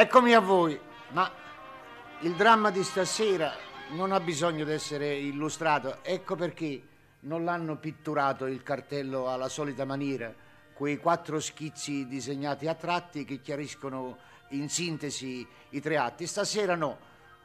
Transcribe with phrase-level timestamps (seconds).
[0.00, 1.28] Eccomi a voi, ma
[2.20, 3.52] il dramma di stasera
[3.88, 6.04] non ha bisogno di essere illustrato.
[6.04, 6.80] Ecco perché
[7.22, 10.32] non l'hanno pitturato il cartello alla solita maniera,
[10.72, 14.18] quei quattro schizzi disegnati a tratti che chiariscono
[14.50, 16.28] in sintesi i tre atti.
[16.28, 16.98] Stasera no,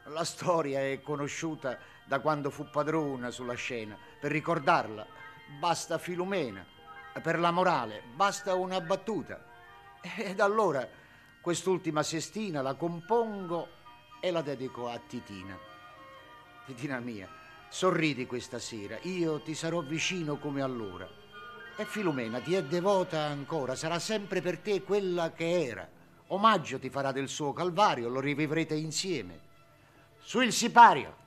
[0.04, 3.98] la storia è conosciuta da quando fu padrona sulla scena.
[4.20, 5.04] Per ricordarla
[5.58, 6.64] basta Filumena,
[7.20, 9.44] per la morale basta una battuta.
[10.18, 11.02] Ed allora
[11.44, 13.68] quest'ultima sestina la compongo
[14.18, 15.54] e la dedico a Titina.
[16.64, 17.28] Titina mia,
[17.68, 21.06] sorridi questa sera, io ti sarò vicino come allora.
[21.76, 25.86] E Filomena ti è devota ancora, sarà sempre per te quella che era.
[26.28, 29.38] Omaggio ti farà del suo calvario, lo rivivrete insieme.
[30.20, 31.23] Su il sipario.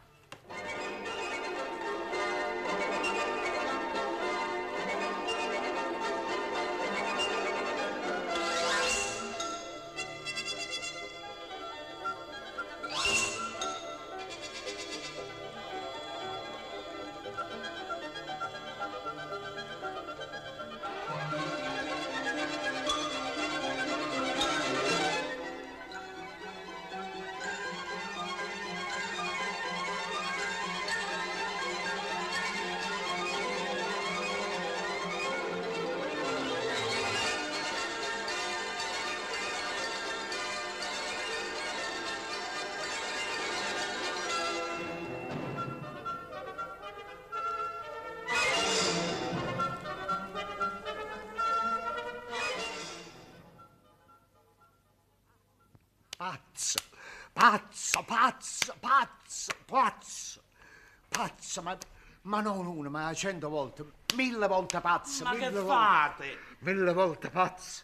[63.18, 65.24] Cento volte, mille volte pazzo.
[65.24, 66.38] Ma che volte- fate?
[66.60, 67.84] Mille volte pazzo.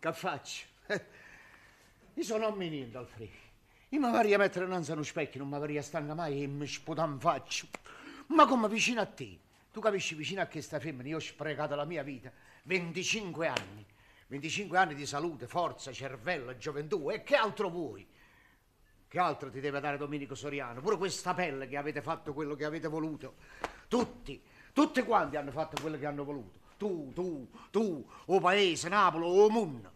[0.00, 0.66] Che faccio?
[2.14, 3.46] Io sono un menino, Alfredo.
[3.90, 6.66] Io mi vorrei mettere innanzi a uno specchio, non mi vorrei stare mai e mi
[6.66, 7.66] sputam in faccia.
[8.28, 9.38] Ma come vicino a te?
[9.72, 12.32] Tu capisci, vicino a questa femmina, io ho sprecato la mia vita,
[12.64, 13.86] 25 anni.
[14.26, 17.10] 25 anni di salute, forza, cervello, gioventù.
[17.10, 18.06] E che altro vuoi?
[19.08, 20.82] Che altro ti deve dare Domenico Soriano?
[20.82, 23.36] Pure questa pelle che avete fatto quello che avete voluto.
[23.88, 24.40] Tutti,
[24.74, 26.58] tutti quanti hanno fatto quello che hanno voluto.
[26.76, 29.92] Tu, tu, tu, o paese, Napoli, o mondo.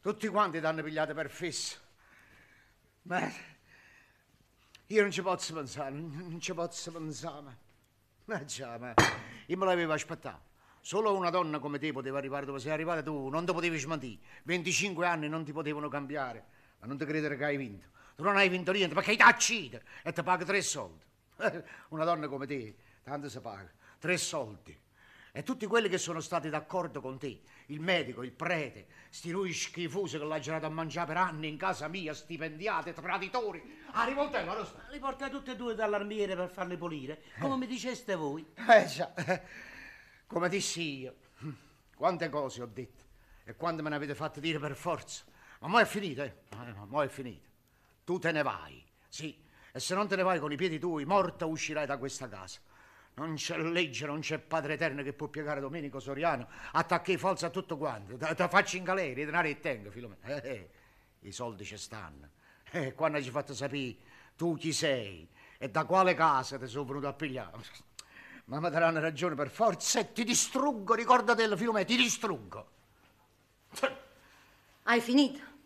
[0.00, 1.78] Tutti quanti ti hanno pigliato per fesso.
[3.02, 3.28] Ma
[4.86, 7.42] io non ci posso pensare, non ci posso pensare.
[7.42, 7.56] Ma,
[8.26, 8.94] ma già, ma
[9.46, 10.46] io me l'avevo aspettato.
[10.80, 14.20] Solo una donna come te poteva arrivare dove sei arrivata tu, non ti potevi smentire.
[14.44, 16.44] 25 anni non ti potevano cambiare.
[16.78, 17.96] Ma non ti credere che hai vinto.
[18.18, 21.04] Tu non hai vinto niente perché hai taccito e ti paga tre soldi.
[21.90, 22.74] Una donna come te,
[23.04, 23.70] tanto si paga.
[23.96, 24.76] Tre soldi.
[25.30, 29.52] E tutti quelli che sono stati d'accordo con te, il medico, il prete, sti lui
[29.52, 33.62] schifosi che l'ha girato a mangiare per anni in casa mia, stipendiate, traditori,
[33.92, 34.88] a rivoltello, lo sta.
[34.90, 38.44] Li portate tutti e due dall'armiere per farli pulire, come mi diceste voi.
[38.68, 39.42] Eh già, eh,
[40.26, 41.14] come dissi io,
[41.94, 43.04] quante cose ho detto
[43.44, 45.22] e quante me ne avete fatte dire per forza.
[45.60, 46.34] Ma mo è finito, eh?
[46.50, 47.46] Eh, no, Mo è finito.
[48.08, 49.38] Tu te ne vai, sì.
[49.70, 52.58] E se non te ne vai con i piedi tuoi, morta uscirai da questa casa.
[53.16, 57.50] Non c'è legge, non c'è Padre Eterno che può piegare Domenico Soriano, attacchi falso a
[57.50, 58.16] tutto quanto.
[58.16, 60.24] Te faccio in galera, i denari e tengo, Filomena.
[60.24, 60.70] Eh, eh,
[61.20, 62.30] I soldi ci stanno.
[62.70, 63.96] E quando ci fatto sapere
[64.36, 67.58] tu chi sei e da quale casa ti sono venuto a pigliare.
[68.46, 72.70] Ma mi daranno ragione per forza e ti distruggo, ricordatelo, Filomena, ti distruggo.
[74.84, 75.56] Hai finito?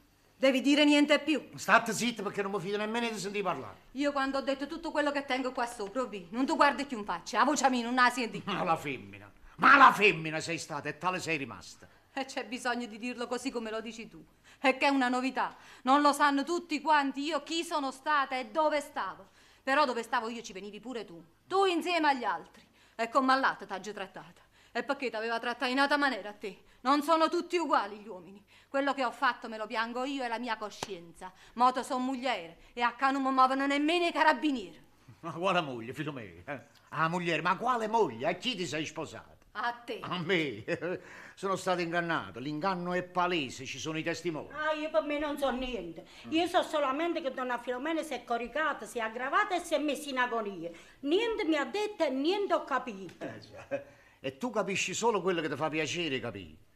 [0.43, 1.51] Devi dire niente più.
[1.55, 3.77] State zitto perché non mi fido nemmeno di sentire parlare.
[3.93, 6.99] Io quando ho detto tutto quello che tengo qua sopra, Obi, non tu guardi più
[6.99, 8.43] in faccia, la voce mia non la senti.
[8.45, 11.87] Ma la femmina, ma la femmina sei stata e tale sei rimasta.
[12.13, 14.21] E c'è bisogno di dirlo così come lo dici tu.
[14.61, 15.55] E che è una novità.
[15.83, 19.29] Non lo sanno tutti quanti io chi sono stata e dove stavo.
[19.63, 21.23] Però dove stavo io ci venivi pure tu.
[21.47, 22.67] Tu insieme agli altri.
[22.97, 24.43] E con Mallatta t'hai trattata.
[24.73, 26.63] E perché t'aveva trattata in altra maniera a te?
[26.83, 28.45] Non sono tutti uguali gli uomini.
[28.69, 31.33] Quello che ho fatto me lo piango io e la mia coscienza.
[31.55, 34.81] Moto son mugliere e a casa non mi muovono nemmeno i carabinieri.
[35.21, 36.43] Ma quale moglie, Filomena?
[36.45, 36.61] Eh?
[36.89, 38.27] Ah, moglie, ma quale moglie?
[38.27, 39.37] A chi ti sei sposata?
[39.53, 40.01] A te.
[40.01, 40.65] A me.
[41.37, 42.41] Sono stato ingannato.
[42.41, 44.49] L'inganno è palese, ci sono i testimoni.
[44.53, 46.05] Ah, io per me non so niente.
[46.31, 49.79] Io so solamente che donna Filomena si è coricata, si è aggravata e si è
[49.79, 50.71] messa in agonia.
[51.01, 53.25] Niente mi ha detto e niente ho capito.
[53.25, 53.83] Eh già.
[54.19, 56.71] E tu capisci solo quello che ti fa piacere capire.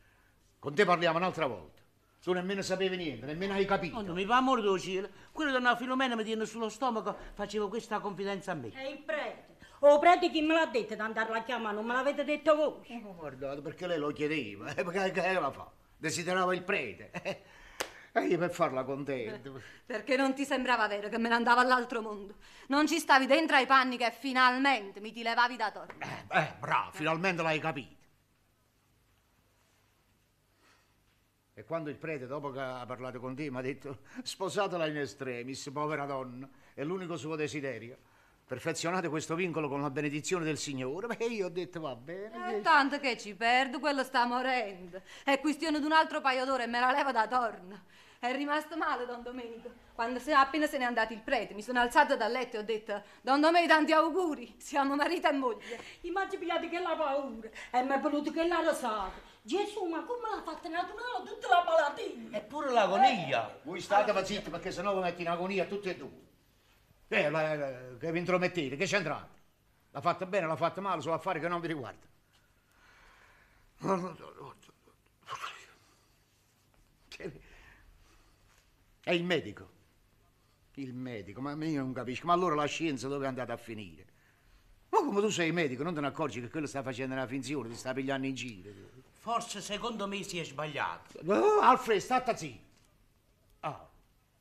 [0.66, 1.80] Con te parliamo un'altra volta.
[2.20, 3.98] Tu nemmeno sapevi niente, nemmeno hai capito.
[3.98, 5.08] Oh, non mi fa amore del cielo.
[5.30, 8.72] Quello donna Filomena mi tiene sullo stomaco, facevo questa confidenza a me.
[8.74, 9.58] E il prete?
[9.78, 11.76] O prete chi me l'ha detto di andarla a chiamare?
[11.76, 13.00] Non me l'avete detto voi?
[13.04, 15.70] Oh, guardate, perché lei lo chiedeva, eh, perché che la fa?
[15.96, 17.10] Desiderava il prete.
[17.12, 17.42] eh.
[18.10, 19.48] E io per farla contenta.
[19.86, 22.34] Perché non ti sembrava vero che me ne andavo all'altro mondo.
[22.68, 25.94] Non ci stavi dentro ai panni che finalmente mi ti levavi da torno.
[26.00, 27.95] Eh, eh, bravo, finalmente l'hai capito.
[31.58, 34.98] E quando il prete, dopo che ha parlato con te, mi ha detto sposatela in
[34.98, 37.96] estremis, povera donna, è l'unico suo desiderio.
[38.46, 41.06] Perfezionate questo vincolo con la benedizione del Signore.
[41.06, 42.58] Beh, io ho detto va bene.
[42.58, 45.00] Eh, tanto che ci perdo, quello sta morendo.
[45.24, 47.84] È questione di un altro paio d'ore e me la leva da torno.
[48.18, 49.70] È rimasto male, Don Domenico.
[49.94, 52.64] Quando se, appena se n'è andato il prete, mi sono alzata dal letto e ho
[52.64, 55.80] detto: Don Domenico, tanti auguri, siamo marito e moglie.
[56.02, 59.34] Immagini pigliati che la paura e mi è venuto che la risata.
[59.46, 62.36] Gesù, ma come l'ha fatta naturale tutta la malattia?
[62.36, 63.60] Eppure l'agonia.
[63.62, 66.24] Voi state zitti perché sennò vi metti in agonia tutti e due.
[67.06, 69.34] Eh, la- la- che vi intromettete, che c'entrate?
[69.92, 72.04] L'ha fatta bene, l'ha fatta male, sono affari che non vi riguardano.
[79.02, 79.74] È il medico.
[80.74, 82.26] Il medico, ma io non capisco.
[82.26, 84.04] Ma allora la scienza dove è andata a finire?
[84.88, 87.68] Ma come tu sei medico, non te ne accorgi che quello sta facendo una finzione,
[87.68, 88.70] ti sta pigliando in giro.
[89.26, 91.18] Forse secondo me si è sbagliato.
[91.26, 92.64] Oh, Alfred, state zitto.
[93.58, 93.90] Ah,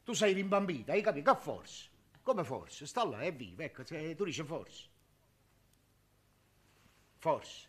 [0.04, 1.34] tu sei rimbambita, hai capito?
[1.34, 1.90] Che forse?
[2.22, 2.86] Come forse?
[2.86, 4.88] Sta là, è vivo, ecco, tu dici forse.
[7.18, 7.68] Forse.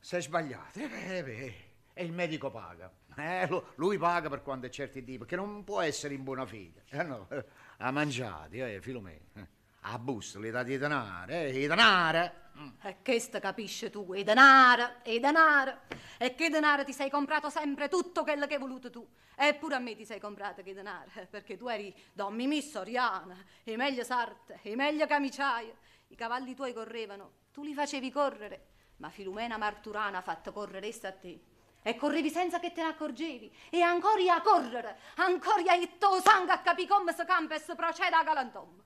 [0.00, 0.78] Sei sbagliato.
[0.78, 1.54] Eh, eh, beh,
[1.92, 2.90] E il medico paga.
[3.14, 6.84] Eh, lui paga per quando è certi di perché non può essere in buona fede.
[6.88, 7.44] Eh no, eh,
[7.76, 9.46] ha mangiato, eh, Filomena.
[9.84, 12.30] A busta, gli dati i denari, eh, i denari.
[12.56, 12.68] Mm.
[12.82, 15.80] E questo capisci tu, e denaro, e denaro.
[16.18, 19.04] E che denaro ti sei comprato sempre tutto quello che hai voluto tu.
[19.34, 23.36] Eppure a me ti sei comprato che denaro, eh, perché tu eri Don Mimì Soriana,
[23.64, 25.76] e meglio sarte, e meglio camiciaio.
[26.08, 28.66] I cavalli tuoi correvano, tu li facevi correre,
[28.98, 31.40] ma Filumena Marturana ha fatto correre essa a te.
[31.82, 33.52] E correvi senza che te ne accorgevi.
[33.68, 37.74] E ancora a correre, ancora a itto sangue a capì come si campa e si
[37.74, 38.81] procede a galantom.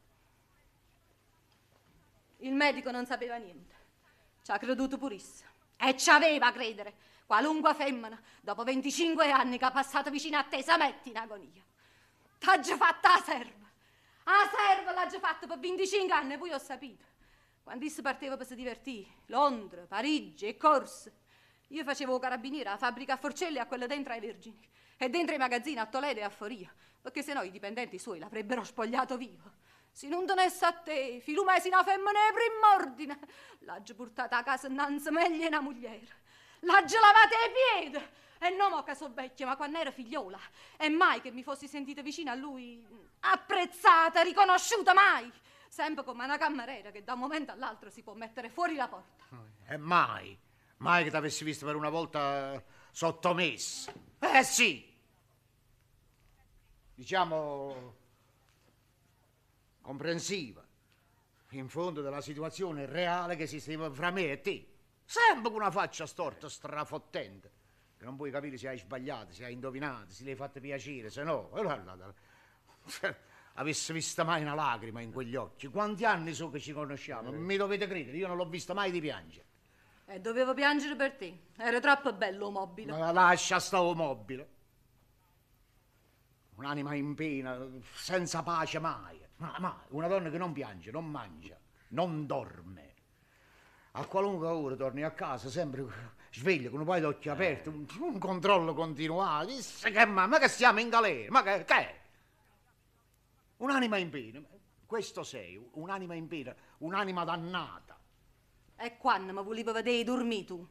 [2.38, 3.74] Il medico non sapeva niente.
[4.42, 5.50] Ci ha creduto purissimo.
[5.76, 6.94] E ci aveva a credere.
[7.26, 11.62] Qualunque femmina, dopo 25 anni che ha passato vicino a te, si mette in agonia.
[12.38, 13.66] T'ha già fatta la serva.
[14.24, 17.04] La serva l'ha già fatta per 25 anni, e poi ho sapito.
[17.64, 21.12] Quando si partiva per si divertire, Londra, Parigi e corse.
[21.68, 24.68] Io facevo carabiniere alla fabbrica a Forcelli a quella dentro ai Vergini.
[24.96, 26.72] E dentro i magazzini a Toledo e a Foria.
[27.02, 29.50] Perché se no i dipendenti suoi l'avrebbero spogliato vivo.
[29.96, 33.18] Se non tenesse a te, filumesi una femmina di prim'ordine,
[33.60, 36.06] l'aggia portata a casa innanzi meglio una mogliere.
[36.60, 38.04] L'aggia lavata ai piedi.
[38.40, 40.38] E non mo che so vecchia, ma quando era figliola.
[40.76, 42.86] E mai che mi fossi sentita vicina a lui,
[43.20, 45.32] apprezzata, riconosciuta, mai.
[45.66, 49.24] Sempre come una cameriera che da un momento all'altro si può mettere fuori la porta.
[49.66, 50.38] E mai,
[50.76, 53.90] mai che ti avessi visto per una volta sottomessa.
[54.18, 54.94] Eh sì.
[56.94, 58.04] Diciamo
[59.86, 60.66] comprensiva.
[61.50, 64.68] In fondo della situazione reale che esisteva fra me e te.
[65.04, 67.52] Sempre con una faccia storta, strafottente.
[67.96, 71.08] Che non puoi capire se hai sbagliato, se hai indovinato, se le hai fatte piacere,
[71.08, 71.50] se no.
[71.54, 73.16] eh,
[73.54, 75.68] Avessi visto mai una lacrima in quegli occhi.
[75.68, 77.30] Quanti anni so che ci conosciamo?
[77.30, 79.46] Mi dovete credere, io non l'ho visto mai di piangere.
[80.04, 81.44] E dovevo piangere per te.
[81.56, 82.90] Era troppo bello mobile.
[82.92, 84.50] Ma lascia stavo mobile.
[86.56, 89.25] Un'anima in pena, senza pace mai.
[89.36, 89.72] Ma, mai.
[89.88, 92.94] Una donna che non piange, non mangia, non dorme.
[93.92, 95.86] A qualunque ora torni a casa, sempre
[96.30, 99.48] sveglia, con un paio d'occhi aperti, un, un controllo continuato.
[99.48, 101.30] Chissà Che, ma, ma che stiamo in galera?
[101.30, 102.00] Ma che, che è?
[103.58, 104.42] Un'anima in pena.
[104.84, 107.98] Questo sei, un'anima in pena, un'anima dannata.
[108.76, 110.66] E quando mi volevo vedere dormire tu,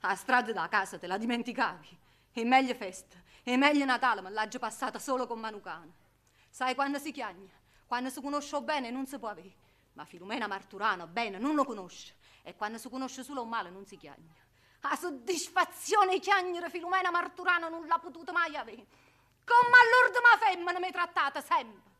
[0.00, 1.98] a strada da casa te la dimenticavi.
[2.32, 5.92] E meglio festa, e meglio Natale, ma l'ha già passata solo con Manucana.
[6.50, 7.62] Sai quando si chiagna?
[7.86, 9.62] Quando si conosce bene non si può avere.
[9.94, 12.14] Ma Filumena Marturano bene non lo conosce.
[12.42, 14.32] E quando si conosce solo male non si chiagna.
[14.80, 18.86] La soddisfazione di chiagnere Filumena Marturano non l'ha potuta mai avere.
[19.44, 21.92] Come all'ultima femmina mi trattata sempre.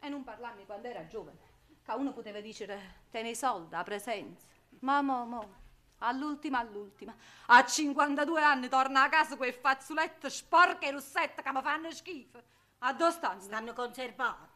[0.00, 1.38] E non parlarmi quando era giovane,
[1.84, 4.46] che uno poteva dire te nei soldi, a presenza.
[4.80, 5.54] Ma mo, mo,
[5.98, 7.14] all'ultima, all'ultima,
[7.46, 12.42] a 52 anni torna a casa quel fazzoletto sporco e rossette che mi fanno schifo.
[12.78, 13.40] A dove stanno?
[13.40, 14.51] Stanno conservate.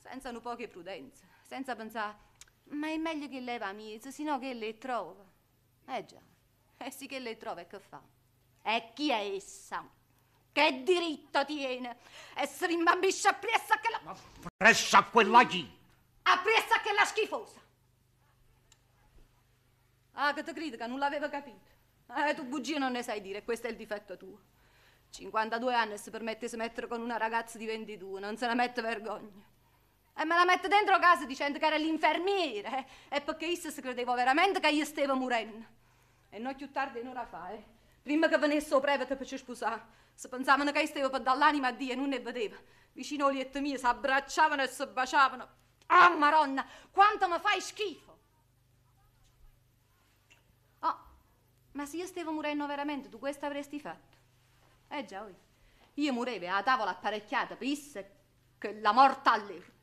[0.00, 2.16] Senza un poche prudenza, senza pensare,
[2.70, 5.24] ma è meglio che lei va a miezzo, sino che le trova.
[5.86, 6.20] Eh già,
[6.76, 8.02] e sì che le trova e che fa?
[8.62, 9.88] E chi è essa?
[10.52, 11.98] Che diritto tiene?
[12.34, 14.16] E si rimbambisce appresso a quella...
[14.56, 15.78] Presso a quella chi?
[16.22, 17.60] appresso a quella schifosa.
[20.12, 21.68] Ah, che ti credi che non l'aveva capito?
[22.14, 24.38] Eh, tu bugie non ne sai dire, questo è il difetto tuo.
[25.10, 28.80] 52 anni si permette di mettere con una ragazza di 22, non se ne mette
[28.80, 29.48] vergogna.
[30.14, 33.16] E me la mette dentro casa dicendo che era l'infermiere, eh?
[33.16, 35.66] e perché io si credevo veramente che io stavo morendo.
[36.28, 37.64] E non più tardi un'ora fa, eh?
[38.02, 39.82] Prima che venisse il prevete per ci sposare,
[40.14, 42.56] si pensavano che io stavo per dare l'anima a Dio e non ne vedeva.
[42.92, 45.48] Vicino al letto mio si abbracciavano e si baciavano.
[45.86, 48.18] Ah, maronna, quanto mi fai schifo!
[50.80, 50.98] Oh,
[51.72, 54.16] ma se io stavo morendo veramente, tu questo avresti fatto?
[54.88, 55.34] Eh già, oi.
[55.94, 58.18] io morevo a tavola apparecchiata, pisse
[58.58, 59.79] che la morta all'erta.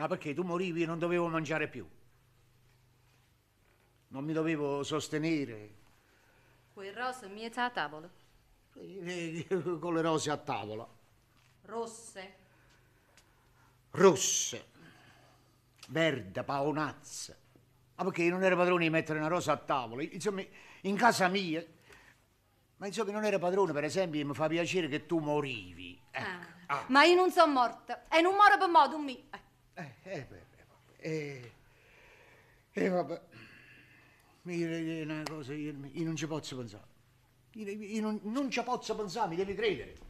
[0.00, 1.86] Ma perché tu morivi e non dovevo mangiare più?
[4.08, 5.74] Non mi dovevo sostenere
[6.72, 8.08] Quel rosa mi a tavola.
[9.78, 10.88] con le rose a tavola,
[11.66, 12.34] Rosse.
[13.90, 14.66] rosse,
[15.88, 17.36] verde, paonazza.
[17.96, 20.02] Ma perché io non ero padrone di mettere una rosa a tavola?
[20.02, 20.42] Insomma,
[20.82, 21.62] in casa mia.
[22.78, 26.00] Ma insomma, non ero padrone, per esempio, mi fa piacere che tu morivi.
[26.10, 26.46] Ecco.
[26.68, 26.84] Ah.
[26.88, 28.08] Ma io non sono morta.
[28.08, 29.28] E non muore per modo un mi.
[29.30, 29.48] Eh,
[29.80, 30.42] Eh, eh, beh.
[30.98, 31.52] Eh,
[32.72, 33.20] eh, vabbè.
[34.42, 36.84] Io, io, una cosa, io, io non ci posso pensare.
[37.52, 40.08] Io, io non, non ci posso pensare, mi devi credere.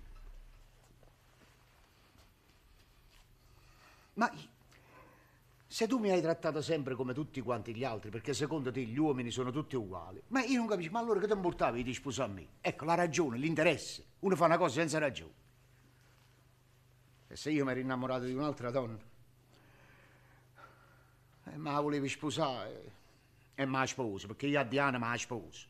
[4.14, 4.30] Ma
[5.66, 8.98] se tu mi hai trattato sempre come tutti quanti gli altri, perché secondo te gli
[8.98, 12.32] uomini sono tutti uguali, ma io non capisco, ma allora che ti importavi di sposare
[12.32, 12.48] me?
[12.60, 14.04] Ecco, la ragione, l'interesse.
[14.20, 15.32] Uno fa una cosa senza ragione.
[17.28, 18.98] E se io mi ero innamorato di un'altra donna,
[21.52, 22.92] eh, ma la volevi sposare
[23.54, 25.66] e mi ha sposo, perché io a Diana mi ha sposo.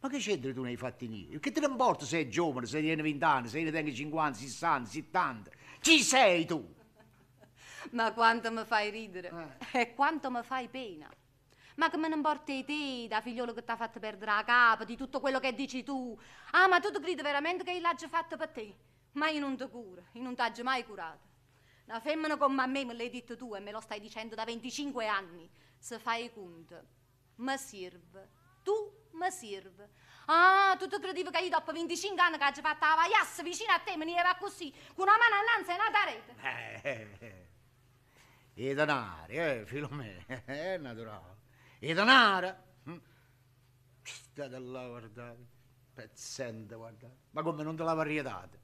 [0.00, 1.38] Ma che c'entri tu nei fatti miei?
[1.38, 4.38] Che te ne importa se è giovane, se tiene 20 anni, se ne tiene 50,
[4.38, 5.50] 60, 70?
[5.80, 6.74] Chi sei tu?
[7.92, 9.58] Ma quanto mi fai ridere.
[9.72, 11.08] E quanto mi fai pena.
[11.76, 14.44] Ma che me ne importa di te, da figliolo che ti ha fatto perdere la
[14.44, 16.18] capa, di tutto quello che dici tu.
[16.52, 18.74] Ah, ma tu ti credi veramente che l'hai fatto per te?
[19.12, 21.25] Ma io non ti curo, io non ti ho mai curato.
[21.86, 24.44] Una femmina come a me me l'hai detto tu e me lo stai dicendo da
[24.44, 25.48] 25 anni.
[25.78, 26.82] Se fai conto,
[27.36, 28.28] mi serve.
[28.62, 28.72] Tu
[29.12, 29.90] mi serve.
[30.26, 33.72] Ah, tu ti credevi che io dopo 25 anni che ho fatto la vaiassa vicino
[33.72, 36.34] a te me ne così, con una mano innanzi e una tarete.
[36.42, 37.26] Eh, eh,
[38.54, 38.68] eh.
[38.70, 41.36] I denari, eh, Filomena, è naturale.
[41.80, 42.52] I denari.
[42.84, 43.00] hm?
[44.02, 45.46] State là, guardate.
[45.94, 47.16] Pezzente, guardate.
[47.30, 48.58] Ma come non te la varietate?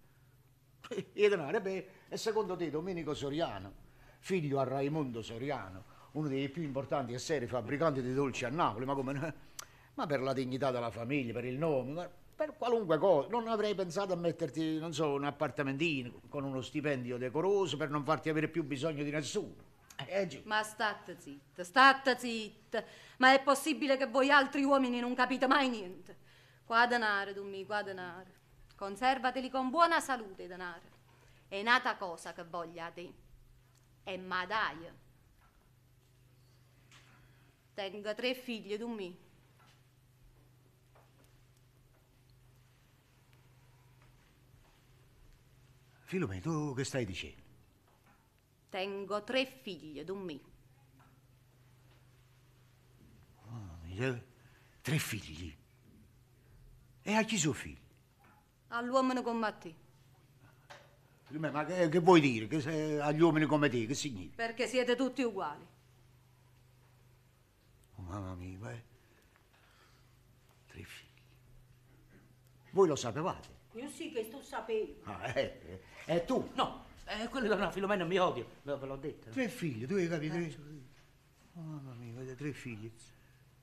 [0.91, 3.73] I denari, beh, e secondo te Domenico Soriano,
[4.19, 8.85] figlio a Raimondo Soriano, uno dei più importanti e seri fabbricanti di dolci a Napoli,
[8.85, 9.51] ma come...
[9.95, 13.75] Ma per la dignità della famiglia, per il nome, ma per qualunque cosa, non avrei
[13.75, 18.49] pensato a metterti, non so, un appartamentino con uno stipendio decoroso per non farti avere
[18.49, 19.71] più bisogno di nessuno.
[20.07, 20.43] Eh.
[20.45, 22.83] Ma state zitta, state zitta.
[23.19, 26.17] Ma è possibile che voi altri uomini non capite mai niente?
[26.65, 28.31] Qua denaro, Dummi, qua denaro.
[28.83, 30.83] Conservateli con buona salute, denaro.
[31.47, 33.15] È nata cosa che voglia te.
[34.03, 34.93] È madaia.
[37.75, 39.17] Tengo tre figli, Dummi.
[46.01, 47.43] Filomena, tu che stai dicendo?
[48.69, 50.45] Tengo tre figli, Dummi.
[53.83, 54.27] Mi dice,
[54.81, 55.57] Tre figli.
[57.03, 57.82] E a chi sono figli?
[58.75, 59.75] All'uomo come te.
[61.38, 62.47] Ma che, che vuoi dire?
[62.47, 64.35] Che se- agli uomini come te, che significa?
[64.37, 65.67] Perché siete tutti uguali.
[67.97, 68.83] Oh, mamma mia, eh.
[70.69, 71.21] Tre figli.
[72.71, 73.49] Voi lo sapevate?
[73.73, 75.00] Io sì che sto sapendo.
[75.05, 75.61] Ah, eh,
[76.07, 76.14] eh.
[76.14, 76.50] E tu?
[76.55, 79.31] No, eh, quello della Filomena mi odio, ve ve l'ho detto.
[79.31, 80.35] Tre figli, tu hai capito?
[80.35, 80.59] Tre...
[81.55, 82.91] Oh, mamma mia, avete tre figli.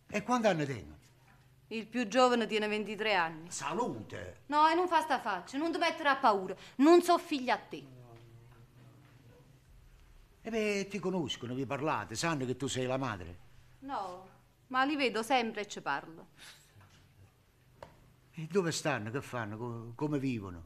[0.07, 0.98] E quanti anni tengono?
[1.71, 3.51] Il più giovane tiene 23 anni.
[3.51, 4.41] Salute!
[4.47, 6.55] No, e non fa sta faccia, non ti mettere a paura.
[6.77, 7.85] Non so figlia a te.
[10.41, 13.37] E beh, ti conoscono, vi parlate, sanno che tu sei la madre.
[13.79, 14.27] No,
[14.67, 16.27] ma li vedo sempre e ci parlo.
[18.31, 19.11] E dove stanno?
[19.11, 19.57] Che fanno?
[19.57, 20.63] Co- come vivono?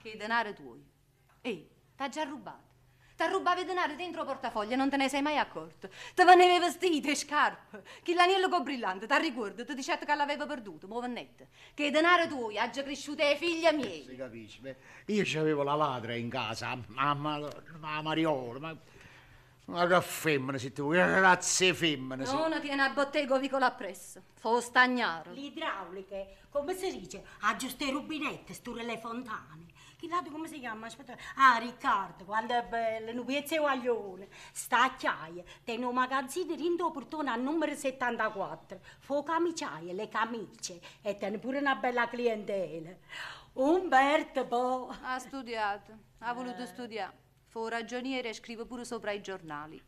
[0.00, 0.84] Che i denari tuoi.
[1.40, 2.74] Ehi, t'ha già rubato.
[3.16, 5.88] T'ha rubato i denari dentro il portafoglio e non te ne sei mai accorto.
[6.14, 7.82] Te venevi vestiti e scarpe.
[8.02, 11.48] Che l'aniello con brillante, ti ricordo, ti dicette che l'aveva perduto, mo vennette.
[11.72, 14.04] Che i denari tuoi ha già cresciuto ai figli miei.
[14.06, 14.60] Si capisce?
[14.60, 18.76] Beh, io c'avevo la ladra in casa, mamma, ma Mariola, ma,
[19.64, 22.36] ma che femmina sei tu, che razze femmine sei.
[22.36, 24.20] Non tiene a bottego vicolo appresso.
[24.34, 25.32] Fo stagnaro.
[25.32, 29.65] Le idrauliche, come si dice, aggiusta i rubinetti, sture le fontane.
[30.06, 30.86] Filato come si chiama?
[30.86, 31.16] Aspetta.
[31.34, 34.28] Ah, Riccardo, quanto è bello, un piezzo guaglione.
[34.52, 38.78] Sta a chiaia, tiene un magazzino rindo portone al numero 74.
[39.00, 42.94] Fu camiciaie, le camicie e tiene pure una bella clientela.
[43.54, 44.94] Umberto, boh.
[45.02, 47.24] Ha studiato, ha voluto studiare.
[47.48, 49.82] Fu ragioniere e scrive pure sopra i giornali.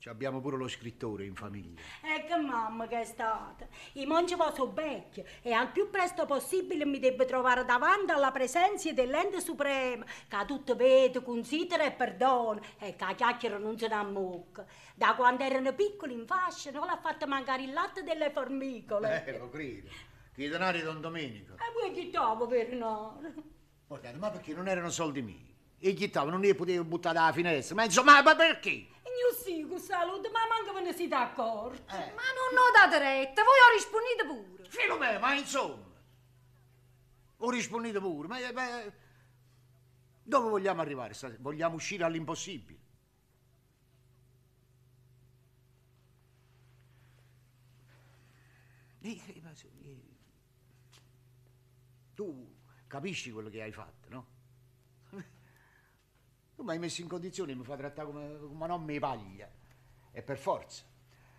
[0.00, 1.78] Ci abbiamo pure lo scrittore in famiglia.
[2.02, 3.68] E che mamma che è stata.
[3.92, 8.90] I monci sono vecchi e al più presto possibile mi debbo trovare davanti alla presenza
[8.92, 13.94] dell'ente supremo che tutto vede, considera e perdona e che a chiacchiera non se ne
[13.94, 14.64] ammocca.
[14.94, 19.26] Da quando erano piccoli in fascia non l'ha fatto mancare il latte delle formicole.
[19.26, 19.90] Eh, lo credo.
[20.32, 21.56] Che i denari Don Domenico.
[21.56, 23.20] E poi chi dopo per no?
[23.86, 25.48] Guardate, ma perché non erano soldi miei?
[25.78, 27.74] E tavano, non li potevo buttare dalla finestra.
[27.74, 28.86] Ma insomma, ma perché?
[29.20, 31.94] Io sì, con salute, ma manca ve ne siete accorti.
[31.94, 32.12] Eh.
[32.14, 34.68] Ma non ho date retta, voi ho rispondete pure.
[34.70, 35.88] Filomena, ma insomma.
[37.36, 38.82] O rispondete pure, ma, ma
[40.22, 41.14] dove vogliamo arrivare?
[41.38, 42.78] Vogliamo uscire all'impossibile?
[49.02, 50.00] Eh, eh,
[52.14, 52.54] Tu
[52.86, 54.26] capisci quello che hai fatto, no?
[56.60, 59.48] Tu mi hai messo in condizione, mi fa trattare come, come una nonna di paglia.
[60.12, 60.82] E per forza.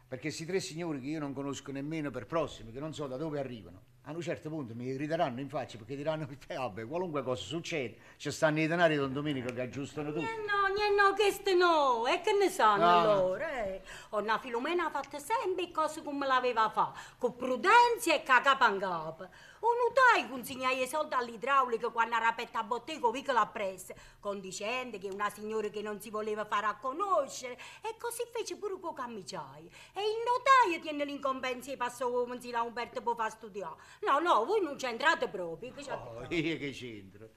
[0.07, 3.17] Perché questi tre signori che io non conosco nemmeno per prossimi, che non so da
[3.17, 7.21] dove arrivano, a un certo punto mi grideranno in faccia perché diranno, "Eh, vabbè, qualunque
[7.21, 10.25] cosa succede, ci stanno i denari Don Domenico che aggiustano tutto.
[10.25, 12.99] Eh no, niente no, questo no, e che ne sanno No.
[12.99, 13.63] allora?
[13.63, 13.81] Eh?
[14.09, 19.27] Una Filomena ha fatto sempre cose come l'aveva fatto, con prudenza e cagapa in capo.
[19.61, 25.07] Un utai consegnai i soldi all'idraulica quando era aperta a bottega piccola pressa, condicendo che
[25.09, 29.71] una signora che non si voleva fare a conoscere, e così fece pure con camiciai.
[29.93, 33.75] E il notaio tiene l'incombenza e passò come si la Umberto può far studiare.
[34.01, 35.71] No, no, voi non c'entrate proprio.
[35.73, 35.91] Che?
[35.91, 37.29] Oh, io che c'entro?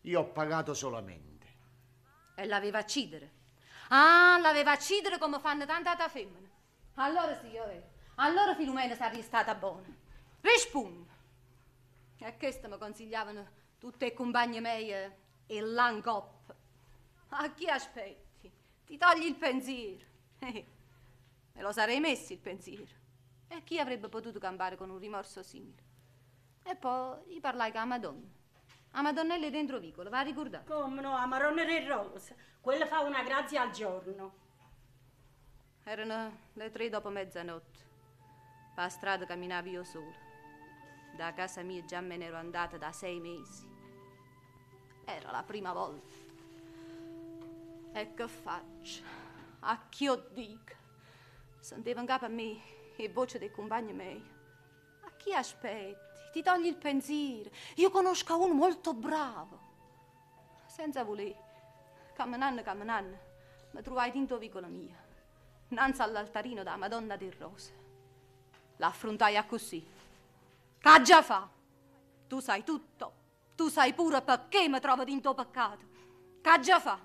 [0.00, 1.46] Io ho pagato solamente.
[2.34, 3.30] E l'aveva a cidere.
[3.90, 6.50] Ah, l'aveva a cidere come fanno tante altre femmine.
[6.94, 7.90] Allora vedo.
[8.16, 9.86] Allora Filumena sarebbe stata buona.
[10.40, 11.10] Rispun.
[12.24, 13.44] E questo mi consigliavano
[13.78, 16.54] tutte le compagne mie e l'angop.
[17.30, 18.52] A chi aspetti?
[18.84, 20.10] Ti togli il pensiero.
[20.42, 20.66] Eh,
[21.52, 22.90] me lo sarei messo il pensiero.
[23.46, 25.82] E chi avrebbe potuto campare con un rimorso simile?
[26.64, 28.28] E poi gli parlai con la Madonna.
[28.90, 30.64] La Madonnella dentro vicolo, va a ricordare.
[30.64, 32.34] Come no, Amarone e Rosa.
[32.60, 34.34] Quella fa una grazia al giorno.
[35.84, 37.78] Erano le tre dopo mezzanotte.
[38.74, 40.21] La strada camminavo io sola.
[41.14, 43.68] Da casa mia già me ne ero andata da sei mesi.
[45.04, 46.16] Era la prima volta.
[47.92, 49.02] E che faccio?
[49.60, 50.72] A chi io dico?
[51.60, 52.60] Sentivo in capo a me
[52.96, 54.30] e voce dei compagni miei.
[55.02, 56.10] A chi aspetti?
[56.32, 57.50] Ti togli il pensiero.
[57.76, 59.60] Io conosco uno molto bravo.
[60.66, 61.36] Senza voler.
[62.14, 63.18] Camminando, camminando,
[63.72, 65.10] mi trovai dinto vicolo mia
[65.72, 67.80] innanzi all'altarino da Madonna del Rose.
[68.76, 69.84] L'affrontai a così.
[70.82, 71.48] Che già fa?
[72.26, 73.14] Tu sai tutto.
[73.54, 75.86] Tu sai pure perché mi trovo dinto peccato.
[76.40, 76.98] Che già fa?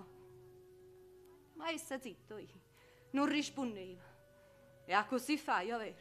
[1.54, 2.60] Ma essa zitto io.
[3.12, 4.02] Non rispondeva.
[4.84, 5.96] E a così fai, io vero?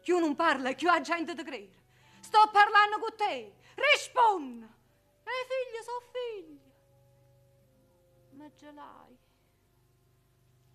[0.00, 1.84] Chi non parla, chi ha gente da credere.
[2.20, 3.56] Sto parlando con te.
[3.74, 4.64] Rispondi.
[4.64, 6.72] E figlia, so figlia.
[8.36, 9.18] Ma gelai.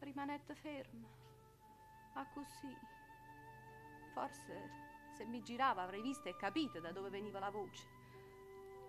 [0.01, 1.07] Rimanette ferma.
[2.13, 2.77] Ah, così.
[4.13, 4.82] Forse
[5.23, 7.87] se mi girava avrei visto e capito da dove veniva la voce.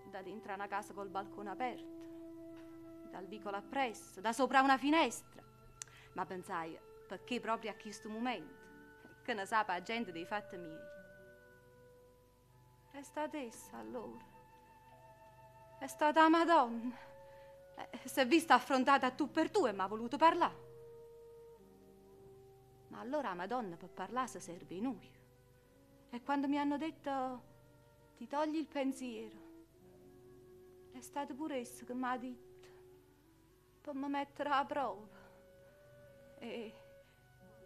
[0.09, 5.41] Da dentro una casa col balcone aperto, dal vicolo appresso, da sopra una finestra.
[6.13, 8.63] Ma pensai, perché proprio a questo momento?
[9.23, 10.93] Che ne sa la gente dei fatti miei.
[12.91, 14.23] È stata essa allora.
[15.79, 16.95] È stata la Madonna.
[17.77, 20.63] Eh, si è vista affrontata tu per tu e mi ha voluto parlare.
[22.89, 25.14] Ma allora la Madonna per parlare si serve in noi.
[26.25, 27.43] Quando mi hanno detto
[28.17, 29.37] ti togli il pensiero,
[30.91, 32.67] è stato pure esso che mi ha detto
[33.79, 35.05] per mi mettere a prova.
[36.39, 36.73] E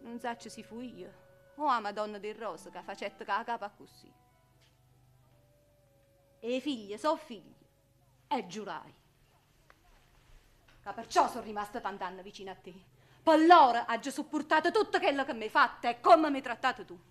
[0.00, 1.10] non so se fu io
[1.54, 4.12] o la Madonna del Rosa che facette la capa così.
[6.40, 7.68] E figlie so figlie
[8.28, 8.94] e giurai.
[10.82, 12.74] Che perciò sono rimasta tant'anni vicino a te.
[13.22, 16.42] Per loro ha già sopportato tutto quello che mi hai fatto e come mi hai
[16.42, 17.09] trattato tu.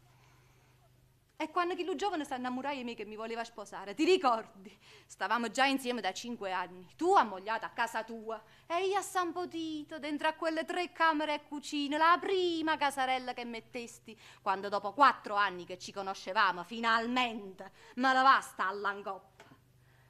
[1.41, 4.77] E quando chi lo giovane si innamorò di me che mi voleva sposare, ti ricordi?
[5.07, 6.85] Stavamo già insieme da cinque anni.
[6.97, 11.35] Tu ammogliata a casa tua e io a San Potito, dentro a quelle tre camere
[11.35, 17.71] e cucine, la prima casarella che mettesti, quando dopo quattro anni che ci conoscevamo, finalmente
[17.95, 19.45] me la basta all'angoppa.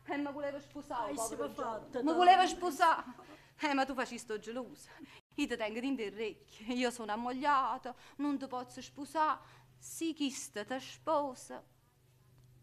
[0.05, 2.01] E mi voleva sposare, Giorgio.
[2.01, 3.37] Mi voleva sposare.
[3.59, 4.89] Eh, ma tu faci sto gelosa.
[5.35, 6.73] Io ti tengo in orecchie.
[6.73, 9.57] Io sono ammogliata, non ti posso sposare.
[9.79, 11.63] Sì, chi sta ti sposa.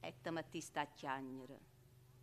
[0.01, 1.59] E te metti sta a chiagnere.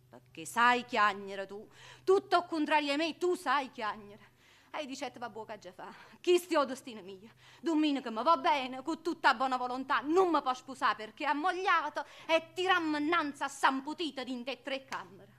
[0.08, 1.68] Perché sai chiagnere tu.
[2.04, 4.32] Tutto contrario a me, tu sai chiagnere.
[4.70, 5.92] E dicete, va che già fa.
[6.20, 7.30] Chi stia destino mio?
[7.60, 12.04] Domenica mi va bene, con tutta buona volontà, non mi può sposare perché è ammogliato
[12.26, 15.32] e tirammo innanzi a San Putita di tre camere.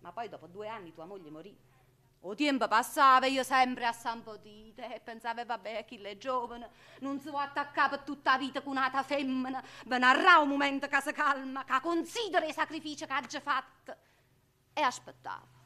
[0.00, 1.56] Ma poi dopo due anni tua moglie morì.
[2.24, 6.68] O tempo passava io sempre a San Potite e pensavo, vabbè, chi è giovane,
[7.00, 11.00] non si può attaccare per tutta la vita con un'altra femmina, venarrà un momento che
[11.00, 13.96] si calma, che considera i sacrifici che ha già fatto.
[14.74, 15.58] E aspettavo.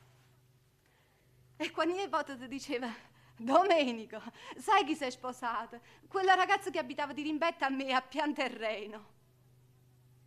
[1.57, 2.89] E quando mia ti diceva,
[3.37, 4.23] Domenico,
[4.57, 5.81] sai chi sei sposata?
[6.07, 9.13] Quella ragazza che abitava di rimbetta a me a pian terreno.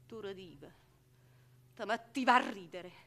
[0.08, 0.68] Tu ridiva,
[1.74, 3.07] ti mettiva a ridere.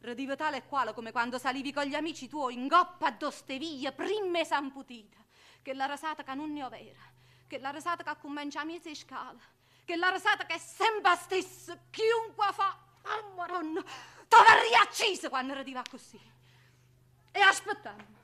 [0.00, 3.92] Ridiva tale e quale come quando salivi con gli amici tuoi in goppa a Dosteviglia,
[3.92, 5.18] prima San Putita,
[5.62, 7.00] che la rasata che non ne vera,
[7.46, 9.38] che la rasata che comincia a mia scala,
[9.84, 14.36] che la rasata che è sempre stessa, chiunque fa, oh maronna, ti
[14.68, 16.20] riaccisa quando ridiva così.
[17.32, 18.18] E aspettammo.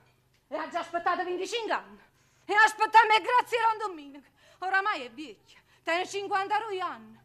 [0.47, 1.99] E ha già aspettato 25 anni.
[2.45, 4.27] E aspettammo e grazie a Don Domenico.
[4.59, 5.61] Oramai è vecchia.
[5.83, 7.19] Tiene 52 anni.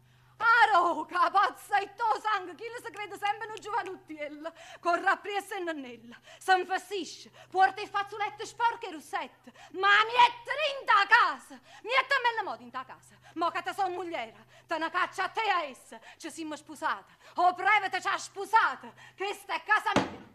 [1.83, 7.31] E tuo sangue, chi si crede sempre un giovanottiello, corre appresso e nonnella, si infastisce,
[7.49, 12.49] porta il fazzoletto sporco e russette, ma mi è trinta a casa, mi è tamella
[12.49, 15.63] modo in ta casa, mo che te son mogliera, te ne caccia a te a
[15.63, 20.31] essa, ci siamo sposate, o breve te ci ha sposata, questa è casa mia.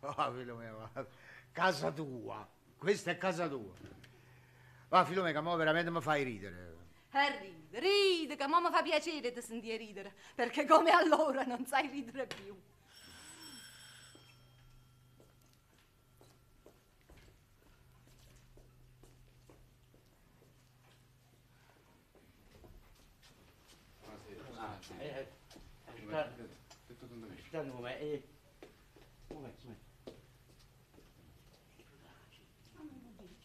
[0.00, 0.90] Oh, Filomena,
[1.52, 2.48] casa tua.
[2.78, 3.72] Questa è casa tua.
[4.88, 6.73] Va, Filomena, mo veramente mi fai ridere.
[7.16, 11.64] E ride, ride, che mo mi fa piacere di sentire ridere, perché come allora non
[11.64, 12.60] sai ridere più.
[24.98, 25.28] Eh,
[25.86, 27.42] aspetta, aspetta un momento.
[27.52, 28.26] eh, un momento,
[29.28, 29.82] un momento.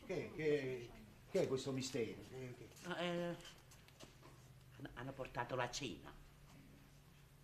[0.08, 0.89] Che, che,
[1.32, 2.22] che è questo mistero?
[2.30, 3.36] Che- No, eh,
[4.96, 6.12] hanno portato la cena.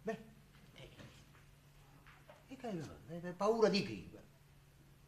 [0.02, 0.18] Beh,
[2.48, 4.14] e che hai paura di chi?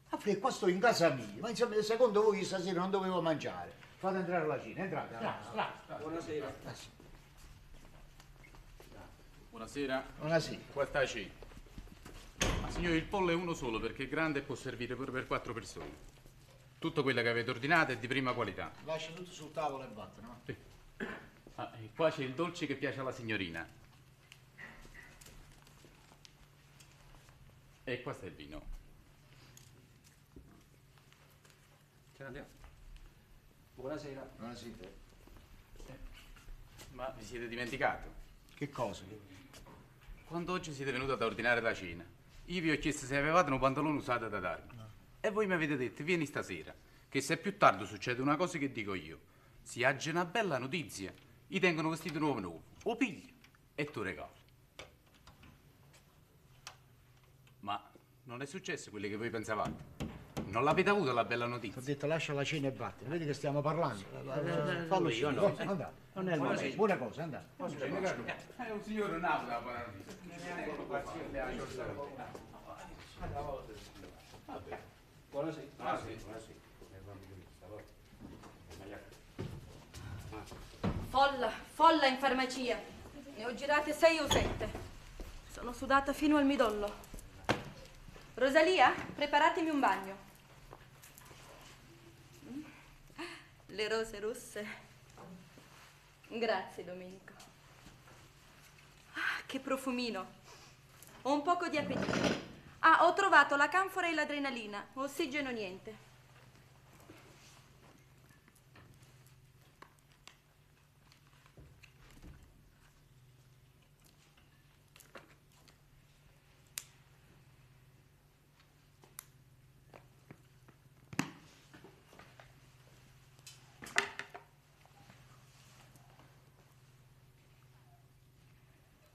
[0.09, 3.75] Affre, qua sto in casa mia, ma insomma, secondo voi stasera non dovevo mangiare?
[3.97, 5.15] Fate entrare la cena, entrate.
[5.99, 6.53] Buonasera.
[6.63, 6.87] Ah, sì.
[9.49, 10.05] Buonasera.
[10.19, 10.61] Buonasera.
[10.71, 11.31] Questa cena.
[12.61, 15.25] Ma signore, il pollo è uno solo perché è grande e può servire pure per
[15.27, 16.15] quattro persone.
[16.79, 18.71] Tutto quello che avete ordinato è di prima qualità.
[18.85, 20.27] Lascia tutto sul tavolo e vattene.
[20.27, 20.41] no?
[20.45, 20.55] Sì.
[21.55, 23.67] Ah, e qua c'è il dolce che piace alla signorina.
[27.83, 28.61] E questo è il vino.
[33.73, 34.29] Buonasera.
[34.37, 34.89] Buonasera.
[36.91, 38.11] Ma vi siete dimenticato?
[38.53, 39.03] Che cosa?
[40.25, 42.03] Quando oggi siete venuti ad ordinare la cena,
[42.45, 44.85] io vi ho chiesto se avevate un pantalone usato da darmi.
[45.19, 46.73] E voi mi avete detto, vieni stasera,
[47.09, 49.19] che se più tardi succede una cosa che dico io,
[49.61, 51.11] si agge una bella notizia,
[51.47, 53.33] gli tengono vestito nuovo nuovo, o pigli
[53.75, 54.31] e tu regali.
[57.61, 57.81] Ma
[58.23, 60.15] non è successo quello che voi pensavate.
[60.45, 61.81] Non l'avete avuta la bella Ti ho notizia.
[61.81, 64.03] detto lascia la cena e vattene, vedi che stiamo parlando.
[64.87, 65.53] Fallo io no.
[65.57, 66.05] andate.
[66.13, 66.75] Non è il momento.
[66.75, 67.45] Buona cosa, andate.
[67.57, 70.15] È un signore nato da buona notizia.
[75.37, 75.67] Buonasera.
[81.09, 82.81] Folla, folla in farmacia.
[83.35, 84.67] Ne ho girate sei o sette.
[85.51, 86.91] Sono sudata fino al midollo.
[88.33, 90.17] Rosalia, preparatemi un bagno.
[92.49, 92.63] Mm.
[93.67, 94.67] Le rose rosse.
[96.29, 97.33] Grazie, Domenico.
[99.13, 100.25] Ah, che profumino.
[101.21, 102.56] Ho un poco di appetito.
[102.79, 104.85] Ah, ho trovato la canfora e l'adrenalina.
[104.93, 106.05] Ossigeno niente.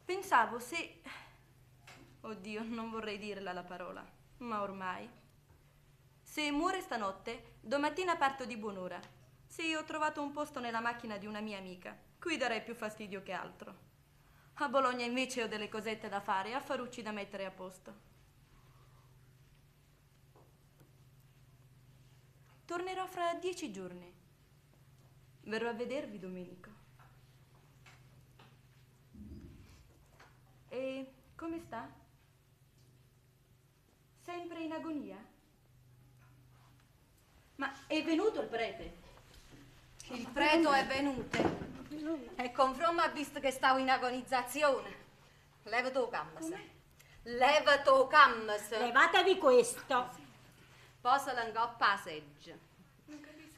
[0.04, 1.00] Pensavo se...
[2.24, 4.08] Oddio, non vorrei dirla la parola,
[4.38, 5.08] ma ormai.
[6.22, 9.00] Se muore stanotte, domattina parto di buon'ora.
[9.44, 13.24] Sì, ho trovato un posto nella macchina di una mia amica, cui darei più fastidio
[13.24, 13.90] che altro.
[14.54, 18.10] A Bologna invece ho delle cosette da fare affarucci da mettere a posto.
[22.64, 24.14] Tornerò fra dieci giorni.
[25.40, 26.70] Verrò a vedervi, Domenico.
[30.68, 32.01] E come sta?
[34.32, 35.16] Sempre in agonia?
[37.56, 38.94] Ma è venuto il prete?
[40.08, 41.38] Il prete è venuto.
[42.36, 44.90] E con From ha visto che stavo in agonizzazione.
[45.64, 46.50] Leva tu cammas.
[47.24, 48.70] Leva tu cammas.
[48.70, 50.08] Levatevi questo.
[51.02, 52.58] Posa l'angoppa a seggio.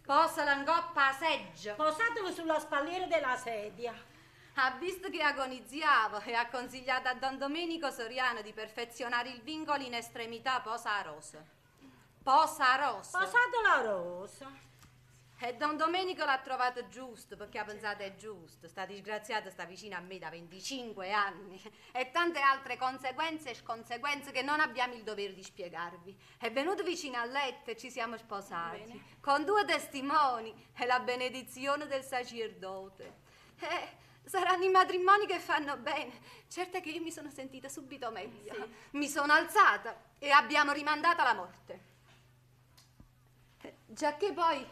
[0.04, 1.74] Posa l'angoppa a seggio.
[1.76, 3.94] Posatevi sulla spalliera della sedia.
[4.56, 9.82] Ha visto che agoniziavo e ha consigliato a Don Domenico Soriano di perfezionare il vincolo
[9.82, 11.44] in estremità posa a rosa.
[12.22, 13.18] Posa a rosa.
[13.18, 14.52] Posate la rosa.
[15.40, 18.68] E Don Domenico l'ha trovato giusto, perché ha pensato è giusto.
[18.68, 21.60] Sta disgraziato sta vicino a me da 25 anni.
[21.90, 26.16] E tante altre conseguenze e sconseguenze che non abbiamo il dovere di spiegarvi.
[26.38, 29.02] È venuto vicino al letto e ci siamo sposati.
[29.20, 33.22] Con due testimoni e la benedizione del sacerdote.
[33.58, 36.20] Eh, saranno i matrimoni che fanno bene.
[36.48, 38.68] Certo è che io mi sono sentita subito meglio.
[38.92, 41.80] Mi sono alzata e abbiamo rimandata la morte.
[43.62, 44.66] Eh, Giacché poi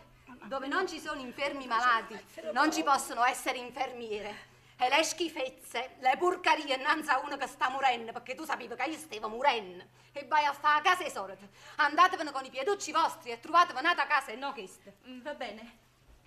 [0.44, 2.18] dove non ci sono infermi malati,
[2.52, 4.50] non ci possono essere infermiere.
[4.76, 8.90] E le schifezze, le porcarie innanzi a uno che sta morendo, perché tu sapevi che
[8.90, 9.84] io stavo morendo.
[10.12, 11.50] E vai a fare a casa e sorte.
[11.76, 14.90] Andatevene con i pieducci vostri e trovatevi un'altra casa e no questa.
[15.22, 15.78] Va bene.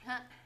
[0.05, 0.44] E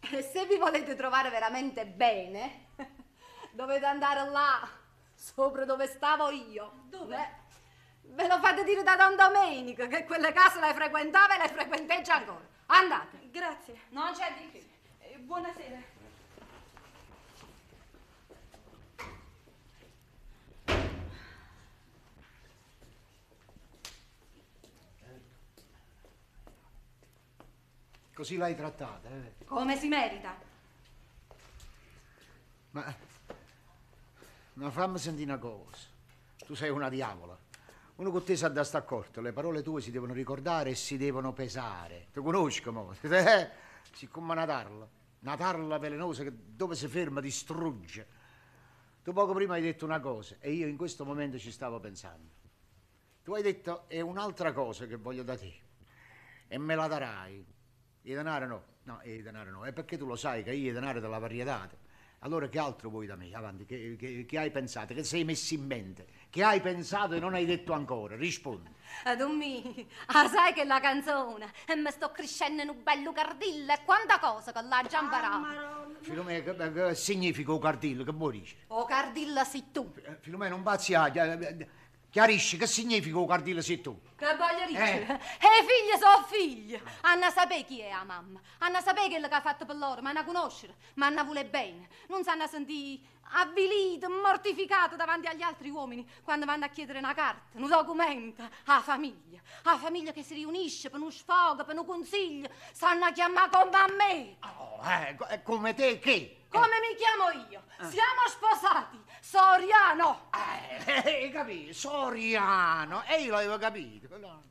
[0.00, 2.68] se vi volete trovare veramente bene,
[3.52, 4.68] dovete andare là,
[5.14, 6.84] sopra dove stavo io.
[6.84, 7.44] Dove?
[8.02, 12.14] Ve lo fate dire da Don Domenico, che quelle case le frequentava e le frequenteggia
[12.14, 12.46] ancora.
[12.66, 13.30] Andate.
[13.30, 13.80] Grazie.
[13.90, 14.68] Non c'è di che.
[15.00, 15.95] Eh, buonasera.
[28.16, 29.44] Così l'hai trattata, eh?
[29.44, 30.34] Come si merita?
[32.70, 32.96] Ma,
[34.54, 35.86] ma fammi sentire una cosa.
[36.46, 37.38] Tu sei una diavola.
[37.96, 40.96] Uno con te sa da sta accorto, le parole tue si devono ricordare e si
[40.96, 42.06] devono pesare.
[42.10, 42.94] Ti conosco, mo.
[43.04, 43.50] Eh,
[43.92, 44.88] siccome una tarla,
[45.20, 48.06] una tarla velenosa che dove si ferma distrugge.
[49.02, 52.30] Tu poco prima hai detto una cosa e io in questo momento ci stavo pensando.
[53.22, 55.54] Tu hai detto è un'altra cosa che voglio da te
[56.48, 57.55] e me la darai.
[58.06, 61.00] Il denaro no, no, il denaro no, è perché tu lo sai che io denaro
[61.00, 61.68] te la varietà.
[62.20, 63.32] Allora che altro vuoi da me?
[63.34, 64.94] Avanti, che, che- che hai pensato?
[64.94, 66.06] Che sei messo in mente?
[66.30, 68.14] Che hai pensato e non hai detto ancora?
[68.14, 68.70] Rispondi.
[69.04, 73.12] Ad un mi, ah sai che la canzone, e mi sto crescendo in un bello
[73.12, 75.96] cardillo, e quanta cosa che l'ha già imparato.
[76.02, 78.04] Filomena, che, che significa un cardillo?
[78.04, 78.56] Che vuoi dire?
[78.68, 79.92] O cardilla sei tu.
[79.96, 81.08] Eh, Filomena, non bazzi a...
[81.12, 81.68] eh,
[82.16, 84.00] Chiarisci, che significa un cardillo sei tu?
[84.16, 85.06] Che voglio dire?
[85.06, 85.12] Eh.
[85.12, 86.80] E i figli sono figli.
[87.02, 88.40] Hanno sapere chi è la mamma.
[88.60, 91.86] Hanno sapere quello che ha fatto per loro, ma hanno conoscere, ma hanno vuole bene.
[92.08, 93.02] Non sanno sentire
[93.32, 98.80] avvilito, mortificato davanti agli altri uomini quando vanno a chiedere una carta, un documento, alla
[98.80, 99.42] famiglia.
[99.62, 102.48] La famiglia che si riunisce per uno sfogo, per un consiglio.
[102.72, 104.36] Sanno chiamare come a me.
[104.40, 106.46] Oh, eh, eh, come te che?
[106.48, 107.64] Come mi chiamo io?
[107.90, 109.04] Siamo sposati.
[109.26, 110.30] Soriano.
[110.86, 111.72] Eh, hai capito?
[111.72, 113.02] Soriano.
[113.06, 114.06] E io l'avevo capito.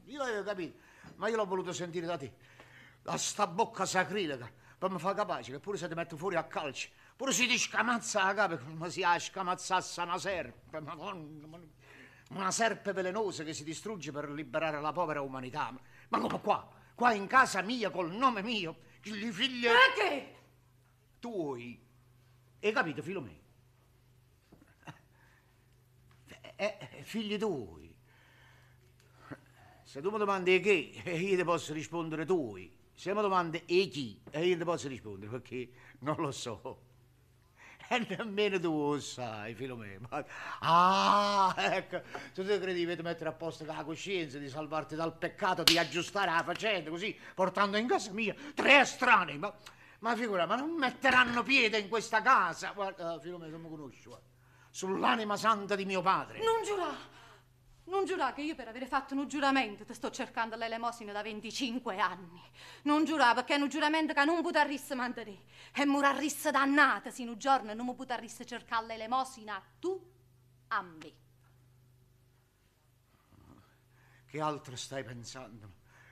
[0.08, 0.78] Io l'avevo capito.
[1.16, 2.34] Ma io l'ho voluto sentire da te.
[3.02, 4.52] Da sta bocca sacrilega.
[4.78, 7.58] Per mi fare capace che pure se ti metto fuori a calci, pure se ti
[7.58, 10.82] scamazza la capo, come si ha scamazzasse una serpe.
[10.82, 11.16] Ma-
[12.32, 15.74] una serpe velenosa che si distrugge per liberare la povera umanità.
[16.10, 16.70] Ma- come qua?
[16.94, 20.36] Qua in casa mia, col nome mio, i figli Perché?
[21.20, 21.82] tuoi.
[22.62, 23.44] Hai capito, Filomena?
[26.56, 27.94] Eh, eh, figli tuoi.
[29.84, 32.74] Se tu mi domandi che, eh, io ti posso rispondere tuoi.
[32.94, 36.82] Se mi domandi e chi, io ti posso rispondere perché non lo so.
[37.88, 40.08] E nemmeno tu lo sai, Filomena.
[40.10, 40.26] Ma-
[40.62, 42.02] Ah, ecco,
[42.34, 46.32] tu ti credi di mettere a posto la coscienza, di salvarti dal peccato, di aggiustare
[46.32, 49.38] la faccenda così, portando in casa mia tre estranei.
[49.38, 49.54] Ma,
[50.00, 52.72] ma figura, ma non metteranno piede in questa casa?
[52.72, 54.26] Guarda, Filomena, tu mi conosci, guarda.
[54.76, 56.40] Sull'anima santa di mio padre.
[56.44, 56.94] Non giurà!
[57.86, 61.98] Non giurà che io per avere fatto un giuramento ti sto cercando l'elemosina da 25
[61.98, 62.42] anni.
[62.82, 65.46] Non giurà perché è un giuramento che non potresti mantenere.
[65.74, 69.98] E morarrisse dannata se un giorno non mi potresti cercare l'elemosina tu
[70.68, 71.14] a me.
[74.28, 75.72] Che altro stai pensando?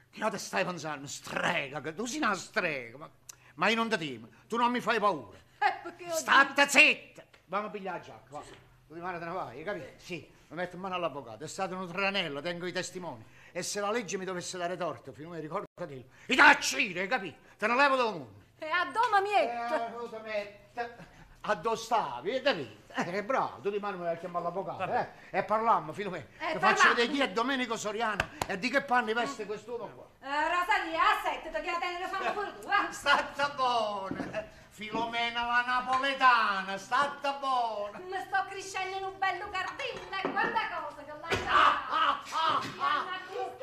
[0.10, 1.06] Che altro stai pensando?
[1.08, 2.98] Strega, che tu sei una strega.
[2.98, 3.12] Ma,
[3.56, 5.38] ma io non ti temo, tu non mi fai paura.
[5.38, 7.13] Eh, perché State zitta!
[7.54, 8.42] Vamo a pigliare la giacca, va.
[8.88, 9.86] Tu di mano te ne vai, capito?
[9.98, 11.44] Sì, mi metto in mano all'avvocato.
[11.44, 13.24] È stato un tranello, tengo i testimoni.
[13.52, 17.08] E se la legge mi dovesse dare torto, fino a me ricordati, i taccini, hai
[17.08, 17.38] capito?
[17.56, 18.42] Te ne levo da un mondo.
[18.58, 19.88] E a doma mietta.
[19.88, 20.96] Eh, cosa mette?
[21.42, 22.92] Addosso stavi, hai capito?
[22.96, 25.08] Eh, bravo, tu di vai a chiamare l'avvocato, eh?
[25.30, 26.30] E parlammo, fino a me.
[26.40, 30.06] Eh, Ti faccio vedere chi è Domenico Soriano e di che panni veste quest'uomo qua.
[30.22, 32.88] Eh, Rosalia, aspetta, ti chiamo tenere fanno pure tu, va.
[32.90, 38.00] Statta buona, Filomena la napoletana, statta buona.
[38.00, 43.04] Mi sto crescendo in un bello cardino, e quanta cosa che l'hai Ah, ah, ah,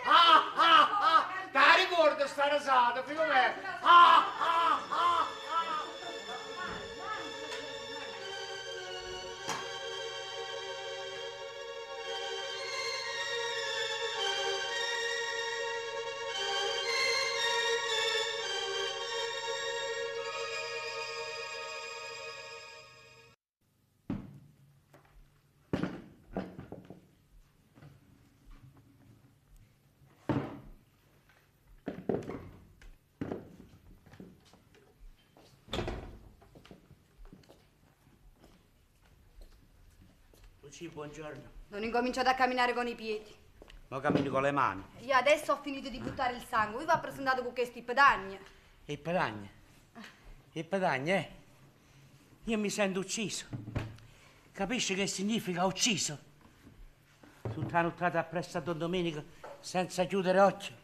[0.04, 3.80] ah, ah, ah, te la ricordo sta rasata, Filomena?
[3.80, 5.49] Ah, ah, ah, ah.
[40.70, 41.50] Luci, buongiorno.
[41.70, 43.34] Non incominciate a camminare con i piedi.
[43.88, 44.84] Ma cammini con le mani.
[45.00, 48.38] Io adesso ho finito di buttare il sangue, vi va presentato con questi pedagni.
[48.84, 49.48] E pedagna.
[50.52, 51.30] E pedagna, eh?
[52.44, 53.46] Io mi sento ucciso.
[54.52, 56.16] Capisci che significa ucciso?
[57.52, 59.24] Tutta la nottata appresso a Don Domenico
[59.58, 60.76] senza chiudere occhio.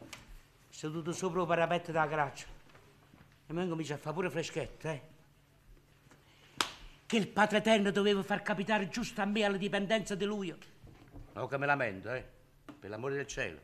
[0.69, 2.47] Seduto sopra il parapetto della graccia.
[3.47, 5.15] E mi comincia a fare pure freschetto, eh?
[7.07, 10.53] Che il Padre Eterno doveva far capitare giusto a me alla dipendenza di lui.
[11.35, 12.25] No che me lamento, eh?
[12.81, 13.61] Per l'amore del cielo.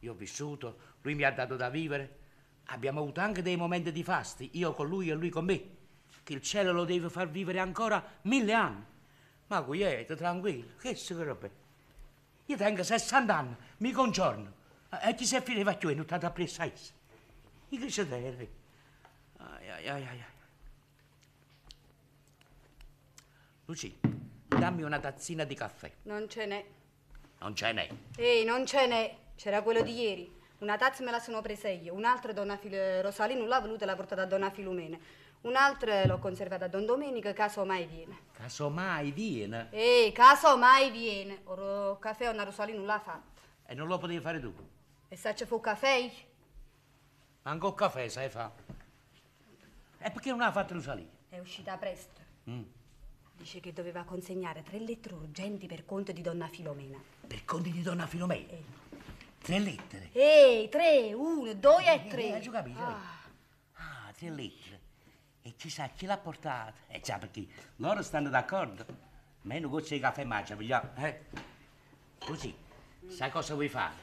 [0.00, 2.18] Io ho vissuto, lui mi ha dato da vivere.
[2.66, 5.78] Abbiamo avuto anche dei momenti di fasti, io con lui e lui con me.
[6.22, 8.84] Che il cielo lo deve far vivere ancora mille anni.
[9.48, 11.48] Ma quieto, tranquillo, che si roba?
[12.46, 14.52] Io tengo 60 anni, mi congiorno.
[15.02, 16.64] E chi si fineva più a essa.
[17.70, 18.06] I che c'è?
[18.08, 20.24] Ai ai ai ai.
[23.70, 23.96] Luci,
[24.48, 25.92] dammi una tazzina di caffè.
[26.02, 26.66] Non ce n'è.
[27.38, 27.88] Non ce n'è.
[28.16, 29.16] Ehi, non ce n'è.
[29.36, 30.38] C'era quello di ieri.
[30.58, 33.86] Una tazza me la sono presa io, un'altra donna Fil- Rosalina non l'ha voluta e
[33.86, 34.98] l'ha portata a donna Filomena.
[35.42, 38.18] Un'altra l'ho conservata a Don Domenico, caso mai viene.
[38.32, 39.68] Casomai viene.
[39.70, 41.42] Ehi, caso mai viene.
[41.44, 43.40] Ora il caffè una Rosalina non l'ha fatto.
[43.66, 44.52] E non lo potevi fare tu.
[45.06, 46.10] E se ci fu caffè?
[47.42, 48.50] Anche il caffè sai fa.
[49.98, 51.06] E perché non ha fatto Rosalia?
[51.28, 52.20] È uscita presto.
[52.50, 52.62] Mm.
[53.40, 57.02] Dice che doveva consegnare tre lettere urgenti per conto di donna Filomena.
[57.26, 58.52] Per conti di donna Filomena.
[59.38, 60.10] Tre lettere.
[60.12, 62.32] Ehi, tre, uno, due e Eh, tre.
[62.34, 62.78] hai già capito?
[62.78, 64.80] Ah, tre lettere.
[65.40, 66.74] E chissà chi l'ha portata.
[66.88, 68.84] Eh già, perché loro stanno d'accordo.
[69.44, 71.24] Meno gocce di caffè mangia, vogliamo, eh?
[72.18, 72.54] Così,
[73.08, 73.94] sai cosa vuoi fare?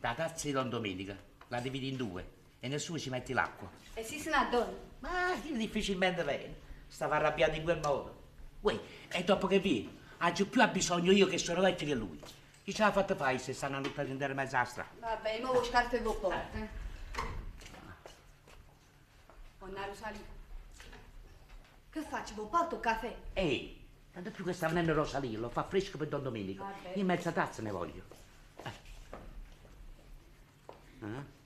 [0.00, 3.70] La tazza di Don Domenica la dividi in due e nel suo ci metti l'acqua.
[3.94, 4.66] E si donna.
[4.98, 6.58] Ma difficilmente viene.
[6.88, 8.18] Stava arrabbiato in quel modo.
[8.60, 12.20] Uè, e dopo che viene, oggi più ha bisogno io che sono vecchio che lui.
[12.62, 14.90] Chi ce l'ha fatta fare se stanno a lottare in terra mezzo alla strada?
[14.98, 16.68] Vabbè, mo vuoi scarpe e porte.
[19.60, 20.24] Onna Rosalina.
[21.90, 22.34] Che faccio?
[22.34, 23.16] Vuoi porto il caffè?
[23.32, 26.64] Ehi, tanto più che sta venendo Rosalina, lo fa fresco per Don Domenico.
[26.64, 26.98] Vabbè.
[26.98, 28.02] In mezza tazza ne voglio.
[28.62, 28.70] Eh.
[31.00, 31.38] Eh?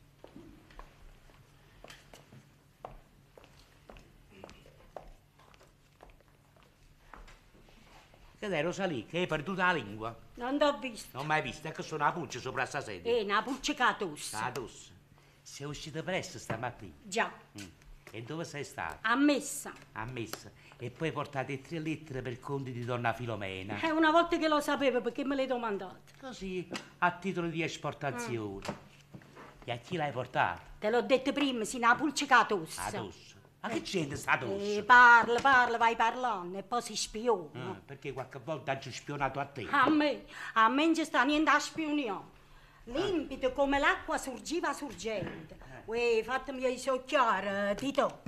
[8.45, 10.15] Che dai Rosalì, che hai perduto la lingua?
[10.35, 11.17] Non t'ho visto.
[11.17, 13.11] Non mai visto, è che sono la pulce sopra sta sedia.
[13.11, 14.37] Eh, una pulce tosse.
[14.37, 14.93] La tosse.
[15.41, 16.93] Sei uscita presto stamattina.
[17.03, 17.65] Già, Mm.
[18.11, 18.99] E dove sei stata?
[19.01, 19.73] a messa.
[19.93, 20.53] A messa.
[20.77, 23.81] E poi portate tre lettere per conti di donna Filomena.
[23.81, 26.13] E una volta che lo sapevo, perché me le domandate?
[26.21, 28.67] Così, a titolo di esportazione.
[29.65, 30.61] E a chi l'hai portata?
[30.79, 32.79] Te l'ho detto prima, si una pulce tosse.
[32.79, 33.34] Addosso.
[33.65, 34.83] Ma che c'entra sta Eh, tosse?
[34.85, 37.71] parla, parla, vai parlando e poi si spiona.
[37.71, 39.67] Ah, perché qualche volta ha spionato a te.
[39.71, 42.33] A me, a me non ci sta niente a spionare.
[42.85, 45.57] Limpido come l'acqua sorgiva sorgente.
[45.87, 48.21] Uè, fatemi socchiare, Tito.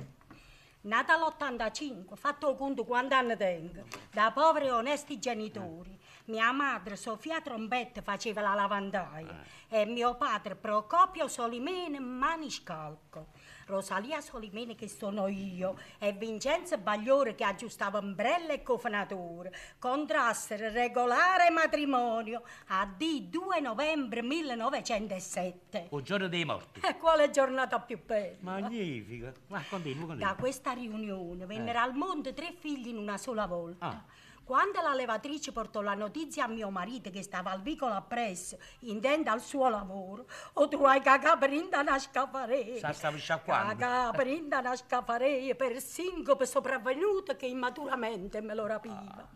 [0.81, 5.99] Nata l'85, fatto conto quanti anni tengo, da poveri e onesti genitori.
[6.25, 13.27] Mia madre Sofia Trombetta faceva la lavandaia e mio padre Procopio Solimene maniscalco.
[13.67, 19.53] Rosalia Solimene che sono io e Vincenzo Bagliore che aggiustava ombrelle e cofanatore.
[19.77, 25.89] Contrassero regolare matrimonio a D2 novembre 1907.
[25.91, 26.79] Il giorno dei morti.
[26.79, 28.37] E quale giornata più bella?
[28.39, 29.33] Magnifica.
[29.47, 30.27] Ma continua, continua.
[30.29, 33.85] Da questa riunione vennero al mondo tre figli in una sola volta.
[33.85, 34.03] Ah.
[34.47, 39.33] Quando la levatrice portò la notizia a mio marito che stava al vicolo appresso, intenda
[39.33, 42.79] al suo lavoro, o trovai che caprinda una scafareia.
[42.79, 43.75] Sa, stavo sciacquando.
[43.75, 49.27] Caprinda una scafareia per sincope sopravvenuto che immaturamente me lo rapiva.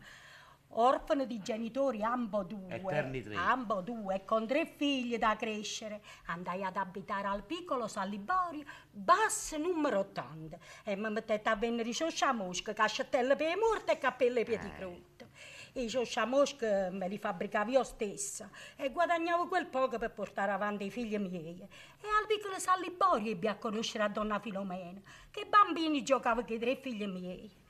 [0.73, 3.35] Orfano di genitori ambo due, Eterni tre.
[3.35, 8.63] ambo due, e con tre figli da crescere, andai ad abitare al piccolo San Liborio,
[8.89, 11.95] basso numero 80, e mi mettete a vendere i
[12.33, 15.29] mosca, cascettelle per i morti e cappelle per i crotte.
[15.73, 15.89] I
[16.27, 21.17] mosca me li fabbricavo io stessa e guadagnavo quel poco per portare avanti i figli
[21.17, 21.61] miei.
[21.61, 26.55] E al piccolo San Liborio ebbi a conoscere a donna Filomena, che bambini giocavo con
[26.55, 27.60] i tre figli miei.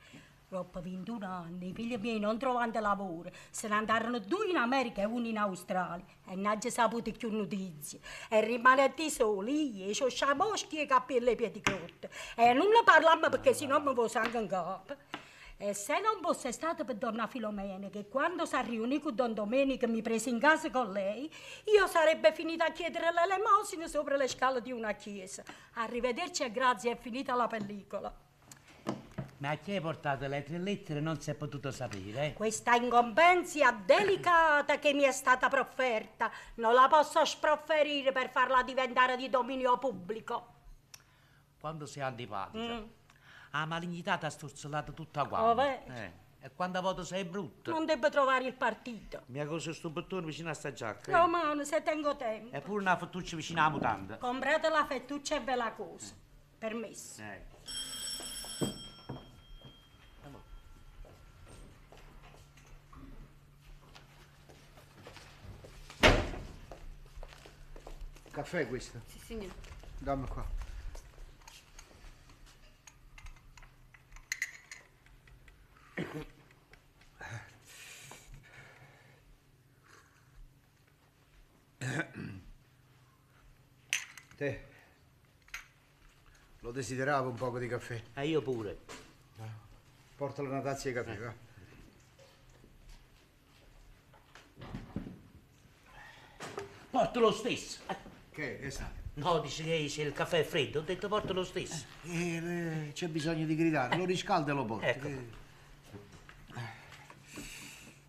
[0.52, 5.00] Dopo 21 anni, i figli miei non trovando lavoro, se ne andarono due in America
[5.00, 6.04] e uno in Australia.
[6.26, 8.00] E non ci saputo più notizie.
[8.28, 12.10] E rimanetti soli, e c'ho moschi e capelli e piedi crotte.
[12.36, 14.94] E non ne parlammo perché sennò mi vo sangue in capo.
[15.56, 19.88] E se non fosse stato per donna Filomena, che quando si riunì con Don Domenico
[19.88, 21.32] mi prese in casa con lei,
[21.74, 25.42] io sarebbe finita a chiedere l'elemosina sopra le scale di una chiesa.
[25.76, 28.30] Arrivederci e grazie, è finita la pellicola.
[29.42, 32.32] Ma a chi hai portato le tre lettere non si è potuto sapere, eh?
[32.32, 39.16] Questa incombenzia delicata che mi è stata profferta non la posso sprofferire per farla diventare
[39.16, 40.46] di dominio pubblico.
[41.58, 42.84] Quando sei antipatica.
[43.50, 45.60] La malignità ti ha storzollato tutta quanta.
[45.60, 45.92] Oh.
[45.92, 47.72] Eh, E quando voto sei brutta.
[47.72, 49.22] Non debbo trovare il partito.
[49.26, 51.10] Mi ha coso sto bottone vicino a sta giacca.
[51.10, 51.14] eh?
[51.16, 52.54] Romano, se tengo tempo.
[52.54, 54.18] E pure una fettuccia vicino alla mutanda.
[54.18, 56.14] Comprate la fettuccia e ve la cosa.
[56.58, 57.20] Permesso.
[57.22, 57.50] Eh.
[68.32, 68.98] Caffè questo?
[69.06, 69.52] Sì, signore.
[69.98, 70.44] Dammi qua.
[84.34, 84.64] Te.
[86.60, 88.02] Lo desideravo un poco di caffè.
[88.14, 88.78] E io pure.
[90.16, 91.34] Portalo una tazza di caffè, va.
[96.90, 97.80] Porto lo stesso.
[98.32, 98.58] Che?
[98.60, 98.90] Che sa?
[99.14, 101.84] No, dice che se il caffè è freddo, ho detto porto lo stesso.
[102.04, 104.86] Eh, eh, c'è bisogno di gridare, lo riscalda e lo porta.
[104.86, 105.06] Ecco.
[105.06, 105.40] Che-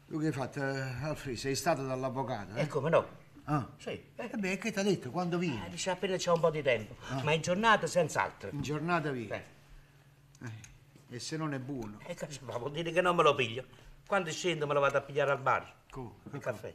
[0.08, 1.36] Tu che hai fatto, eh, Alfred?
[1.36, 2.62] Sei stato dall'avvocato, eh?
[2.62, 3.22] E come no?
[3.46, 3.68] Ah.
[3.78, 3.90] Sì.
[4.16, 5.10] Eh beh, che ti ha detto?
[5.12, 5.70] Quando Eh, vieni?
[5.70, 6.96] dice appena c'è un po' di tempo.
[7.24, 8.50] Ma in giornata senz'altro.
[8.54, 9.32] In giornata vieni.
[9.32, 9.44] Eh.
[11.10, 12.00] E se non è buono?
[12.06, 12.58] E ci fa?
[12.58, 13.66] Vuol dire che non me lo piglio.
[14.08, 15.74] Quando scendo me lo vado a pigliare al bar.
[15.90, 16.12] Come?
[16.32, 16.72] Il caffè.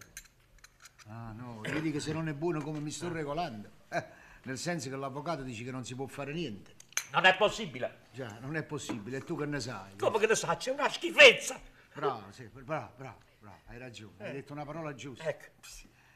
[1.08, 3.70] Ah no, vedi che se non è buono come mi sto regolando.
[3.88, 4.04] Eh,
[4.42, 6.74] nel senso che l'avvocato dice che non si può fare niente.
[7.12, 8.00] Non è possibile.
[8.12, 9.96] Già, non è possibile, e tu che ne sai?
[9.96, 10.56] Come che ne sa?
[10.56, 11.58] C'è una schifezza.
[11.94, 15.24] Bravo, sì, bravo, bravo, bravo, hai ragione, hai detto una parola giusta.
[15.24, 15.46] Ecco.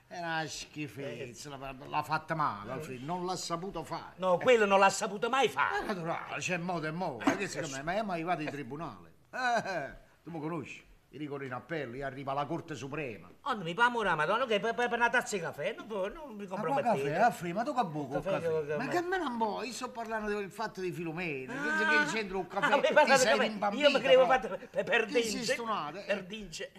[0.06, 4.12] È una schifezza, l'ha- fatta male, Alfred, non l'ha saputo fare.
[4.16, 5.86] No, quello non l'ha saputo mai È fare.
[5.86, 7.24] naturale, c'è modo e modo.
[7.24, 9.10] Me, ma è mai arrivato in tribunale?
[9.30, 10.84] Eh, tu mi conosci?
[11.12, 13.30] Io ricorro in appello, io arrivo alla Corte Suprema.
[13.42, 15.86] Oh, non mi fa amore, madonna, che per, per per una tazza di caffè non,
[16.14, 17.02] non mi Ma compromettete.
[17.10, 18.76] caffè, Alfred, ma tu che buco Caffè, caffè?
[18.78, 19.66] Ma che- me ne vuoi?
[19.66, 23.20] Io sto parlando del fatto di Filomena, che, che c'entra un Ah, caffè, parla ti
[23.20, 23.48] sei caffè.
[23.48, 23.82] rimbambita.
[23.86, 25.52] Io mi credevo fatto per, per dince.
[25.52, 26.02] eh.
[26.06, 26.72] Per dince.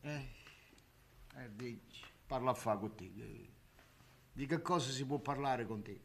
[0.00, 0.28] Eh,
[1.36, 3.10] eh, dici, parla a fa con te.
[4.32, 6.00] Di che cosa si può parlare con te?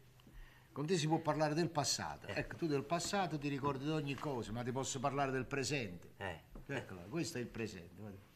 [0.73, 2.27] Con te si può parlare del passato.
[2.27, 6.13] Ecco, tu del passato ti ricordi di ogni cosa, ma ti posso parlare del presente.
[6.17, 6.41] Eh.
[6.65, 7.95] Eccola, questo è il presente.
[7.95, 8.31] guarda.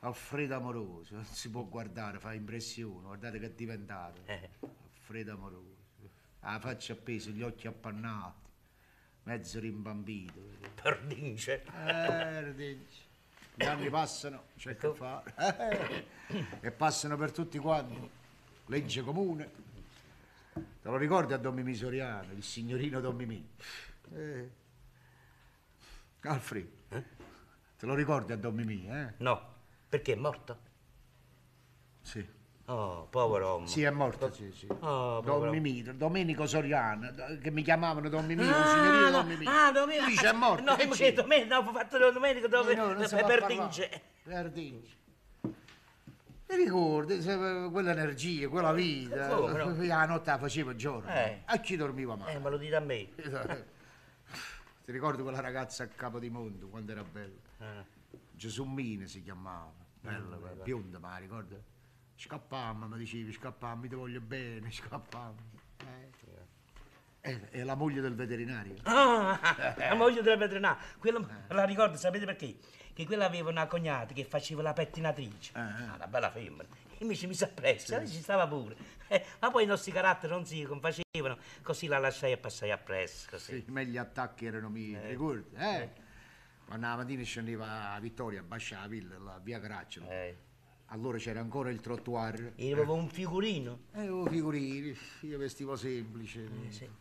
[0.00, 4.20] Alfredo amoroso, non si può guardare, fa impressione, guardate che è diventato.
[4.26, 4.48] Eh.
[4.60, 5.76] Alfredo amoroso.
[6.40, 8.48] La faccia appesa, gli occhi appannati,
[9.24, 10.40] mezzo rimbambito.
[10.80, 11.64] Per dince.
[11.64, 13.06] Eh, dici.
[13.56, 15.34] Gli anni passano, c'è che fare.
[16.28, 18.08] Eh, e passano per tutti quanti.
[18.66, 19.50] Legge comune.
[20.52, 23.48] Te lo ricordi a Don Mimì Soriano, il signorino Don Mimì?
[24.14, 24.50] Eh.
[26.20, 26.68] Alfred,
[27.78, 29.14] te lo ricordi a Don Mimì, eh?
[29.18, 29.40] No,
[29.88, 30.58] perché è morto?
[32.02, 32.36] Sì.
[32.66, 33.66] Oh, povero uomo.
[33.66, 34.66] Sì, è morto, sì, sì.
[34.80, 35.48] Oh, Don.
[35.48, 37.10] Mimì, Domenico Soriano,
[37.40, 39.46] che mi chiamavano Don Mimì, un signorino Don Mimì.
[39.46, 40.04] Ah, Domenico.
[40.06, 40.62] Lui c'è morto.
[40.64, 41.12] No, io c'è?
[41.14, 43.62] Domenico, no, ho fatto Domenico dove Eh, no, non si per, fa per parlare.
[43.62, 44.02] dince.
[44.22, 44.96] Per dince.
[46.46, 49.28] Ti ricordi se- quell'energia, quella vita?
[49.28, 49.82] Come no?
[49.82, 51.10] Io la notte la facevo giorno.
[51.10, 51.42] Eh.
[51.46, 52.34] A chi dormiva mai?
[52.34, 53.08] Eh, me lo dite a me.
[54.84, 57.46] Ti ricordi quella ragazza a capo di mondo quando era bella?
[57.58, 57.84] Eh.
[58.32, 59.72] Gesùmmina si chiamava.
[60.00, 61.56] Bella, quella, bionda, ma ricorda?
[62.14, 65.36] Scappammo, mi dicevi, scappammo, ti voglio bene, scappammo.
[65.78, 66.26] Eh.
[67.20, 68.76] È, è la moglie del veterinario.
[68.84, 69.38] Ah,
[69.76, 70.82] la moglie della veterinaria.
[70.98, 72.56] Quella me la ricordo, sapete perché?
[72.92, 75.52] Che quella aveva una cognata che faceva la pettinatrice.
[75.54, 76.64] Ah, una bella femmina.
[76.98, 78.76] E mi ci mise appresso, lei ci stava pure.
[79.08, 83.28] Eh, ma poi i nostri caratteri non si confacevano, così la lasciai e passai appresso.
[83.30, 83.62] Così.
[83.64, 85.56] Sì, ma gli attacchi erano miei, ricordi?
[85.56, 86.06] Eh?
[86.68, 90.06] Quando la mattina scendeva a Vittoria, a la villa, la via Caracciolo.
[90.10, 90.36] Eh.
[90.88, 92.52] Allora c'era ancora il trottoir.
[92.56, 93.84] E avevo un figurino.
[93.94, 96.46] E oh, figurini, io vestivo semplice,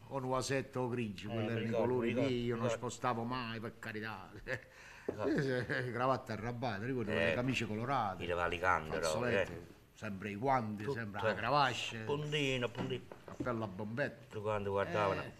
[0.07, 4.29] o nuasetto o grigio, quelli erano i colori miei, io non spostavo mai, per carità.
[4.45, 8.27] Eh, Cravatta arrabbiata, ricordo, le camicie colorate, I
[9.01, 9.61] fazzoletti, Eh.
[9.95, 11.39] sempre i guanti, sempre la Tutto.
[11.39, 13.03] cravache, Puntino, puntino.
[13.25, 14.25] cappello a bombetta.
[14.29, 15.21] Tutti quanti guardavano.
[15.21, 15.31] Eh.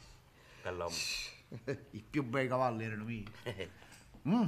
[1.91, 3.25] I più bei cavalli erano miei.
[4.28, 4.30] Eh.
[4.30, 4.43] Mm.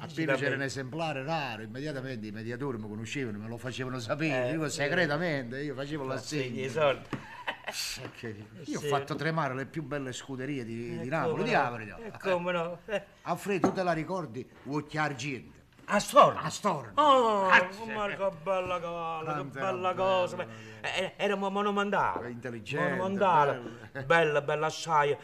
[0.00, 4.52] Appena c'era un esemplare raro, immediatamente i mediatori mi conoscevano, me lo facevano sapere, Eh,
[4.52, 6.60] io segretamente, io facevo l'assegno.
[8.64, 11.62] Io ho fatto tremare le più belle scuderie di, di Eh, Napoli, di no?
[11.62, 11.96] la verità.
[11.96, 12.78] Eh, come no?
[12.86, 14.46] Eh, Alfredo, tu te la ricordi?
[14.66, 15.57] Occhi argento.
[15.90, 16.38] A storno.
[16.40, 16.92] A storno.
[17.00, 20.36] Oh, Ah, Marco, bella cavallo, che era bella cosa.
[20.36, 20.50] bello.
[20.82, 22.30] Eh, Eravamo monumentali.
[22.30, 23.52] Intelligente, Monumentale.
[23.92, 24.06] bello.
[24.06, 25.10] Bella, bella assai.
[25.12, 25.18] Eh,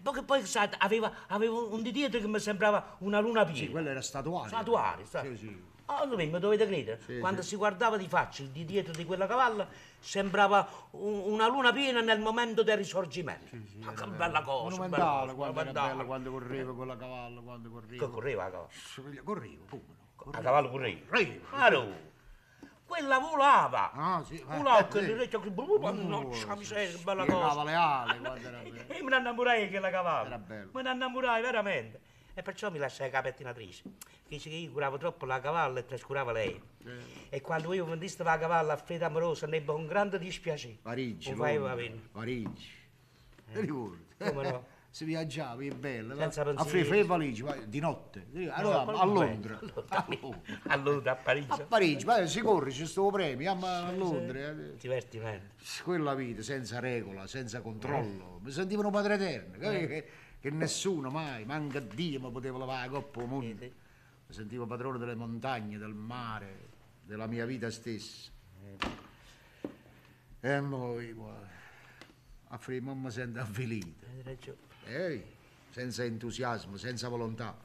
[0.00, 3.58] Poi, poi sai, aveva, aveva un di dietro che mi sembrava una luna piena.
[3.58, 4.48] Sì, quello era statuario.
[4.48, 5.36] Statuario, sai.
[5.36, 5.62] Sì, sì.
[5.86, 7.48] Ah, voi mi dovete credere, Sì, quando sì.
[7.48, 9.66] si guardava di faccia il di dietro di quella cavalla
[10.00, 13.54] sembrava un- una luna piena nel momento del risorgimento.
[13.84, 15.88] Ma che bella cosa, bella Monumentale, cosa, quando era monumentale.
[15.94, 18.04] bello, quando correva con la cavallo, quando correva.
[18.06, 19.22] Che correva la cavallo?
[19.24, 19.82] Correvo, come
[20.32, 20.38] no?
[20.38, 21.00] A cavallo correva.
[21.08, 21.46] Correvo.
[21.50, 22.06] Claro.
[22.86, 23.92] Quella volava.
[23.92, 24.42] Ah, sì.
[24.46, 25.06] Volava eh, con sì.
[25.08, 25.50] le orecchie che
[26.08, 27.62] non c'ha miseria, che bella cosa.
[27.64, 28.82] le ali quando era bello.
[28.86, 30.26] E me ne innamorai di quella cavallo.
[30.26, 30.70] Era bello.
[30.72, 32.00] Me ne innamorai veramente.
[32.38, 33.82] E perciò mi lasciai la pettinatrice.
[34.28, 36.56] Dice che io curavo troppo la cavalla e trascurava lei.
[37.30, 40.76] E quando io mi disse la cavalla a fede amorosa, ne ebbe un grande dispiacere.
[40.80, 41.30] Parigi.
[42.12, 42.70] Parigi.
[43.52, 44.04] Ti ricordi?
[44.18, 44.66] Come no?
[44.90, 46.14] Si viaggiava, è bello.
[46.14, 48.26] A fare fai valigi, vai, di notte.
[48.52, 49.60] Allora, No, a Londra.
[49.88, 51.50] A Londra, a Londra, a Parigi.
[51.50, 54.38] A Parigi, vai, si corre, c'è sto premio, a, a Londra.
[54.48, 54.76] eh.
[54.76, 55.54] Divertimento.
[55.84, 58.40] Quella vita senza regola, senza controllo.
[58.42, 60.04] Mi sentivo un padre eterno, capi?
[60.40, 63.64] Che, che nessuno mai, manca Dio, mi poteva lavare la coppa al mondo.
[63.64, 66.68] Mi sentivo padrone delle montagne, del mare,
[67.04, 68.30] della mia vita stessa.
[70.40, 71.16] E poi,
[72.48, 74.04] a prima mi sento avvilito.
[74.84, 75.24] Ehi,
[75.70, 77.56] senza entusiasmo, senza volontà.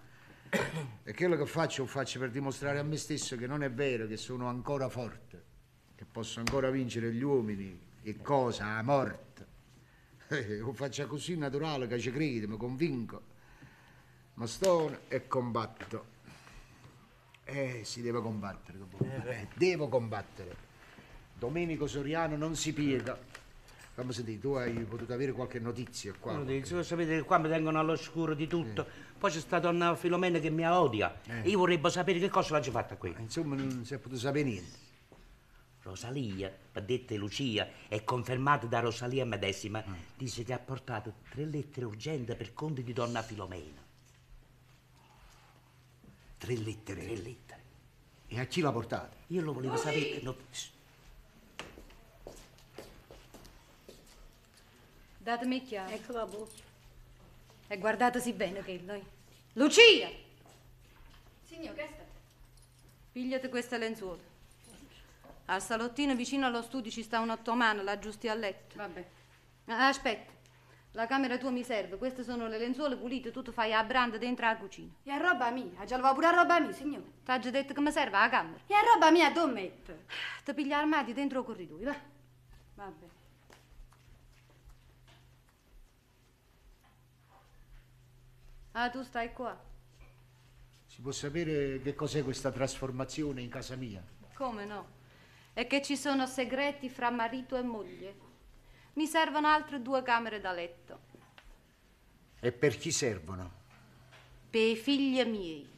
[1.03, 4.07] E quello che faccio lo faccio per dimostrare a me stesso che non è vero,
[4.07, 5.43] che sono ancora forte,
[5.95, 9.47] che posso ancora vincere gli uomini e cosa, la morte.
[10.33, 13.21] Eh, lo faccio così naturale che ci credo, mi convinco.
[14.35, 16.11] Ma sto e combatto.
[17.43, 18.97] Eh, si deve combattere, dopo.
[19.03, 20.55] Eh, devo combattere.
[21.37, 23.15] Domenico Soriano non si piega.
[23.93, 26.41] Fammi sentire, tu hai potuto avere qualche notizia qua?
[26.43, 28.87] Dice, "Voi sapete che qua mi tengono all'oscuro di tutto.
[29.19, 31.15] Poi c'è sta donna Filomena che mi odia.
[31.43, 33.13] Io vorrei sapere che cosa l'ha già fatta qui.
[33.19, 34.82] Insomma, non si è potuto sapere niente.
[35.83, 39.83] Rosalia, detta Lucia, è confermata da Rosalia medesima,
[40.15, 43.81] dice che ha portato tre lettere urgenti per conto di donna Filomena.
[46.37, 47.03] Tre lettere.
[47.03, 47.61] Tre lettere.
[48.27, 49.15] E a chi l'ha portata?
[49.27, 50.21] Io lo volevo sapere.
[50.21, 50.35] no,
[55.17, 55.93] Datemi il chiave.
[55.93, 56.63] Ecco la voce.
[57.67, 59.03] E guardatesi bene che noi.
[59.53, 60.09] Lucia!
[61.45, 62.03] Signor, che sta?
[63.11, 64.32] Pigliate queste lenzuola.
[65.45, 68.75] Al salottino vicino allo studio ci sta un ottomano, la giusti a letto.
[68.77, 69.07] Vabbè.
[69.65, 70.31] Ah, Aspetta,
[70.91, 71.97] la camera tua mi serve.
[71.97, 74.91] Queste sono le lenzuola pulite, tu ti fai a branda dentro la cucina.
[75.03, 77.05] E a roba mia, ha già lavato pure a roba mia, signore.
[77.25, 78.59] T'ha già detto che mi serve la camera.
[78.67, 79.97] E a roba mia dove metto?
[80.45, 81.95] Ti piglia armadi dentro il corridoio, va.
[82.75, 83.05] Vabbè.
[88.71, 89.55] Ah, tu stai qua.
[90.87, 94.03] Si può sapere che cos'è questa trasformazione in casa mia?
[94.33, 95.01] Come no?
[95.53, 98.15] E che ci sono segreti fra marito e moglie.
[98.93, 100.99] Mi servono altre due camere da letto.
[102.39, 103.51] E per chi servono?
[104.49, 105.69] Per i figli miei.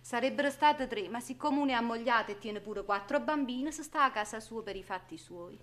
[0.00, 4.04] Sarebbero state tre, ma siccome uno è ammogliato e tiene pure quattro bambine, si sta
[4.04, 5.58] a casa sua per i fatti suoi.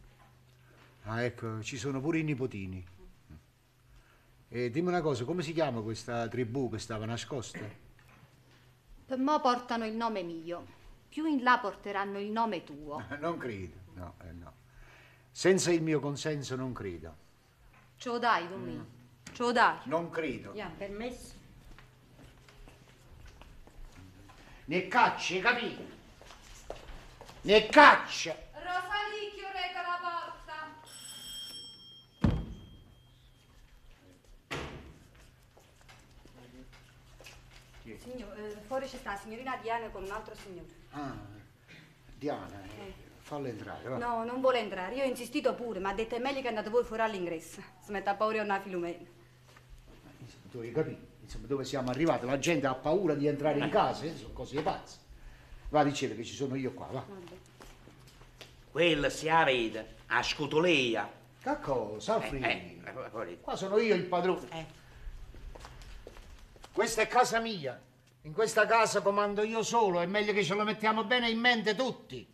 [1.04, 2.86] Ah, ecco, ci sono pure i nipotini.
[4.50, 7.60] E dimmi una cosa, come si chiama questa tribù che stava nascosta?
[9.06, 10.77] Per mo portano il nome mio
[11.18, 13.04] più in là porteranno il nome tuo.
[13.18, 14.54] Non credo, no, eh, no.
[15.32, 17.16] Senza il mio consenso non credo.
[17.96, 18.84] Ce lo dai, Domenico?
[18.84, 19.34] Mm.
[19.34, 19.78] Ce lo dai?
[19.86, 20.52] Non credo.
[20.52, 21.34] Mi ha permesso?
[24.66, 25.82] Ne cacci, capito?
[27.42, 28.36] Ne caccia!
[28.54, 30.76] Rosalì, chiudete la porta!
[38.04, 40.77] Signor, eh, fuori c'è sta signorina Diana con un altro signore.
[40.98, 41.16] Ah,
[42.18, 43.98] Diana, eh, falla entrare, va.
[43.98, 44.96] No, non vuole entrare.
[44.96, 47.62] Io ho insistito pure, ma ha detto è meglio che andate voi fuori all'ingresso.
[47.84, 49.06] Si mette a paura una filumena.
[50.20, 51.06] Insomma, tu hai capito?
[51.22, 52.26] Insomma, dove siamo arrivati?
[52.26, 54.16] La gente ha paura di entrare in casa, eh?
[54.16, 54.98] sono cose pazze.
[55.70, 57.06] Va, diceva che ci sono io qua, va.
[58.72, 61.12] Quella si la vede, a scotoleia.
[61.40, 62.46] Che cosa, Alfredo?
[62.46, 63.40] Eh, eh, fuori.
[63.40, 64.48] Qua sono io il padrone.
[64.52, 64.66] Eh.
[66.72, 67.80] Questa è casa mia.
[68.28, 71.76] In questa casa comando io solo, è meglio che ce lo mettiamo bene in mente
[71.76, 72.28] tutti.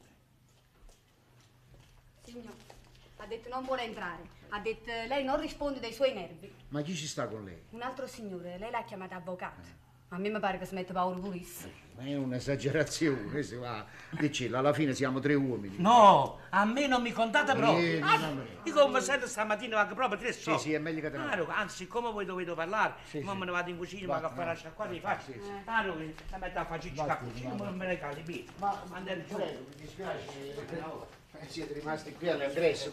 [2.23, 2.55] Signor,
[3.17, 4.27] ha detto non vuole entrare.
[4.49, 6.51] Ha detto eh, lei non risponde dei suoi nervi.
[6.69, 7.65] Ma chi ci sta con lei?
[7.69, 9.69] Un altro signore, lei l'ha chiamato avvocato.
[10.13, 11.71] A me mi pare che si mette paura purissimo.
[11.95, 13.83] Ma è un'esagerazione, si va.
[14.11, 15.77] Dicilla, alla fine siamo tre uomini.
[15.79, 17.77] No, a me non mi contate proprio.
[17.79, 18.43] Vieni, Ah, mamma.
[18.63, 20.59] io come sento stamattina anche proprio tre soldi.
[20.61, 23.37] sì, è meglio che te ne Claro, anzi, come voi dovete parlare, Sì, ma sì.
[23.39, 25.31] me ne vado in cucina, ma Vattene, caffè la sciacquata di faccio.
[25.63, 28.45] Claro, che la metto a faccia Vattene, cappuccino, ma non me ne cali.
[28.59, 29.33] Ma Andare giù.
[29.35, 30.55] prego, mi dispiace.
[31.39, 32.91] eh, Siete rimasti qui all'ingresso.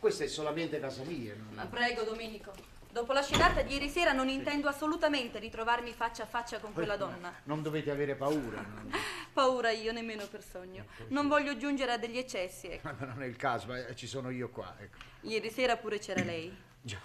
[0.00, 1.32] Questa è solamente casa mia.
[1.36, 2.52] non- Ma prego, Domenico.
[2.96, 6.96] Dopo la scenata di ieri sera non intendo assolutamente ritrovarmi faccia a faccia con quella
[6.96, 7.30] donna.
[7.42, 8.62] Non dovete avere paura.
[8.62, 8.90] non-
[9.34, 10.86] Paura io, nemmeno per sogno.
[11.08, 12.88] Non voglio giungere a degli eccessi, ecco.
[12.88, 14.74] Ma non è il caso, ma ci sono io qua.
[14.78, 14.96] Ecco.
[15.20, 16.56] Ieri sera pure c'era lei.
[16.80, 16.98] Già.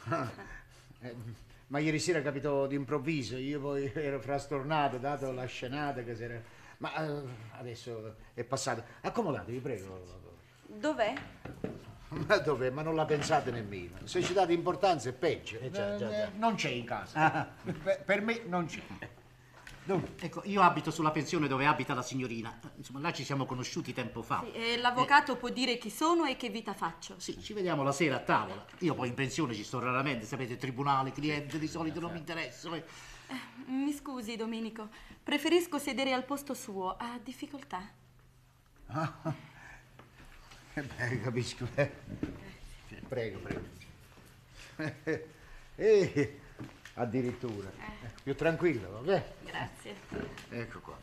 [1.01, 1.13] Eh,
[1.67, 6.41] Ma ieri sera capitò d'improvviso, io poi ero frastornato, dato la scenata che si era...
[6.77, 7.21] Ma eh,
[7.57, 8.81] adesso è passato.
[9.01, 10.05] Accomodatevi, prego.
[10.67, 11.13] Dov'è?
[12.27, 12.69] Ma dov'è?
[12.69, 13.97] Ma non la pensate nemmeno.
[14.03, 15.59] Se ci date importanza è peggio.
[15.59, 16.31] Eh, già, già, Eh, già.
[16.35, 17.53] Non c'è in casa.
[17.63, 18.81] Per, per me non c'è.
[19.83, 22.59] Dunque, Ecco, io abito sulla pensione dove abita la signorina.
[22.75, 24.43] Insomma, là ci siamo conosciuti tempo fa.
[24.45, 27.15] Sì, e l'avvocato può dire chi sono e che vita faccio.
[27.17, 28.63] Sì, ci vediamo la sera a tavola.
[28.79, 32.75] Io poi in pensione ci sto raramente, sapete, tribunale, cliente, di solito non mi interessano.
[32.75, 32.83] eh.
[33.67, 34.89] Mi scusi, Domenico.
[35.23, 36.95] Preferisco sedere al posto suo.
[36.97, 37.89] Ha difficoltà?
[40.75, 41.67] Eh, beh, capisco.
[41.75, 41.91] eh.
[43.07, 43.61] Prego, prego.
[45.75, 46.39] Eh,
[46.95, 47.69] addirittura.
[48.03, 49.33] Ecco, Più tranquillo, vabbè.
[49.45, 49.95] Grazie.
[50.49, 50.97] Ecco qua.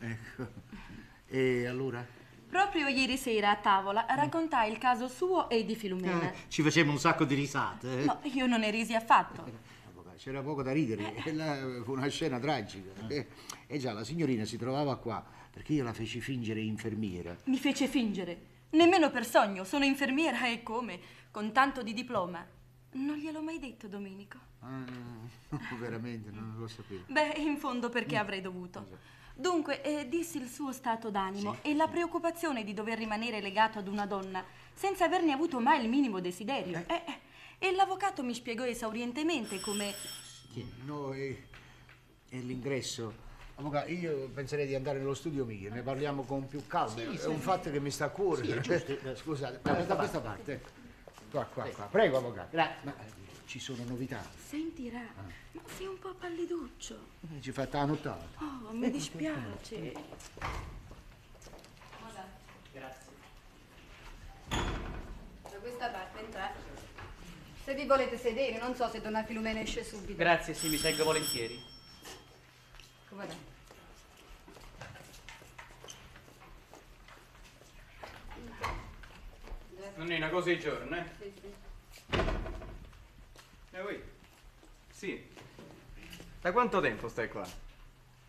[0.00, 0.46] Ecco.
[1.28, 2.04] E allora?
[2.48, 6.32] Proprio ieri sera a tavola raccontai il caso suo e di Filumena.
[6.32, 8.00] Eh, ci facevamo un sacco di risate.
[8.02, 8.04] eh.
[8.04, 9.68] No, io non ne risi affatto.
[10.16, 11.14] C'era poco da ridere,
[11.82, 12.90] fu una scena tragica.
[13.08, 13.26] Eh,
[13.66, 17.36] E già la signorina si trovava qua perché io la feci fingere infermiera.
[17.44, 18.48] Mi fece fingere.
[18.70, 21.00] Nemmeno per sogno, sono infermiera e come?
[21.30, 22.46] Con tanto di diploma.
[22.92, 24.38] Non gliel'ho mai detto, Domenico.
[24.60, 24.84] Ah,
[25.78, 27.04] veramente, non lo sapevo.
[27.08, 29.18] Beh, in fondo perché avrei dovuto.
[29.34, 33.88] Dunque, eh, dissi il suo stato d'animo e la preoccupazione di dover rimanere legato ad
[33.88, 34.44] una donna
[34.74, 36.84] senza averne avuto mai il minimo desiderio.
[36.86, 37.18] Eh, eh,
[37.58, 39.94] e l'avvocato mi spiegò esaurientemente come...
[40.84, 41.46] No, e,
[42.28, 43.28] e l'ingresso.
[43.60, 47.02] Avvocato, io penserei di andare nello studio mio, ne parliamo con più calma.
[47.02, 48.38] è un fatto che mi sta a cuore.
[48.70, 50.62] Eh, Scusate, ma da questa parte.
[51.30, 51.84] Qua, qua, qua.
[51.84, 52.56] Prego, avvocato.
[52.56, 52.92] Ma eh,
[53.44, 54.22] ci sono novità.
[54.48, 55.02] Sentirà,
[55.52, 56.98] ma sei un po' palliduccio.
[57.36, 58.26] Eh, Ci fa la nottata.
[58.38, 59.92] Oh, mi dispiace.
[65.42, 66.58] Da questa parte entrate.
[67.62, 70.16] Se vi volete sedere, non so se Donna Filumena esce subito.
[70.16, 71.62] Grazie, sì, mi seggo volentieri.
[73.10, 73.49] Come va?
[80.00, 81.04] Non è una cosa di giorno, eh?
[81.18, 82.18] Sì, sì.
[83.72, 84.02] Eh, voi?
[84.90, 85.28] Sì.
[86.40, 87.46] Da quanto tempo stai qua?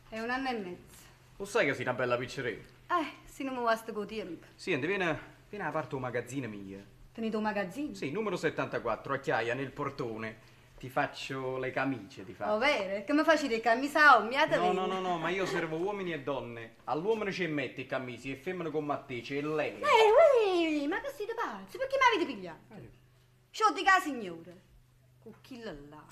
[0.10, 0.98] È un anno e mezzo.
[1.38, 2.58] Lo sai che sei una bella pizzeria?
[2.58, 4.48] Eh, se non mi basta con tempo.
[4.54, 5.18] Senti, vieni,
[5.48, 6.84] vieni a parte un magazzino mio.
[7.14, 7.94] Tenete un magazzino?
[7.94, 10.40] Sì, numero 74, a Chiaia, nel portone.
[10.82, 12.58] Ti faccio le camicie, ti Oh, faccio.
[12.58, 13.04] vero?
[13.04, 14.24] Che mi facete il camisao?
[14.24, 16.78] Mi No, no, no, no, ma io servo uomini e donne.
[16.86, 19.76] All'uomo ci metti i camisi e femmine come a te, c'è lei.
[19.80, 21.78] Eh, ma che siete pazzi?
[21.78, 22.74] Perché mi avete pigliato?
[23.52, 24.62] Sciò di casa, signore.
[25.22, 26.04] Con chi là là?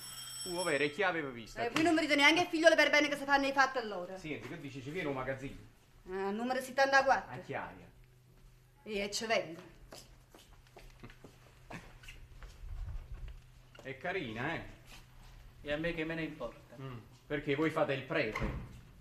[0.46, 1.60] Uh, vero, e chi aveva visto?
[1.60, 3.80] Eh, voi non mi dite neanche il figliolo per bene che si fanno i fatti
[3.80, 4.16] allora.
[4.18, 5.58] Senti, che dici, ci viene un magazzino?
[6.12, 7.42] Ah, numero A 74.
[7.44, 7.90] Chiaia.
[8.84, 9.62] E ci vendo.
[13.82, 14.62] È carina, eh?
[15.62, 16.76] E a me che me ne importa?
[17.26, 18.40] Perché voi fate il prete.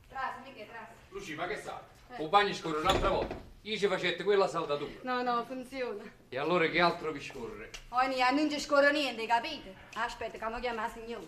[0.08, 0.92] Trasi, mica trasi.
[1.10, 1.82] Luci, ma che sa?
[2.18, 3.36] O bagno scorre un'altra volta.
[3.62, 5.00] Io ci facette quella saldatura.
[5.02, 6.02] No, no, funziona.
[6.28, 7.70] E allora che altro vi scorre?
[7.90, 9.74] Ogni anno non ci scorre niente, capite?
[9.94, 11.26] Aspetta, che mi chiama la signora.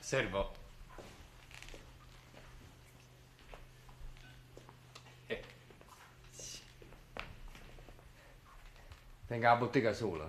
[0.00, 0.67] Servo.
[9.28, 10.26] Tenga la bottega sola.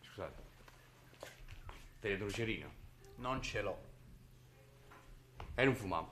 [0.00, 0.42] Scusate.
[2.00, 2.72] Tenete un cerino?
[3.18, 3.78] Non ce l'ho.
[5.54, 6.10] E non fumavo.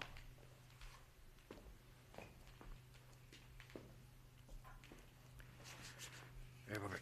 [6.68, 7.00] E vabbè.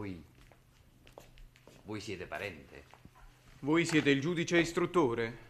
[0.00, 0.24] Voi...
[1.82, 2.84] Voi siete parente?
[3.58, 5.48] Voi siete il giudice istruttore?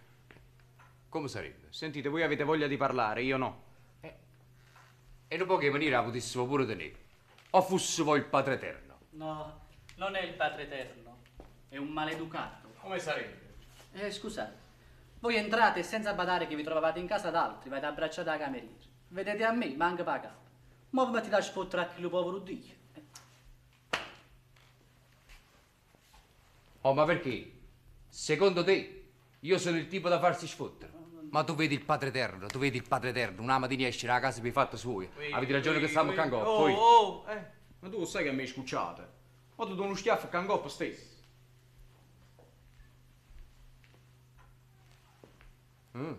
[1.08, 1.68] Come sarebbe?
[1.70, 3.62] Sentite, voi avete voglia di parlare, io no.
[4.00, 6.96] E in poche maniere la potessimo pure tenere.
[7.50, 8.98] O fosse voi il Padre Eterno.
[9.10, 9.60] No,
[9.94, 11.18] non è il Padre Eterno,
[11.68, 12.72] è un maleducato.
[12.80, 13.54] Come sarebbe?
[13.92, 14.58] Eh, scusate,
[15.20, 18.74] voi entrate senza badare che vi trovavate in casa d'altri, vai abbracciate da cameriere.
[19.10, 20.40] Vedete a me, manca pagato.
[20.90, 22.78] Ma vi mettete a sfottere a quello povero Dio.
[22.94, 23.02] Eh,
[26.82, 27.52] Oh, ma perché?
[28.08, 29.04] Secondo te,
[29.40, 30.92] io sono il tipo da farsi sfottere?
[31.30, 34.18] Ma tu vedi il Padre Eterno, tu vedi il Padre Eterno, una mattina esce dalla
[34.18, 35.06] casa per fatto suo.
[35.32, 36.42] Avete ragione che stiamo a Cangò.
[36.44, 36.72] Oh, Poi...
[36.76, 37.44] oh, eh.
[37.78, 39.06] Ma tu lo sai che mi hai scucciato?
[39.54, 41.18] Ma tu do uno schiaffo a Cangop stesso.
[45.96, 46.12] Mm.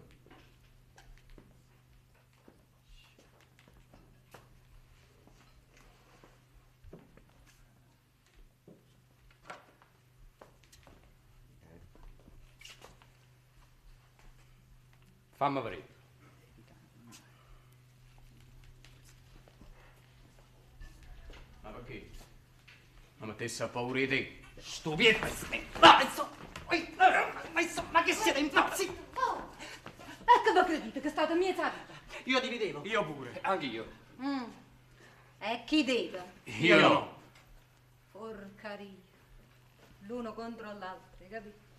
[15.42, 15.88] Fammi vedere.
[21.64, 22.10] Ma perché?
[23.18, 24.42] Ma mettesse a paura di te.
[24.60, 25.18] Stupido!
[25.80, 26.30] Ma insomma,
[27.54, 28.96] ma insomma, ma che siete impazziti?
[29.16, 32.20] Oh, ecco voi credete che state miezza vita.
[32.26, 32.86] Io dividevo.
[32.86, 33.40] Io pure.
[33.42, 33.92] Anch'io.
[34.22, 34.44] Mm.
[35.40, 36.34] E chi deve?
[36.44, 37.20] Io no.
[38.12, 38.94] Porcaria.
[40.02, 41.71] L'uno contro l'altro, capito?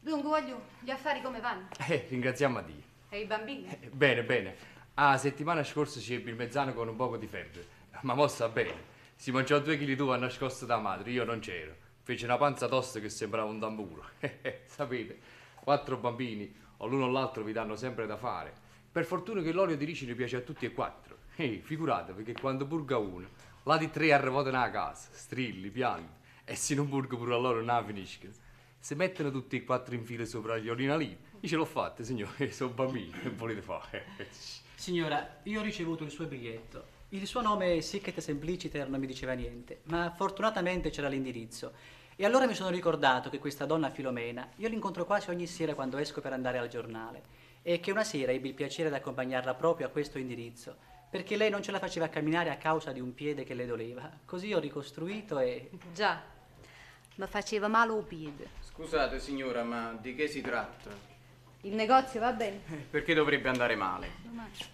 [0.00, 1.68] Dunque, voglio, gli affari come vanno?
[1.88, 2.82] Eh, ringraziamo a Dio.
[3.08, 3.66] E i bambini?
[3.68, 4.56] Eh, Bene, bene.
[4.94, 7.66] Ah, settimana scorsa ci ebbe il mezzano con un poco di febbre.
[8.02, 8.96] Ma mossa bene.
[9.16, 11.74] Si mangiò due chili d'uva nascosto da madre, io non c'ero.
[12.02, 14.04] Fece una panza tosta che sembrava un tamburo.
[14.66, 15.18] Sapete,
[15.54, 18.52] quattro bambini, o l'uno o l'altro vi danno sempre da fare.
[18.90, 21.16] Per fortuna che l'olio di ricino piace a tutti e quattro.
[21.36, 23.28] Ehi, figuratevi che quando purga uno,
[23.64, 26.12] là di tre arrivate nella casa, strilli, pianti,
[26.44, 28.32] e se non purga pure a loro non finiscono.
[28.80, 31.18] Si mettono tutti e quattro in fila sopra gli orinalini.
[31.40, 34.06] Io ce l'ho fatta, signore, sono bambini, che volete fare?
[34.78, 36.96] Signora, io ho ricevuto il suo biglietto.
[37.10, 41.72] Il suo nome è Sicket Simpliciter non mi diceva niente, ma fortunatamente c'era l'indirizzo.
[42.14, 45.98] E allora mi sono ricordato che questa donna Filomena, io l'incontro quasi ogni sera quando
[45.98, 47.22] esco per andare al giornale,
[47.62, 50.76] e che una sera ebbi il piacere di accompagnarla proprio a questo indirizzo,
[51.10, 54.10] perché lei non ce la faceva camminare a causa di un piede che le doleva.
[54.24, 55.70] Così ho ricostruito e...
[55.92, 56.22] Già,
[57.14, 58.48] mi faceva male o piede.
[58.80, 60.88] Scusate signora, ma di che si tratta?
[61.62, 62.60] Il negozio va bene?
[62.70, 64.08] Eh, Perché dovrebbe andare male?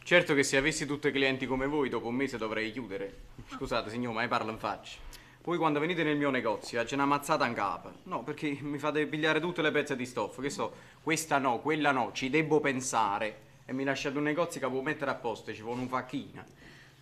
[0.02, 3.20] Certo che se avessi tutti i clienti come voi, dopo un mese dovrei chiudere.
[3.48, 4.98] Scusate signor, ma io parlo in faccia.
[5.42, 7.92] Voi quando venite nel mio negozio ce n'ha ammazzata in capo.
[8.02, 10.42] No, perché mi fate pigliare tutte le pezze di stoffa.
[10.42, 13.38] Che so, questa no, quella no, ci devo pensare.
[13.64, 16.44] E mi lasciate un negozio che può mettere a posto, ci vuole un facchina.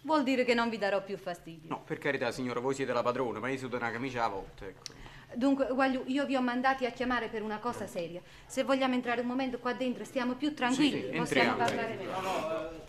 [0.03, 1.69] Vuol dire che non vi darò più fastidio.
[1.69, 4.69] No, per carità signora, voi siete la padrona, ma io sono una camicia a volte,
[4.69, 5.01] ecco.
[5.35, 8.20] Dunque, Guagliù, io vi ho mandati a chiamare per una cosa seria.
[8.47, 11.57] Se vogliamo entrare un momento qua dentro, stiamo più tranquilli, Sì, sì, possiamo entriamo.
[11.57, 12.80] parlare meglio.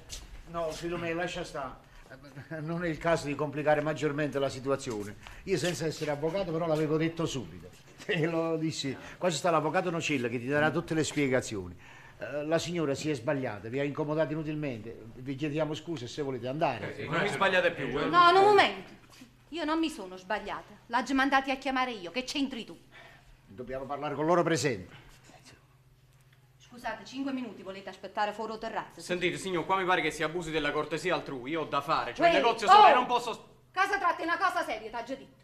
[0.51, 1.81] No, Filomena, lascia stare.
[2.59, 5.15] Non è il caso di complicare maggiormente la situazione.
[5.43, 7.69] Io senza essere avvocato però l'avevo detto subito.
[8.05, 11.73] E lo dissi, qua ci sta l'avvocato Nocilla che ti darà tutte le spiegazioni.
[12.19, 14.93] Eh, La signora si è sbagliata, vi ha incomodato inutilmente.
[15.15, 17.07] Vi chiediamo scusa se volete andare.
[17.09, 18.05] Non mi sbagliate più, eh.
[18.07, 18.91] No, un momento.
[19.53, 20.73] Io non mi sono sbagliata.
[20.87, 22.09] L'ho mandati a chiamare io.
[22.09, 22.75] Che c'entri tu?
[23.45, 24.91] Dobbiamo parlare con loro presenti.
[26.57, 28.99] Scusate, cinque minuti volete aspettare fuori o terrazzo?
[28.99, 31.51] Sentite, signor, qua mi pare che si abusi della cortesia altrui.
[31.51, 32.71] Io ho da fare, cioè il Uè, negozio oh!
[32.71, 33.51] solo e non posso...
[33.69, 35.41] Casa tratti una cosa seria, t'ha già detto.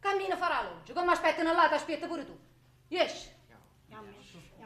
[0.00, 0.94] Cammino farà l'oggi.
[0.94, 2.38] Come aspettano là, ti aspetta pure tu.
[2.88, 3.28] Esci.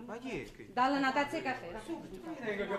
[0.05, 0.73] Ma chi è che...
[0.73, 2.25] Dalla una tazza di caffè, subito.
[2.25, 2.79] Dunque,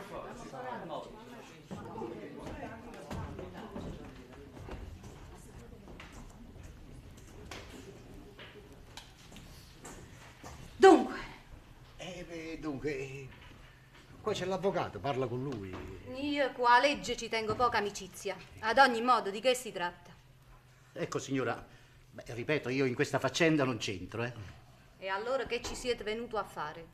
[12.38, 13.28] Eh, beh, dunque, eh,
[14.22, 15.76] qua c'è l'avvocato, parla con lui.
[16.20, 18.36] io qua a legge ci tengo poca amicizia.
[18.60, 20.12] Ad ogni modo, di che si tratta?
[20.94, 21.66] Ecco, signora,
[22.12, 24.34] beh, ripeto, io in questa faccenda non c'entro, eh.
[25.00, 26.88] E allora che ci siete venuto a fare?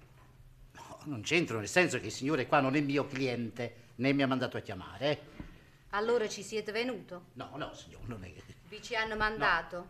[0.75, 3.81] No, non c'entro nel senso che il signore qua non è mio cliente.
[3.95, 5.09] né mi ha mandato a chiamare.
[5.09, 5.21] eh.
[5.89, 7.25] Allora ci siete venuto?
[7.33, 8.31] No, no, signore, non è.
[8.67, 9.87] Vi ci hanno mandato?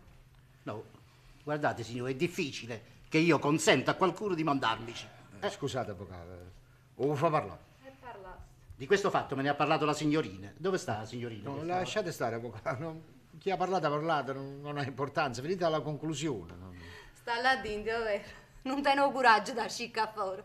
[0.64, 0.84] No,
[1.42, 5.06] guardate, signore, è difficile che io consenta a qualcuno di mandarmici.
[5.46, 6.52] Eh, scusate, avvocato,
[6.96, 7.60] o fa parlare?
[7.84, 8.42] E parlaste.
[8.76, 10.52] Di questo fatto me ne ha parlato la signorina.
[10.56, 11.48] Dove sta la signorina?
[11.50, 12.82] No, lasciate stare, avvocato.
[12.82, 13.02] non-
[13.38, 15.42] Chi ha parlato ha parlato, non, non ha importanza.
[15.42, 16.54] Venite alla conclusione.
[16.58, 16.76] non-
[17.14, 18.22] Sta là dentro, vero?
[18.62, 20.42] Non tengo coraggio da scicca fuori.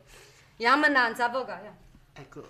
[0.54, 1.72] Andiamo innanzi, avvocato.
[2.14, 2.43] Ecco,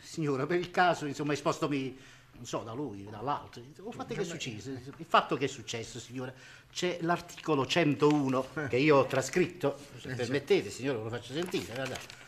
[0.00, 1.96] signora, per il caso, insomma, espostomi,
[2.32, 3.62] non so, da lui, dall'altro.
[3.82, 4.70] Oh, fate che è successo?
[4.70, 6.32] Il fatto che è successo, signora,
[6.72, 9.76] c'è l'articolo 101 che io ho trascritto.
[9.98, 12.20] Se permettete, signora, ve lo faccio sentire, guardate.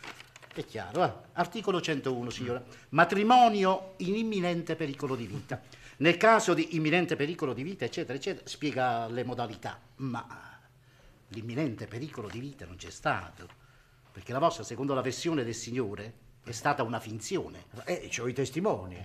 [0.53, 1.11] È chiaro, eh?
[1.33, 2.63] Articolo 101, signora.
[2.89, 5.61] Matrimonio in imminente pericolo di vita.
[5.97, 9.79] Nel caso di imminente pericolo di vita, eccetera, eccetera, spiega le modalità.
[9.97, 10.59] Ma
[11.29, 13.47] l'imminente pericolo di vita non c'è stato.
[14.11, 17.65] Perché la vostra, secondo la versione del signore, è stata una finzione.
[17.85, 18.95] Eh, c'ho i testimoni.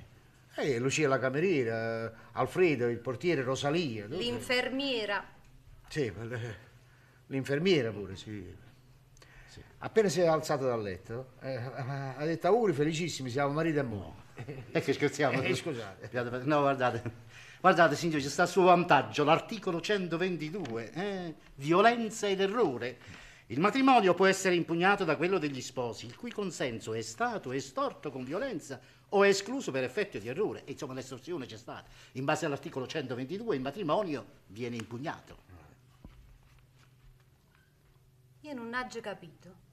[0.57, 4.07] Eh, Lucia la cameriera, Alfredo, il portiere, Rosalia.
[4.07, 4.17] no?
[4.17, 5.25] L'infermiera.
[5.89, 6.55] Sì, l-
[7.27, 8.69] l'infermiera pure, sì.
[9.83, 14.29] Appena si è alzato dal letto, eh, ha detto auguri felicissimi, siamo marito e moglie.
[14.73, 15.41] E che scherziamo?
[15.41, 16.11] Eh, scusate.
[16.45, 17.03] No, guardate.
[17.61, 21.35] Guardate, signore, ci sta a suo vantaggio l'articolo 122, eh?
[21.57, 22.99] violenza ed errore.
[23.47, 28.11] Il matrimonio può essere impugnato da quello degli sposi, il cui consenso è stato estorto
[28.11, 28.79] con violenza
[29.11, 30.65] o è escluso per effetto di errore.
[30.65, 31.89] E, insomma, l'estorsione c'è stata.
[32.13, 35.49] In base all'articolo 122 il matrimonio viene impugnato.
[38.43, 39.69] Io non ho già capito.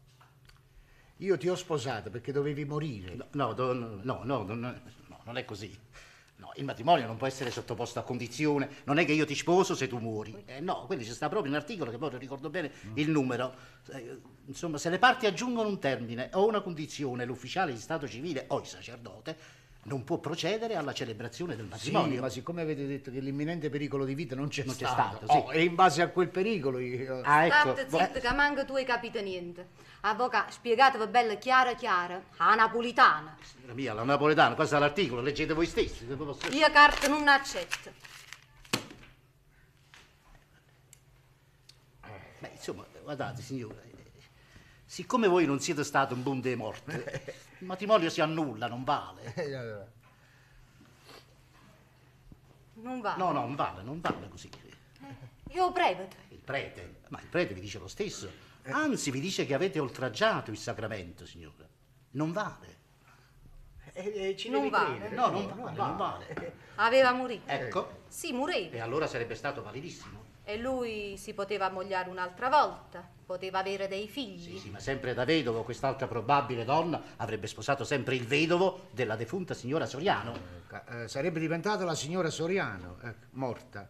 [1.18, 3.16] Io ti ho sposato perché dovevi morire.
[3.16, 5.76] No, no, do- no, no, no, no, no, non è così.
[6.40, 8.70] No, il matrimonio non può essere sottoposto a condizione.
[8.84, 10.36] Non è che io ti sposo se tu muori.
[10.46, 13.54] Eh, no, quello ci sta proprio in articolo che poi non ricordo bene il numero.
[13.92, 18.46] Eh, insomma, se le parti aggiungono un termine o una condizione, l'ufficiale di stato civile
[18.50, 19.36] o il sacerdote
[19.84, 22.22] non può procedere alla celebrazione del Sì, matrimonio.
[22.22, 25.32] ma siccome avete detto che l'imminente pericolo di vita non c'è Non c'è stato, stato,
[25.32, 25.38] sì.
[25.48, 27.22] oh, e in base a quel pericolo io...
[27.24, 27.74] Ah, ecco.
[27.74, 29.70] State zitto, che manco tu hai capito niente.
[30.10, 32.24] Avvocato, spiegatevi bello chiaro chiaro.
[32.38, 33.36] A napolitana.
[33.42, 36.06] Signora mia, la napoletana, questo è l'articolo, leggete voi stessi.
[36.06, 37.92] posso- Io carte non accetto.
[42.40, 44.22] Beh, insomma, guardate, signore, eh,
[44.86, 46.92] siccome voi non siete stato un buon dei morti,
[47.60, 49.94] il matrimonio si annulla, non vale.
[52.76, 53.16] Non va.
[53.18, 54.50] No, no, non vale, non vale così.
[55.50, 56.16] Io prevete.
[56.30, 58.32] Il prete, ma il prete vi dice lo stesso.
[58.70, 61.68] Anzi, vi dice che avete oltraggiato il sacramento, signore.
[62.12, 62.76] Non vale.
[64.36, 65.10] ci Non devi vale.
[65.10, 66.54] No, non vale, non vale.
[66.76, 67.50] Aveva morito.
[67.50, 68.76] Ecco, Sì, moreva.
[68.76, 70.26] e allora sarebbe stato validissimo.
[70.44, 74.54] E lui si poteva ammogliare un'altra volta, poteva avere dei figli.
[74.54, 79.18] Sì, sì, ma sempre da vedovo, quest'altra probabile donna avrebbe sposato sempre il vedovo della
[79.18, 80.34] defunta signora Soriano.
[80.90, 83.90] Eh, sarebbe diventata la signora Soriano, eh, morta.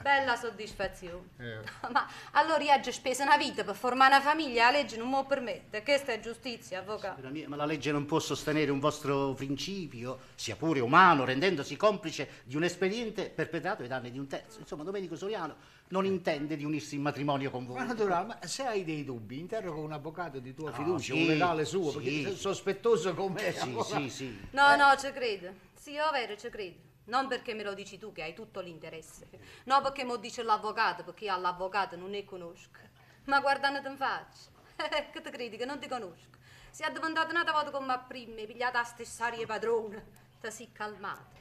[0.00, 1.28] Bella soddisfazione.
[1.38, 1.58] Eh.
[1.90, 5.08] Ma allora io ho già speso una vita per formare una famiglia, la legge non
[5.08, 5.82] me lo permette.
[5.82, 7.14] Questa è giustizia, avvocato.
[7.16, 11.76] Signora mia, ma la legge non può sostenere un vostro principio, sia pure umano, rendendosi
[11.76, 14.58] complice di un espediente perpetrato ai danni di un terzo.
[14.60, 15.56] Insomma, Domenico Soriano
[15.88, 17.76] non intende di unirsi in matrimonio con voi.
[17.76, 21.20] Ma naturale, ma se hai dei dubbi, interroga un avvocato di tua Ah, fiducia, sì,
[21.20, 22.36] un legale suo, sì, perché sì.
[22.36, 23.52] sospettoso com'è.
[23.52, 24.40] Sì, sì, sì.
[24.50, 25.52] No, no, ci credo.
[25.74, 26.90] Sì, è vero, ci credo.
[27.04, 29.28] Non perché me lo dici tu che hai tutto l'interesse.
[29.64, 32.78] No, perché mo dice l'avvocato, perché io all'avvocato non ne conosco.
[33.24, 34.50] Ma guardando in faccia,
[35.12, 36.38] che ti credi che non ti conosco?
[36.70, 40.02] Si è diventata una volta come a prima, pigliata la stessa aria padrona.
[40.40, 41.40] Ti si calmata.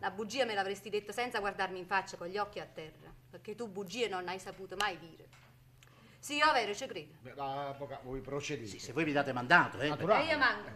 [0.00, 3.54] La bugia me l'avresti detta senza guardarmi in faccia con gli occhi a terra, perché
[3.54, 5.26] tu bugie non hai saputo mai dire.
[6.20, 7.14] Sì, è vero, ci credo.
[7.36, 8.68] Avvocato, voi procedete.
[8.68, 9.88] Sì, se voi mi date mandato, eh.
[9.88, 10.24] Naturale.
[10.24, 10.70] E io manco.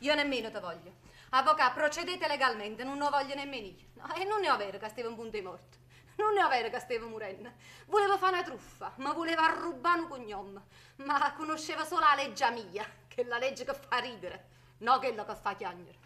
[0.00, 0.92] Io nemmeno te voglio.
[1.36, 3.84] Avvocato, procedete legalmente, non ne voglio nemmeno io.
[3.92, 5.76] No, e non ne ho vero che stavo in punto di morte.
[6.16, 7.52] Non ne ho vero che stavo morendo.
[7.88, 10.62] Voleva fare una truffa, ma voleva rubare un cognome.
[10.96, 15.26] Ma conosceva solo la legge mia, che è la legge che fa ridere, no quella
[15.26, 15.98] che fa chiagnere.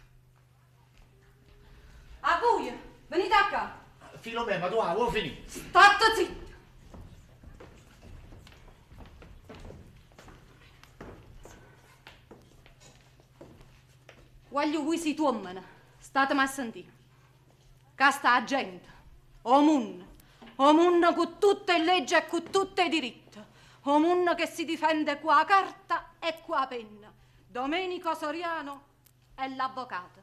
[2.19, 2.77] A voi,
[3.07, 3.79] venite a qua.
[4.19, 5.49] Filomena, tu avevo finito.
[5.49, 6.50] State zitto.
[14.51, 15.63] Voglio voi si tuomene,
[15.97, 16.91] statemi a sentire.
[17.95, 18.89] Che sta gente,
[19.43, 20.05] o munno,
[20.55, 23.41] o munno con tutte le leggi e con tutti i diritti,
[23.83, 27.09] o munno che si difende qua carta e qua penna.
[27.47, 28.83] Domenico Soriano
[29.35, 30.21] è l'avvocato.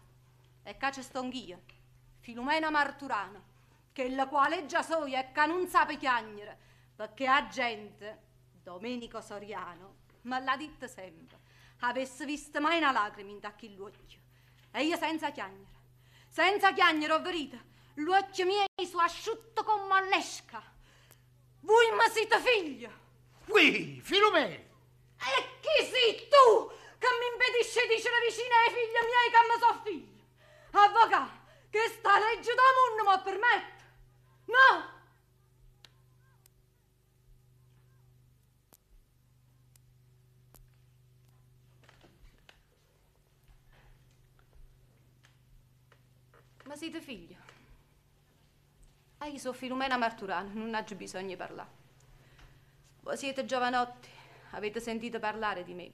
[0.62, 1.62] E qua c'è sto anch'io,
[2.20, 3.42] Filomena Marturano,
[3.92, 6.58] che la qua legge soia e che non sa piagnere,
[6.94, 8.18] perché la gente,
[8.62, 11.38] Domenico Soriano, me l'ha detto sempre,
[11.80, 14.18] avesse visto mai una lacrima in tacchi l'occhio.
[14.72, 15.66] E io senza chiagnere,
[16.28, 17.58] senza chiagnere, ho verito,
[17.94, 20.62] l'occhio miei sono asciutto come l'esca.
[21.60, 22.90] Voi ma siete figlio.
[23.46, 24.54] Qui, Filomena!
[24.54, 29.58] E chi sei tu che mi impedisce di essere vicino ai figli miei che mi
[29.58, 30.22] sono figli?
[30.70, 31.38] Avvocato,
[31.70, 33.84] che sta legge da mondo mi permette?
[34.46, 34.97] No!
[46.68, 47.36] Ma siete figlio?
[49.18, 51.70] Ah, io sono Filomena Marturano, non ho bisogno di parlare.
[53.00, 54.10] Voi siete giovanotti,
[54.50, 55.90] avete sentito parlare di me.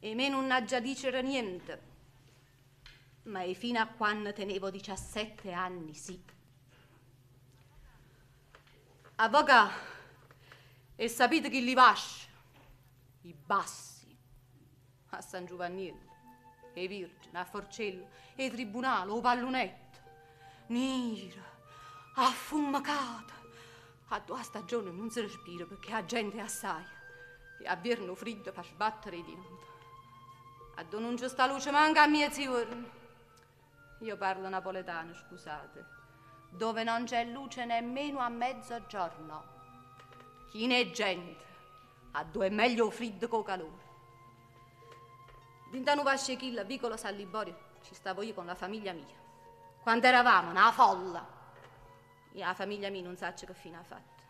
[0.00, 1.80] E me non ha già dicere niente.
[3.22, 6.20] Ma è fino a quando tenevo 17 anni, sì.
[9.14, 9.72] Avvocato,
[10.96, 12.28] e sapete chi li vasce?
[13.20, 14.18] I bassi.
[15.10, 16.00] A San Giovannino,
[16.74, 16.86] e
[17.32, 19.98] Virgine, a Forcello, e Tribunale, o Pallonetto.
[20.66, 21.42] Nera,
[22.14, 23.40] affumacata.
[24.08, 26.84] A due stagioni non si respira perché la gente assai.
[27.60, 29.70] E a Birno freddo fa sbattere i denti.
[30.76, 33.00] A dove non c'è sta luce manca a mezzogiorno.
[34.00, 36.00] Io parlo napoletano, scusate.
[36.50, 39.50] Dove non c'è luce nemmeno a mezzogiorno.
[40.50, 41.44] Chi ne è gente,
[42.12, 43.91] a due è meglio freddo con calore.
[45.72, 49.16] Dintano Vascechilla, vicolo San Liborio, ci stavo io con la famiglia mia.
[49.80, 51.26] Quando eravamo una folla.
[52.30, 54.22] E la famiglia mia non sa che fine ha fatto.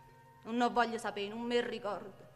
[0.45, 2.29] Non voglio sapere, non mi ricordo.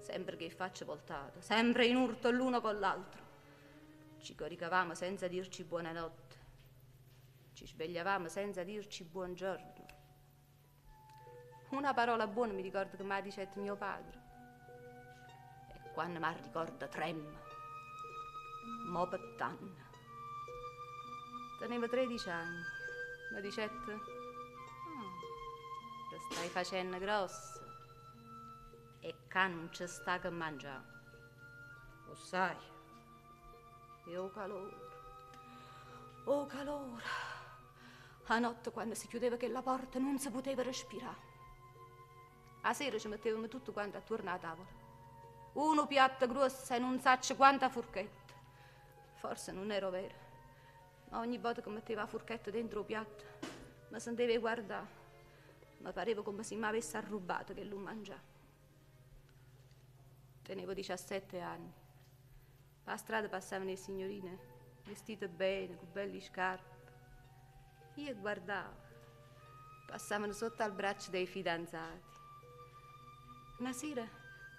[0.00, 3.22] Sempre che faccio voltato, sempre in urto l'uno con l'altro.
[4.18, 6.36] Ci coricavamo senza dirci buonanotte.
[7.52, 9.86] Ci svegliavamo senza dirci buongiorno.
[11.70, 14.18] Una parola buona mi ricordo che mi ha detto mio padre.
[15.84, 17.47] E quando mi ricorda tremma.
[18.86, 19.86] Mo pettanna.
[21.58, 22.62] Tenevo 13 anni.
[23.34, 24.00] Mi dicette, oh,
[26.08, 27.60] te stai facendo grosso.
[29.00, 30.96] E che non ci sta che mangiare.
[32.06, 32.56] Lo sai.
[34.06, 34.76] E oh calore.
[36.24, 37.02] Oh calore.
[38.26, 41.26] A notte quando si chiudeva quella porta non si poteva respirare.
[42.62, 44.68] A sera ci mettevamo tutto quanto attorno alla tavola.
[45.54, 48.27] Uno piatto grosso e non saccio quanta forchetta.
[49.18, 50.14] Forse non ero vera,
[51.10, 53.24] ma ogni volta che metteva la forchetta dentro il piatto
[53.90, 54.96] mi sentivo guardare.
[55.78, 58.20] Mi pareva come se mi avesse rubato che lo mangiava.
[60.42, 61.72] Tenevo 17 anni.
[62.84, 64.38] La strada passavano le signorine
[64.84, 66.76] vestite bene, con belle scarpe.
[67.94, 68.86] Io guardavo.
[69.86, 72.16] Passavano sotto al braccio dei fidanzati.
[73.58, 74.06] Una sera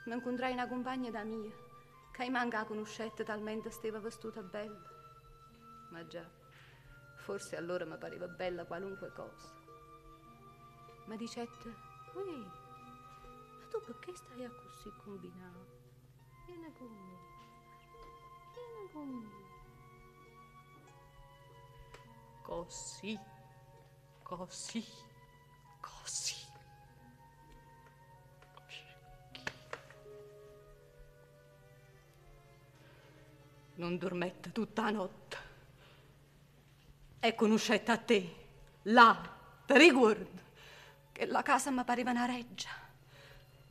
[0.05, 1.67] mi incontrai una compagna da mia
[2.23, 4.81] che manca la conoscette talmente stava vestita bella.
[5.91, 6.29] Ma già,
[7.15, 9.49] forse allora mi pareva bella qualunque cosa.
[11.05, 11.73] Mi dicette,
[12.15, 15.77] Ui, ma tu perché stai a così combinato?
[16.45, 17.17] Vieni con me,
[18.53, 19.47] vieni con me.
[22.43, 23.17] Così,
[24.23, 24.85] così,
[25.79, 26.48] così.
[33.79, 35.37] Non dormette tutta la notte.
[37.21, 38.35] E conoscette a te,
[38.83, 39.17] là,
[39.65, 40.41] ti ricordo,
[41.13, 42.71] che la casa mi pareva una reggia.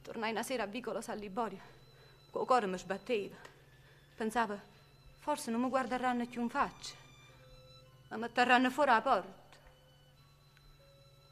[0.01, 1.61] Tornai una sera a Vicolo San Liborio,
[2.31, 3.37] col cuore mi sbatteva.
[4.17, 4.59] Pensavo,
[5.19, 6.95] forse non mi guarderanno più in faccia,
[8.09, 9.59] ma mi terranno fuori la porta.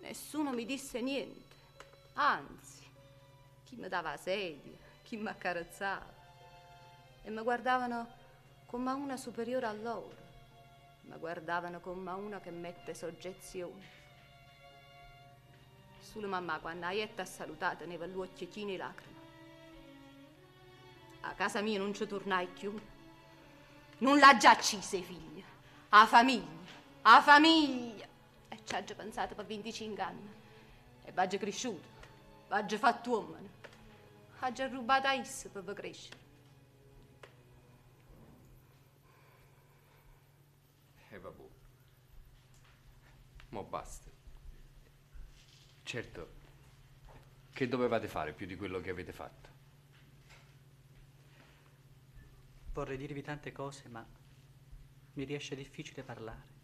[0.01, 1.57] Nessuno mi disse niente,
[2.13, 2.87] anzi,
[3.65, 6.15] chi mi dava sedia, chi mi accarezzava.
[7.23, 8.25] E mi guardavano
[8.67, 10.15] come una superiore a loro,
[11.03, 13.95] ma guardavano come una che mette soggezione.
[15.99, 19.15] Solo mamma, quando Aietta ha salutato, teneva gli occhiettini e lacrime.
[21.21, 22.79] A casa mia non ci tornai più.
[23.99, 25.45] Non l'ha già accisa, figlia.
[25.89, 26.47] A famiglia,
[27.03, 28.07] a famiglia.
[28.49, 30.35] E ci ha già pensato per 25 anni.
[31.05, 31.89] E va già cresciuto,
[32.49, 33.37] va già fatto uomo.
[34.41, 36.19] Ha già rubato a essa per crescere.
[41.11, 41.43] E vabbè.
[43.57, 44.11] Ma basta.
[45.83, 46.31] Certo,
[47.55, 49.49] che dovevate fare più di quello che avete fatto?
[52.75, 54.07] Vorrei dirvi tante cose, ma
[55.15, 56.55] mi riesce difficile parlare.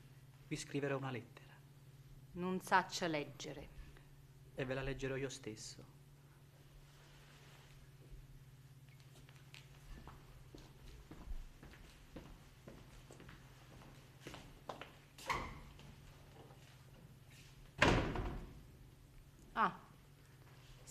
[0.48, 1.54] Vi scriverò una lettera
[2.32, 3.80] Non saccia leggere.
[4.54, 5.91] e ve la leggerò io stesso.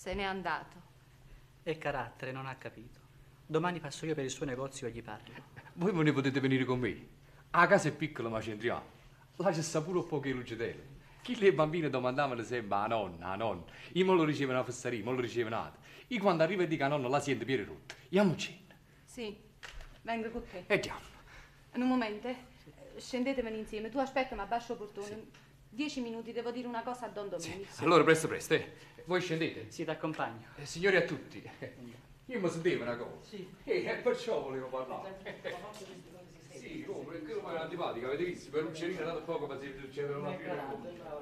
[0.02, 0.82] Se n'è andato.
[1.62, 3.00] È carattere, non ha capito.
[3.46, 5.32] Domani passo io per il suo negozio e gli parlo.
[5.74, 7.08] Voi me ne potete venire con me.
[7.52, 8.84] La casa è piccola ma ci entriamo.
[9.36, 10.88] Là c'è pure un po' che lucitelle.
[11.22, 13.64] Chi le bambine domandavano sempre a nonna, a nonna.
[13.92, 15.72] Io me lo ricevono a fessaria, me lo ricevono a
[16.08, 17.94] Io quando arrivo e dico a nonna la sento piede rotta.
[18.06, 18.74] Andiamo cena.
[19.06, 19.38] Sì,
[20.02, 20.64] vengo con te.
[20.66, 21.00] E andiamo.
[21.74, 22.38] Un momento, eh.
[22.98, 23.90] scendetevene insieme.
[23.90, 25.50] Tu aspetta, ma basso portone.
[25.74, 27.72] Dieci minuti, devo dire una cosa a Don Domenico.
[27.78, 28.74] Allora presto presto, eh.
[29.06, 29.72] Voi scendete.
[29.72, 30.48] Sì, ti accompagno.
[30.58, 31.42] Eh, signori a tutti.
[32.26, 33.16] Io mi sentivo una cosa.
[33.22, 33.50] Sì.
[33.64, 35.16] E eh, perciò volevo parlare.
[36.52, 38.50] sì, come, perché non era antipatica, avete visto?
[38.50, 40.60] Per un cerino è andato poco ma si succede una fine.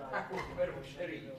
[0.10, 1.32] Ah, per un cerino.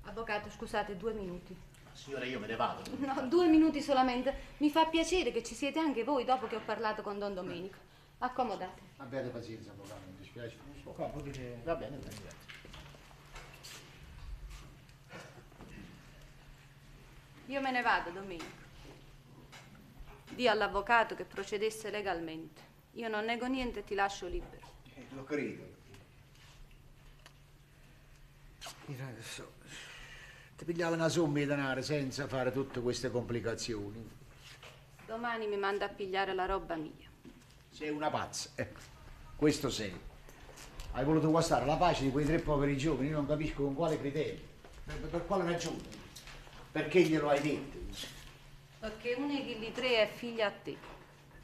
[0.00, 1.56] Avvocato, scusate, due minuti.
[1.92, 2.82] Signora, io me ne vado.
[2.98, 4.34] No, due minuti solamente.
[4.58, 7.76] Mi fa piacere che ci siete anche voi dopo che ho parlato con Don Domenico.
[8.18, 8.80] Accomodate.
[8.98, 10.56] Abbiate pazienza, avvocato, mi dispiace.
[10.84, 12.50] Va bene, va bene, grazie.
[17.46, 18.60] Io me ne vado, Domenico.
[20.30, 22.70] Dì all'avvocato che procedesse legalmente.
[22.92, 24.66] Io non nego niente e ti lascio libero.
[24.94, 25.80] Eh, lo credo.
[28.86, 29.52] Mira, adesso
[30.62, 34.08] ti pigliava una somma di denaro senza fare tutte queste complicazioni.
[35.04, 37.10] Domani mi manda a pigliare la roba mia.
[37.68, 38.78] Sei una pazza, ecco.
[39.34, 39.92] Questo sei.
[40.92, 43.98] Hai voluto guastare la pace di quei tre poveri giovani, io non capisco con quale
[43.98, 44.38] criterio.
[44.84, 45.82] Per, per quale ragione?
[46.70, 47.78] Perché glielo hai detto?
[48.78, 50.76] Perché uno di tre è figlia a te.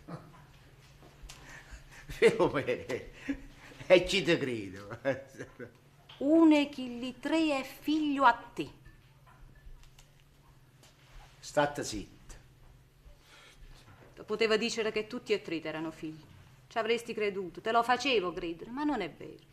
[2.06, 3.10] Filomene,
[3.84, 4.96] e ci te credo.
[6.18, 8.78] Uno di tre è figlio a te.
[11.48, 12.34] State zitta.
[14.22, 16.22] Poteva dire che tutti e tre erano figli.
[16.66, 19.46] Ci avresti creduto, te lo facevo credere, ma non è vero.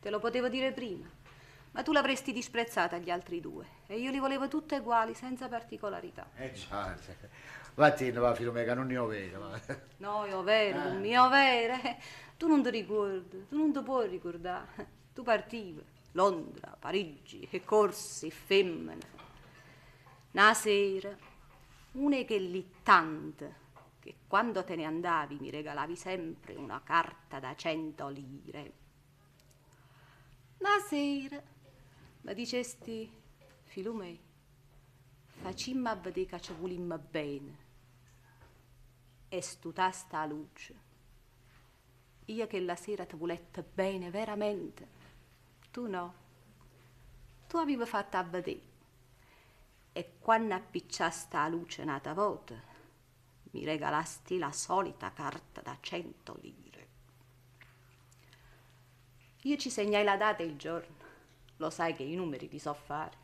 [0.00, 1.10] Te lo potevo dire prima.
[1.72, 3.66] Ma tu l'avresti disprezzata agli altri due.
[3.88, 6.30] E io li volevo tutti uguali, senza particolarità.
[6.36, 6.96] Eh già,
[7.74, 9.40] vattene va Filomena, non ne ho vero.
[9.40, 9.60] Va.
[9.96, 10.90] No, io vero, ah.
[10.90, 11.74] mio vero.
[12.36, 15.00] Tu non ti ricordi, tu non ti puoi ricordare.
[15.12, 19.10] Tu partivi, Londra, Parigi, e corsi, femmine.
[20.30, 21.14] Una sera,
[21.92, 23.60] una che lì tante,
[23.98, 28.72] che quando te ne andavi mi regalavi sempre una carta da cento lire.
[30.58, 31.42] Una sera
[32.22, 33.10] mi dicesti,
[33.64, 34.16] Filumè,
[35.26, 37.58] facimmo a vedere che ci volimmo bene.
[39.28, 40.90] E stutasta a luce.
[42.26, 44.86] Io che la sera ti volette bene veramente.
[45.70, 46.14] Tu no.
[47.48, 48.71] Tu avevi fatto a vedere.
[49.92, 52.54] E quando appicciasta a luce un'altra volta,
[53.52, 56.88] mi regalasti la solita carta da cento lire.
[59.42, 60.96] Io ci segnai la data e il giorno.
[61.56, 63.16] Lo sai che i numeri li so fare.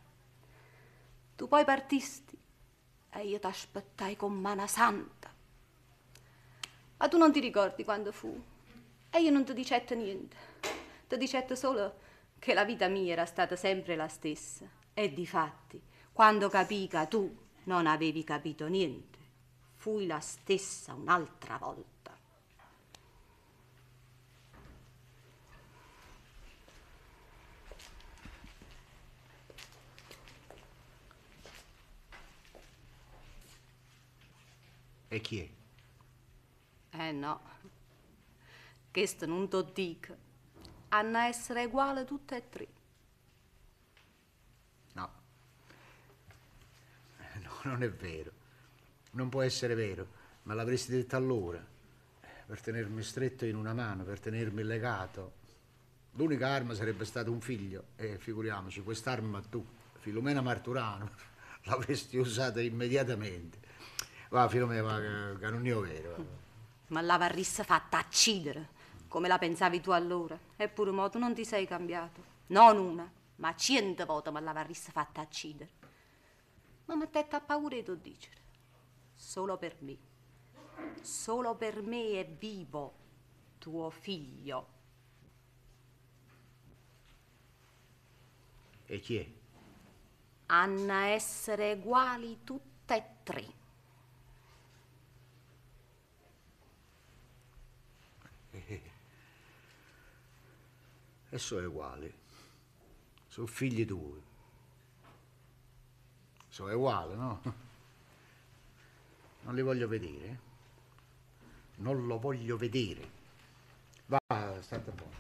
[1.37, 2.37] Tu poi partisti
[3.11, 5.33] e io t'aspettai con mano santa.
[6.97, 8.45] Ma tu non ti ricordi quando fu?
[9.11, 10.37] E io non ti dicette niente.
[11.07, 12.01] Ti dicette solo
[12.39, 14.69] che la vita mia era stata sempre la stessa.
[14.93, 15.81] E difatti,
[16.19, 17.33] quando capì che tu
[17.67, 19.19] non avevi capito niente,
[19.77, 22.13] fui la stessa un'altra volta.
[35.07, 35.49] E chi è?
[36.97, 37.41] Eh no,
[38.91, 40.17] questo non ti dico.
[40.89, 42.67] Hanno a essere uguali tutte e tre.
[44.95, 45.11] No.
[47.35, 48.31] No, non è vero.
[49.13, 50.07] Non può essere vero,
[50.45, 51.65] ma l'avresti detto allora.
[52.47, 55.33] Per tenermi stretto in una mano, per tenermi legato.
[56.13, 57.89] L'unica arma sarebbe stato un figlio.
[57.97, 59.65] E figuriamoci, quest'arma tu,
[60.01, 61.11] Filomena Marturano,
[61.65, 63.59] l'avresti usata immediatamente.
[64.31, 66.27] Va, Filomena, va, che, che non è vero.
[66.89, 68.69] Ma l'avresti fatta accidere,
[69.09, 70.39] come la pensavi tu allora.
[70.57, 72.37] Eppure, mo, tu non ti sei cambiato.
[72.49, 75.78] Non una, ma cento volte me l'avresti fatta accidere.
[76.89, 78.41] Ma mi ha paura di dicere.
[79.15, 79.99] Solo per me.
[81.03, 82.95] Solo per me è vivo
[83.59, 84.77] tuo figlio.
[88.87, 89.31] E chi è?
[90.47, 93.57] Hanno a essere uguali tutte e tre.
[101.29, 102.11] E sono uguali.
[103.27, 104.28] Sono figli tuoi.
[106.59, 107.41] Sono uguali, no?
[109.43, 110.41] Non li voglio vedere.
[111.77, 113.09] Non lo voglio vedere.
[114.07, 114.19] Va,
[114.61, 115.15] state buono.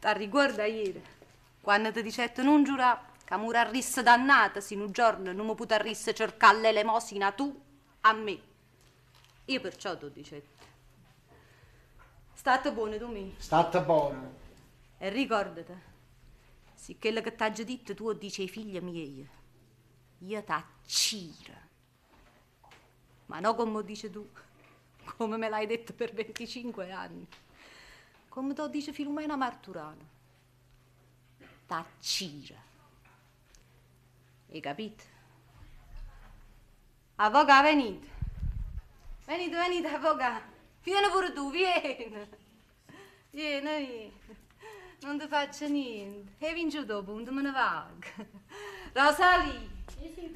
[0.00, 1.04] Ti riguarda ieri,
[1.60, 6.14] quando ti dicetto non giurà che mi arrisse dannata se un giorno non mi potrisse
[6.14, 7.62] cercare l'elemosina tu
[8.00, 8.40] a me.
[9.44, 10.64] Io perciò ti ho dicetto.
[12.32, 13.34] State buone tu me.
[13.36, 14.32] State buono.
[14.96, 15.74] E ricordati,
[16.72, 19.36] se quello che t'ha già detto tu dice ai figli miei,
[20.18, 21.66] io t'acciro.
[23.26, 24.28] Ma no come dici tu,
[25.16, 27.26] come me l'hai detto per 25 anni.
[28.28, 30.16] Come te dice Filomena Marturano.
[31.66, 32.56] T'accira.
[34.50, 35.04] Hai capito?
[37.16, 38.06] Avvocato, venite.
[39.26, 40.56] Venite, venite, avvocato.
[40.82, 42.28] Vieni pure tu, vieni.
[43.30, 44.12] Vieni, vieni.
[45.00, 46.32] Non ti faccio niente.
[46.38, 47.98] E vinci dopo, non me ne vado.
[48.92, 49.77] Rosalie.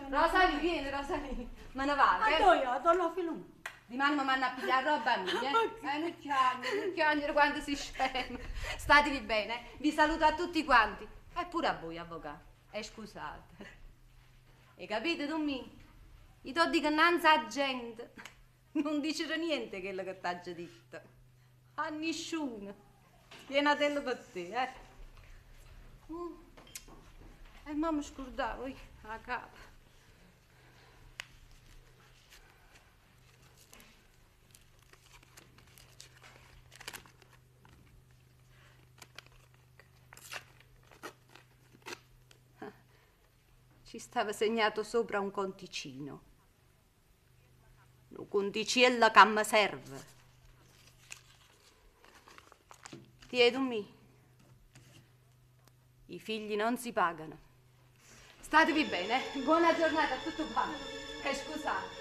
[0.09, 1.49] Rosalie, vieni, Rosalie.
[1.73, 2.25] Me ne vado.
[2.25, 2.39] A eh.
[2.39, 2.65] dove?
[2.65, 3.61] A donna Filomena.
[3.87, 5.71] Dimani mi a pigliare roba mia, eh?
[5.87, 8.39] Eh, non chiamare, non chiamare quando si scema.
[8.77, 9.77] Statevi bene, eh?
[9.79, 11.07] Vi saluto a tutti quanti.
[11.37, 12.45] E pure a voi, avvocato.
[12.71, 13.81] E scusate.
[14.77, 15.81] E capite, tu mi?
[16.43, 18.15] Io ti dico innanzi a gente.
[18.73, 21.01] Non dicere niente quello che t'ha già detto.
[21.75, 22.75] A nessuno.
[23.47, 24.73] Vieni per te, eh?
[26.11, 26.33] Mm.
[27.65, 28.77] E mamma scordavo, io,
[29.09, 29.71] a capo.
[43.85, 46.23] Ci stava segnato sopra un conticino.
[48.09, 50.05] Un conticella che mi serve.
[53.29, 54.01] Tiedumi.
[56.07, 57.42] I figli non si pagano.
[58.53, 60.77] Statevi bene, buona giornata a tutti quanti.
[61.23, 62.01] E scusate.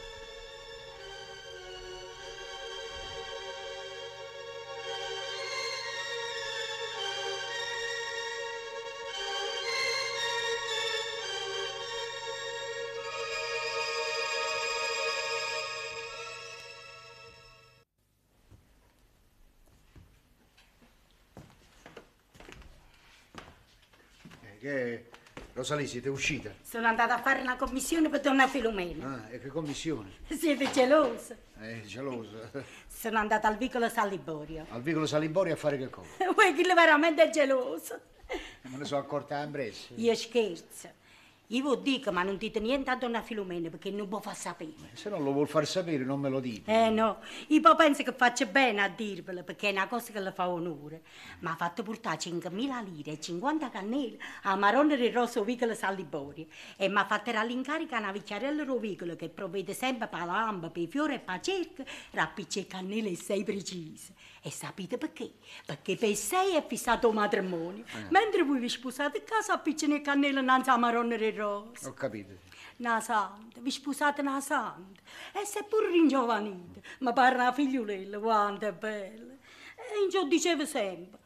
[24.43, 25.10] Eh, che
[25.61, 26.51] Rosalie, siete uscita?
[26.63, 29.27] Sono andata a fare una commissione per donna Filomena.
[29.27, 30.09] Ah, e che commissione?
[30.27, 31.35] Siete gelosa?
[31.59, 32.49] Eh, gelosa.
[32.87, 34.65] Sono andata al vicolo Saliborio.
[34.69, 36.09] Al vicolo Salimbori a fare che cosa?
[36.33, 37.99] Vuoi che veramente è geloso?
[38.63, 39.93] Me ne sono accorta a Ambrese.
[39.97, 40.89] Io scherzo.
[41.51, 44.91] Io vi dico, ma non dite niente a donna Filomena perché non può far sapere.
[44.93, 46.71] Se non lo vuol far sapere, non me lo dite.
[46.71, 47.17] Eh no,
[47.47, 51.01] io penso che faccia bene a dirvelo perché è una cosa che le fa onore.
[51.39, 56.45] Mi ha fatto portare 5.000 lire e 50 cannelle a Maronna del Rosso Vicolo Saliborio
[56.77, 60.69] e mi ha fatto l'incarico a una vecchiarella rovicolo che provvede sempre per la lampa,
[60.69, 64.13] per i fiori e per la cerca, rappicce cannelle e sei precise.
[64.43, 65.33] E sapete perché?
[65.65, 70.01] Perché per sei è fissato il matrimonio, mentre voi vi sposate a casa appicciano le
[70.01, 71.89] cannelle innanzi a Maronna del Rosso.
[71.89, 72.33] Ho capito.
[72.77, 74.99] Una santa, vi sposate una santa.
[75.33, 79.33] E seppur ringiovanite, ma pare una figliolella, quanto è bella.
[79.75, 81.19] E io dicevo sempre,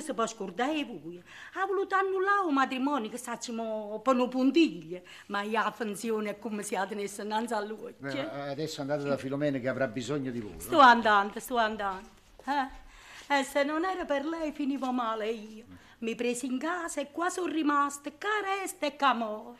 [0.00, 1.22] si può scordare voi.
[1.54, 6.62] Ha voluto annullare un matrimonio che facciamo per una puntiglia, ma la funzione è come
[6.62, 7.94] se la tenesse innanzi a lui.
[8.02, 10.58] Eh, adesso andate da Filomena che avrà bisogno di voi.
[10.60, 12.08] Sto andando, sto andando.
[12.44, 13.36] Eh?
[13.38, 15.64] E se non era per lei finivo male io.
[16.00, 19.58] Mi presi in casa e qua sono rimasta caresta e camore.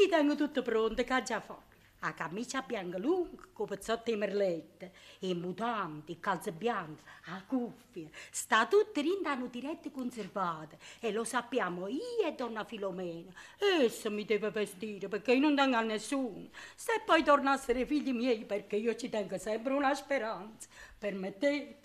[0.00, 1.69] Io tengo tutto pronto, che ha già fatto.
[2.00, 8.08] La camicia bianca lunga, con pezzotti di merlette, i mutanti, il calze bianche, la cuffia.
[8.30, 10.78] Sta tutto rindano dirette conservate.
[10.98, 13.30] E lo sappiamo io e donna Filomena.
[13.58, 16.48] Essa mi deve vestire perché io non tengo a nessuno.
[16.74, 20.68] Se poi tornassero i figli miei, perché io ci tengo sempre una speranza.
[20.98, 21.79] Permettete.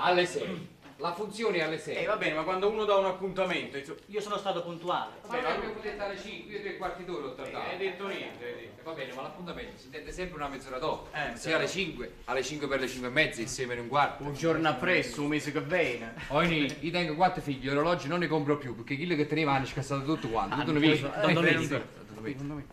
[0.00, 0.76] Alle 6.
[1.00, 1.96] La funzione è alle 6.
[1.96, 3.98] Eh, va bene, ma quando uno dà un appuntamento, insomma...
[4.06, 5.12] Io sono stato puntuale.
[5.28, 7.68] Ma noi abbiamo detto alle 5, io tre quarti d'ora ho trattato.
[7.70, 8.80] hai detto niente, hai detto.
[8.80, 11.08] Eh, Va bene, ma l'appuntamento si intende sempre una mezz'ora dopo.
[11.14, 14.24] Eh, Se alle 5, alle 5 per le 5 e mezza, insieme in un quarto.
[14.24, 16.14] Un giorno appresso, un mese che viene.
[16.28, 19.52] Ogni, io tengo quattro figli, gli orologi non ne compro più, perché quelli che teneva
[19.52, 20.56] hanno scassato tutto quanto.
[20.56, 21.00] Tutto ne viene.
[21.20, 21.80] Don Domenico.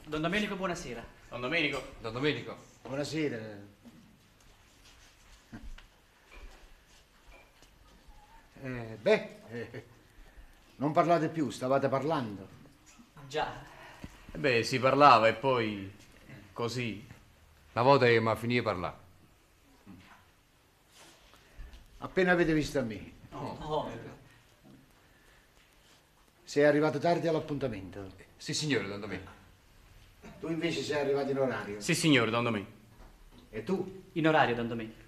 [0.08, 1.06] Don Domenico, buonasera.
[1.30, 2.58] Don Domenico, Don Domenico.
[2.88, 3.38] Buonasera.
[8.66, 9.86] Eh, beh, eh,
[10.78, 12.48] non parlate più, stavate parlando.
[13.28, 13.64] Già.
[14.32, 15.94] eh beh, si parlava e poi
[16.52, 17.06] così.
[17.74, 18.96] Una volta che mi ha finito di parlare.
[22.00, 23.12] Appena avete visto a me.
[23.34, 23.90] Oh,
[26.44, 28.14] Sei arrivato tardi all'appuntamento.
[28.36, 29.32] Sì, signore, Don Domenico.
[30.40, 31.82] Tu invece sei arrivato in orario.
[31.82, 32.72] Sì, signore, Don Domenico.
[33.52, 34.04] E tu?
[34.14, 35.04] in orario, Don Domenico.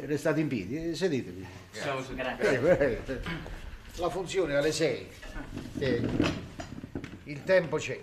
[0.00, 1.46] restate in piedi, eh, sedetevi.
[1.70, 2.78] Siamo Grazie.
[2.78, 3.20] Eh, eh,
[3.96, 5.08] La funzione è alle 6.
[7.24, 8.00] Il tempo c'è.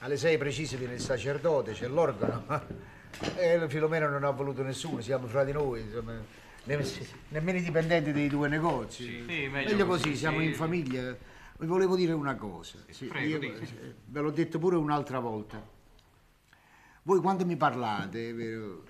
[0.00, 2.86] Alle 6 precise viene il sacerdote, c'è l'organo.
[3.34, 6.22] E Filomena non ha voluto nessuno, siamo fra di noi, insomma.
[6.64, 6.84] Ne-
[7.30, 9.04] Nemmeno i dipendenti dei due negozi.
[9.04, 10.44] Sì, meglio Meglio così, così, siamo sì.
[10.44, 11.16] in famiglia.
[11.58, 12.78] Vi volevo dire una cosa.
[12.90, 15.60] Sì, prego, io, eh, ve l'ho detto pure un'altra volta.
[17.02, 18.82] Voi quando mi parlate, vero?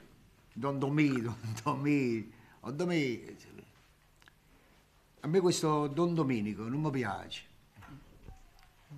[0.59, 3.37] Don Domì, Don Domì, Don Domì.
[5.21, 7.45] A me questo Don Domenico non mi piace.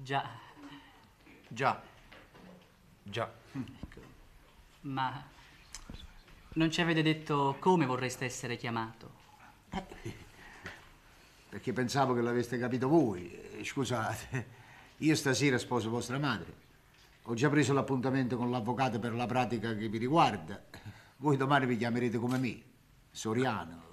[0.02, 0.26] Già.
[1.46, 1.82] Già.
[3.02, 3.30] Già.
[4.82, 5.22] Ma
[6.54, 9.18] non ci avete detto come vorreste essere chiamato?
[11.50, 13.30] Perché pensavo che l'aveste capito voi.
[13.32, 14.46] Eh, Scusate,
[14.98, 16.68] io stasera sposo vostra madre.
[17.24, 20.88] Ho già preso l'appuntamento con l'avvocato per la pratica che vi riguarda.
[21.20, 22.62] Voi domani vi chiamerete come me,
[23.10, 23.88] Soriano.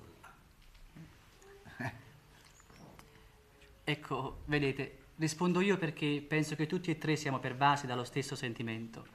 [3.83, 9.05] Ecco, vedete, rispondo io perché penso che tutti e tre siamo pervasi dallo stesso sentimento.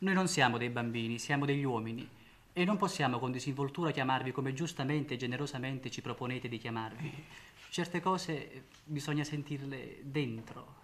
[0.00, 2.06] Noi non siamo dei bambini, siamo degli uomini
[2.52, 7.24] e non possiamo con disinvoltura chiamarvi come giustamente e generosamente ci proponete di chiamarvi.
[7.70, 10.74] Certe cose bisogna sentirle dentro.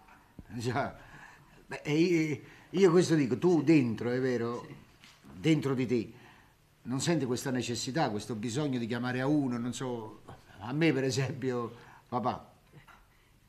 [0.46, 0.96] Già.
[1.66, 2.40] Beh, io,
[2.70, 4.66] io questo dico, tu dentro, è vero?
[5.34, 6.20] Dentro di te.
[6.84, 10.22] Non senti questa necessità, questo bisogno di chiamare a uno, non so,
[10.58, 11.72] a me per esempio,
[12.08, 12.50] papà.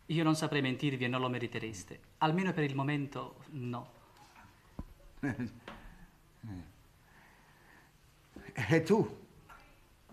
[0.08, 2.00] Io non saprei mentirvi e non lo meritereste.
[2.20, 3.92] Almeno per il momento no.
[8.56, 9.22] E tu?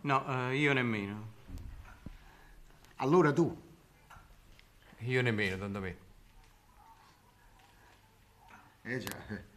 [0.03, 1.33] No, eh, io nemmeno.
[2.97, 3.55] Allora tu?
[5.01, 6.05] Io nemmeno, Don Domenico.
[8.83, 9.49] Eh già.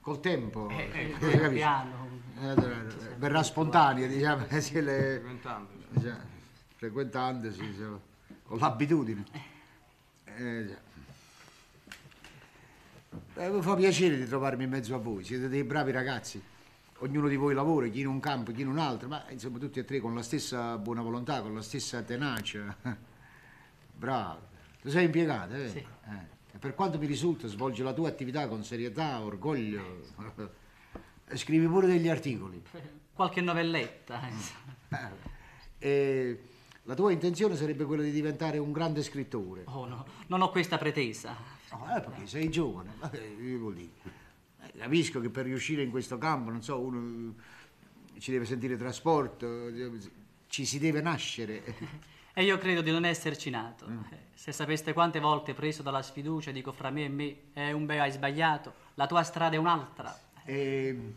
[0.00, 1.48] Col tempo, Eh, eh, capisci?
[1.50, 2.08] piano.
[2.40, 2.54] Eh,
[3.18, 5.22] verrà spontaneo, diciamo, se le...
[6.76, 8.00] Frequentandosi, insomma,
[8.44, 9.24] con l'abitudine.
[10.24, 10.76] Eh.
[13.34, 16.42] Eh, mi fa piacere di trovarmi in mezzo a voi, siete dei bravi ragazzi.
[17.02, 19.78] Ognuno di voi lavora, chi in un campo, chi in un altro, ma insomma tutti
[19.78, 22.74] e tre con la stessa buona volontà, con la stessa tenacia.
[23.96, 24.48] Bravo.
[24.80, 25.68] Tu sei impiegato, eh?
[25.68, 25.78] Sì.
[25.78, 26.29] Eh.
[26.52, 30.00] E per quanto mi risulta, svolgi la tua attività con serietà, orgoglio.
[31.34, 32.62] Scrivi pure degli articoli.
[33.12, 34.20] Qualche novelletta.
[34.28, 35.12] insomma.
[35.78, 36.42] E
[36.84, 39.62] la tua intenzione sarebbe quella di diventare un grande scrittore.
[39.66, 41.36] Oh no, non ho questa pretesa.
[41.70, 42.94] No, eh, perché sei giovane.
[43.10, 43.90] Che vuol dire?
[44.62, 47.34] Eh, Capisco che per riuscire in questo campo, non so, uno
[48.18, 49.68] ci deve sentire trasporto,
[50.48, 51.62] ci si deve nascere.
[52.32, 53.86] E io credo di non esserci nato.
[54.10, 57.86] Eh, Se sapeste quante volte preso dalla sfiducia dico fra me e me, è un
[57.86, 60.16] bel hai sbagliato, la tua strada è un'altra.
[60.44, 61.14] E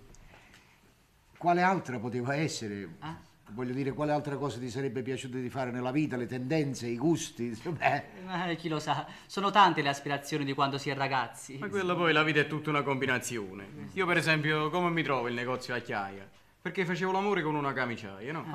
[1.38, 2.96] quale altra poteva essere?
[3.00, 3.16] Ah?
[3.50, 6.98] Voglio dire, quale altra cosa ti sarebbe piaciuto di fare nella vita, le tendenze, i
[6.98, 7.50] gusti?
[7.70, 8.04] Beh,
[8.50, 11.58] Eh, chi lo sa, sono tante le aspirazioni di quando si è ragazzi.
[11.60, 13.90] Ma quella poi la vita è tutta una combinazione.
[13.94, 16.28] Io per esempio come mi trovo il negozio a chiaia?
[16.64, 18.46] Perché facevo l'amore con una camiciaia, no?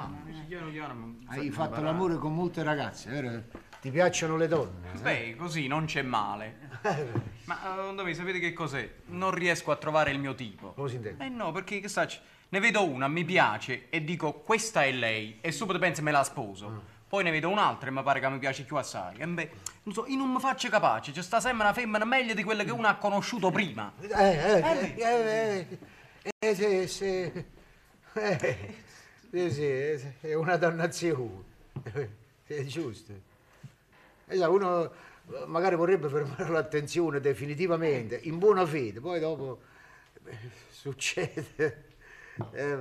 [0.47, 1.85] Piano piano, ma- hai sai, fatto imparare.
[1.85, 3.43] l'amore con molte ragazze, vero?
[3.82, 4.93] Ti piacciono le donne?
[5.02, 6.56] Beh, così non c'è male.
[7.44, 8.90] Ma eh, dove sapete che cos'è?
[9.09, 10.72] Non riesco a trovare il mio tipo.
[10.72, 11.22] Come si intende?
[11.22, 12.09] Eh no, perché che sa,
[12.48, 16.24] ne vedo una, mi piace e dico questa è lei e subito penso me la
[16.24, 16.85] sposo.
[17.06, 19.18] Poi ne vedo un'altra e mi pare che mi piace più assai.
[19.18, 19.51] E beh,
[19.82, 22.64] non so, io non mi faccio capace, c'è sta sempre una femmina meglio di quella
[22.64, 23.93] che uno ha conosciuto prima.
[24.01, 25.78] Eh, eh, eh, eh,
[26.39, 27.05] eh, sì, sì.
[27.05, 27.56] Eh,
[29.31, 31.45] sì, sì, eh, è una dannazione.
[32.45, 33.12] È giusto.
[34.27, 39.61] Eh, uno eh, magari vorrebbe fermare l'attenzione definitivamente, in buona fede, poi dopo
[40.24, 40.36] eh,
[40.70, 41.85] succede.
[42.53, 42.77] Eh.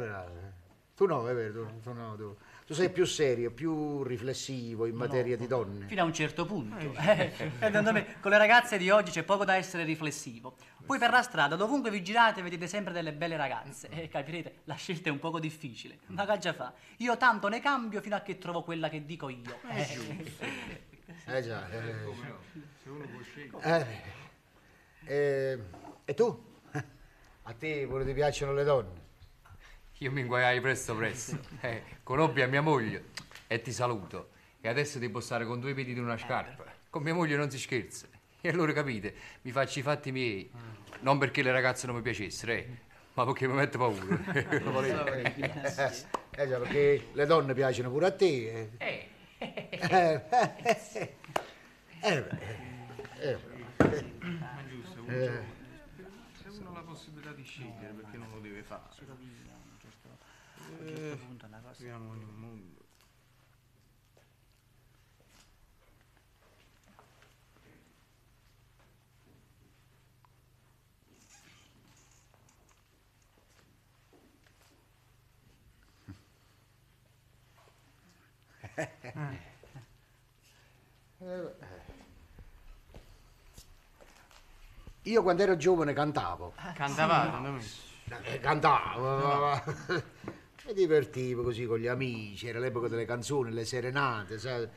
[0.95, 2.35] Tu no, è vero, tu, tu no, tu.
[2.68, 5.88] Tu sei più serio, più riflessivo in materia di donne.
[5.88, 6.94] Fino a un certo punto.
[6.99, 10.57] Eh, secondo me, con le ragazze di oggi c'è poco da essere riflessivo.
[10.85, 13.88] Poi per la strada, dovunque vi girate, vedete sempre delle belle ragazze.
[13.88, 15.99] E capirete, la scelta è un poco difficile.
[16.07, 16.73] Ma che già fa?
[16.98, 19.60] Io tanto ne cambio fino a che trovo quella che dico io.
[19.69, 20.34] Eh,
[21.26, 21.69] Eh già.
[21.69, 21.95] Eh,
[23.61, 23.85] Eh,
[25.06, 25.60] eh,
[26.03, 26.44] e tu?
[27.44, 29.06] A te pure ti piacciono le donne?
[29.99, 31.39] Io mi inguaiai presto presto.
[31.61, 33.05] Eh, conobbi a mia moglie
[33.47, 34.29] e ti saluto.
[34.61, 36.65] E adesso devo stare con due piedi di una scarpa.
[36.89, 38.07] Con mia moglie non si scherza.
[38.39, 40.49] E allora capite, mi faccio i fatti miei.
[40.99, 42.67] Non perché le ragazze non mi piacessero, eh,
[43.15, 44.05] ma perché mi mette paura.
[46.39, 48.69] Eh già, perché le donne piacciono pure a te.
[48.77, 48.79] Eh.
[48.79, 49.09] Eh,
[49.39, 50.21] eh,
[52.01, 52.25] eh,
[53.19, 53.37] eh,
[54.39, 58.83] Ma giusto, se uno ha la possibilità di scegliere, perché non lo deve fare?
[60.88, 61.19] Eh,
[61.77, 62.85] viviamo in un mondo.
[85.03, 86.53] Io quando ero giovane cantavo.
[86.76, 87.61] Cantavate, non
[88.23, 89.61] Eh, Cantavo,
[90.68, 94.68] mi divertivo così con gli amici, era l'epoca delle canzoni, le serenate, sai.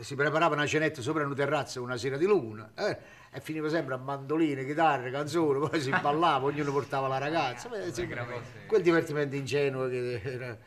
[0.00, 2.98] Si preparava una cenetta sopra una terrazza una sera di luna eh,
[3.30, 7.68] e finiva sempre a mandoline, chitarre, canzoni, poi si ballava, ognuno portava la ragazza.
[7.68, 8.26] Beh, sempre
[8.66, 10.58] quel divertimento ingenuo che era...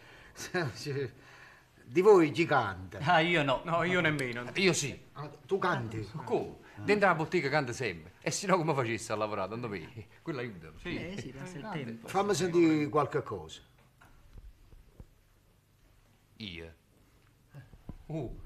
[1.85, 2.99] Di voi chi canta?
[2.99, 3.61] Ah, io no.
[3.65, 4.43] No, io nemmeno.
[4.55, 4.97] Io sì.
[5.13, 6.07] Ah, Tu canti?
[6.23, 6.61] Come?
[6.75, 8.13] Dentro la bottega canta sempre.
[8.21, 9.49] E se no come facessi a lavorare?
[9.49, 9.69] Tanto.
[10.21, 10.71] Quello aiuta.
[10.81, 10.95] Sì.
[10.95, 12.07] Eh sì, passa il tempo.
[12.07, 13.61] Fammi sentire qualche cosa.
[16.43, 16.73] Io.
[18.07, 18.41] Uh,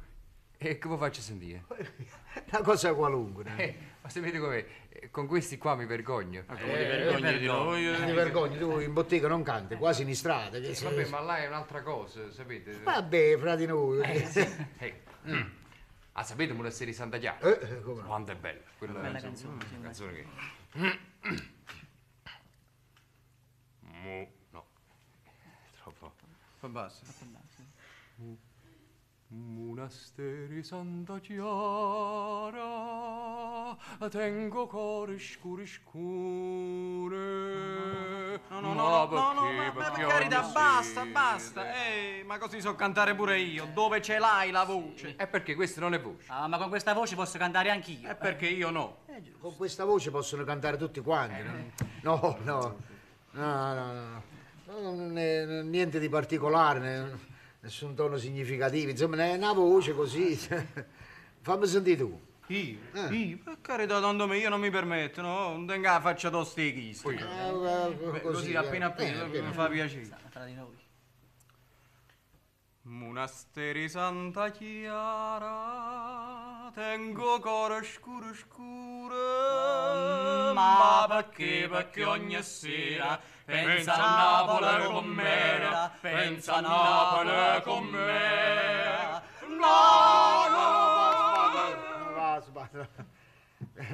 [0.57, 1.65] e come faccio a sentire?
[2.51, 3.43] Una cosa qualunque.
[3.43, 3.55] no?
[3.57, 4.65] Eh, ma sapete com'è?
[4.89, 6.43] Eh, Con questi qua mi vergogno.
[6.45, 7.85] Come ti vergogni di noi?
[7.85, 10.59] Non ti vergogni, tu in bottega non canti, quasi in strada.
[10.59, 12.79] che Eh, vabbè, ma là è un'altra cosa, sapete?
[12.79, 13.99] Vabbè, fra di noi.
[14.79, 15.01] Eh,
[15.33, 15.49] mm.
[16.13, 17.39] Ah, sapete Monasteri di Santa Chiara?
[17.39, 18.07] Eh, eh, come no?
[18.07, 18.61] Quanto è bella.
[18.77, 20.25] Quella Bella canzone, sì, una canzone che...
[23.81, 24.27] Mu...
[24.51, 24.65] no.
[25.81, 26.13] Troppo...
[26.59, 27.05] Fa basta.
[29.29, 31.45] Monasteri Santa Chiara,
[34.09, 37.15] tengo cuore scuro scure.
[38.49, 41.75] No, no, no, no, no, no, ma, ma per carità, basta, basta.
[41.75, 43.67] Eh, ma così so cantare pure io.
[43.73, 45.15] Dove ce l'hai la voce?
[45.17, 46.25] È perché questa non è voce.
[46.27, 48.07] Ah, ma con questa voce posso cantare anch'io.
[48.09, 48.99] È perché io no.
[49.39, 51.41] Con questa voce possono cantare tutti quanti.
[52.01, 52.77] No, no, no,
[53.31, 54.23] no, no, no.
[54.67, 54.91] No,
[55.63, 57.26] niente di particolare,
[57.67, 60.33] nessun tono significativo, insomma, è una voce così.
[61.41, 62.17] Fammi sentire tu.
[62.47, 62.77] Io?
[63.09, 63.37] Io?
[63.43, 65.49] Per carità, tanto me io non mi permetto, no?
[65.49, 66.97] Non tenga la faccia tosta di chi.
[67.09, 70.17] Eh, eh, Così, eh, appena appena, eh, mi fa piacere.
[70.31, 70.75] Tra di noi.
[72.83, 75.51] Monasteri Santa Chiara,
[76.73, 79.13] tengo cuore scuro scuro,
[80.53, 89.21] ma perché, perché ogni sera pensa a Napoli con me, pensa a Napoli con me.
[89.47, 90.75] No, no,
[92.13, 92.87] Va, sbaglia.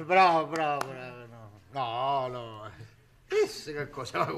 [0.04, 1.26] Bravo, bravo, bravo.
[1.70, 2.28] No, no.
[2.28, 2.70] no.
[3.26, 4.28] Chissà che cosa,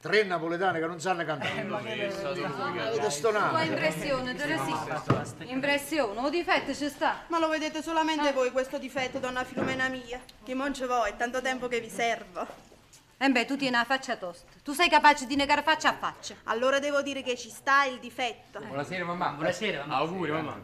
[0.00, 1.60] tre napoletani che non sanno cantare.
[1.60, 3.58] Avete Tua stonato.
[3.58, 5.02] impressione, Teresina.
[5.44, 7.22] Impressione, o difetto ci sta.
[7.28, 10.20] Ma lo vedete solamente voi questo difetto, donna Filomena mia?
[10.44, 12.72] Che non ci vuoi, è tanto tempo che vi servo.
[13.16, 14.50] E beh, tu tieni la faccia tosta.
[14.62, 16.34] Tu sei capace di negare faccia a faccia.
[16.44, 18.58] Allora devo dire che ci sta il difetto.
[18.58, 19.30] Buonasera mamma.
[19.30, 19.96] Buonasera, mamma.
[19.96, 20.60] Auguri, mamma.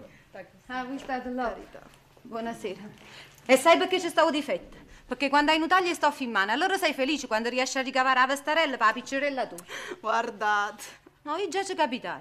[0.67, 1.55] Ah, voi state là.
[2.23, 2.81] Buonasera.
[3.47, 4.77] E sai perché c'è stato difetto?
[5.07, 8.27] Perché quando hai e stoffi in mano, allora sei felice quando riesci a ricavare la
[8.27, 9.59] vestarella per la piccerella tua.
[9.99, 10.85] Guardate.
[11.23, 12.21] No, io già ci capitai.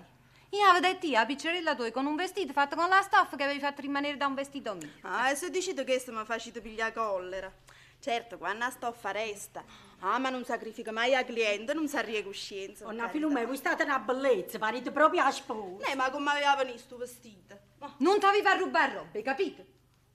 [0.52, 3.44] Io avevo detto io, la piccerella tua con un vestito fatto con la stoffa che
[3.44, 4.90] avevi fatto rimanere da un vestito mio.
[5.02, 7.52] Ah, e se dicite che mi facete pigliare collera.
[8.00, 9.64] Certo, quando la stoffa resta.
[10.00, 12.86] Ah, ma non sacrifica mai a cliente, non sa coscienza.
[12.86, 15.92] Donna Filomena, voi state una bellezza, parete proprio a sposa.
[15.92, 17.60] Eh, ma come aveva venuto sto vestito?
[17.80, 19.66] Ma Non ti avevi a rubare hai capito?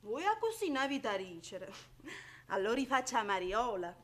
[0.00, 1.70] voi a così una vita ricere.
[2.48, 3.94] Allora rifaccia a Mariola.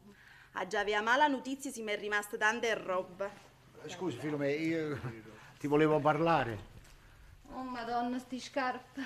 [0.53, 3.31] A già via mala notizia si mi è rimasta tanta roba.
[3.87, 4.99] Scusi, Filome, io
[5.59, 6.69] ti volevo parlare.
[7.53, 9.03] Oh, madonna, sti scarpe.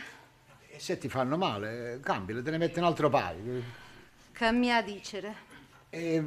[0.69, 3.83] E se ti fanno male, cambiale, te ne metti un altro paio.
[4.37, 5.33] Che mi a dicere?
[5.91, 6.21] E,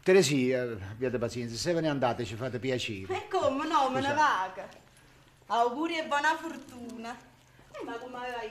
[0.00, 3.12] Teresia, abbiate pazienza, se ve ne andate ci fate piacere.
[3.12, 4.68] E come no, me ne vaga.
[5.48, 7.16] Auguri e buona fortuna.
[7.72, 8.50] Eh, ma come vai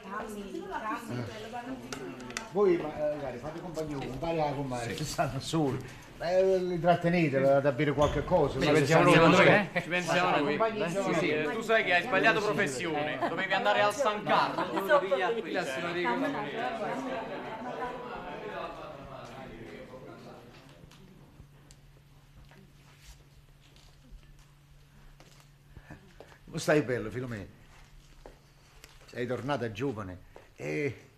[2.52, 5.78] Voi ma- magari fate compagnia, compare la comare, ci stanno soli.
[6.20, 8.60] Eh, li trattenete, da bere qualche cosa.
[8.60, 9.70] Ci pensiamo noi, eh?
[9.82, 10.56] Ci pensiamo noi.
[10.58, 13.20] Eh, sì, sì, tu sai che hai sbagliato professione.
[13.30, 14.82] Dovevi andare al San Carlo.
[14.86, 15.22] Dovevi
[26.57, 27.45] Come stai bello, Filomena?
[29.05, 30.17] Sei tornata giovane
[30.55, 31.09] e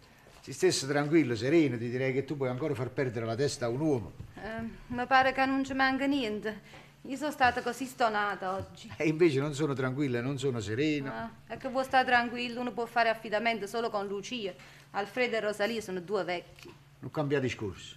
[0.41, 3.69] se stessi tranquillo, sereno, ti direi che tu puoi ancora far perdere la testa a
[3.69, 4.11] un uomo.
[4.35, 6.59] Eh, mi pare che non ci manca niente.
[7.03, 8.91] Io sono stata così stonata oggi.
[8.97, 11.09] E invece non sono tranquilla, non sono sereno.
[11.09, 14.53] Ah, è che vuoi stare tranquillo, uno può fare affidamento solo con Lucia.
[14.91, 16.69] Alfredo e Rosalia sono due vecchi.
[16.99, 17.95] Non cambia discorso.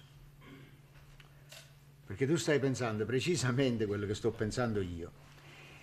[2.05, 5.11] Perché tu stai pensando precisamente quello che sto pensando io.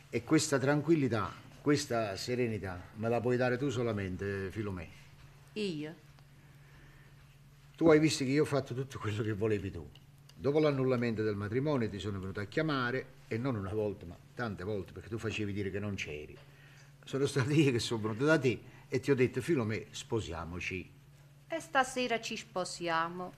[0.09, 4.89] E questa tranquillità, questa serenità, me la puoi dare tu solamente, Filomè.
[5.55, 5.95] Io?
[7.77, 9.89] Tu hai visto che io ho fatto tutto quello che volevi tu.
[10.35, 14.65] Dopo l'annullamento del matrimonio ti sono venuto a chiamare, e non una volta, ma tante
[14.65, 16.37] volte, perché tu facevi dire che non c'eri.
[17.05, 20.91] Sono stato io che sono venuto da te e ti ho detto, Filomè, sposiamoci.
[21.47, 23.33] E stasera ci sposiamo.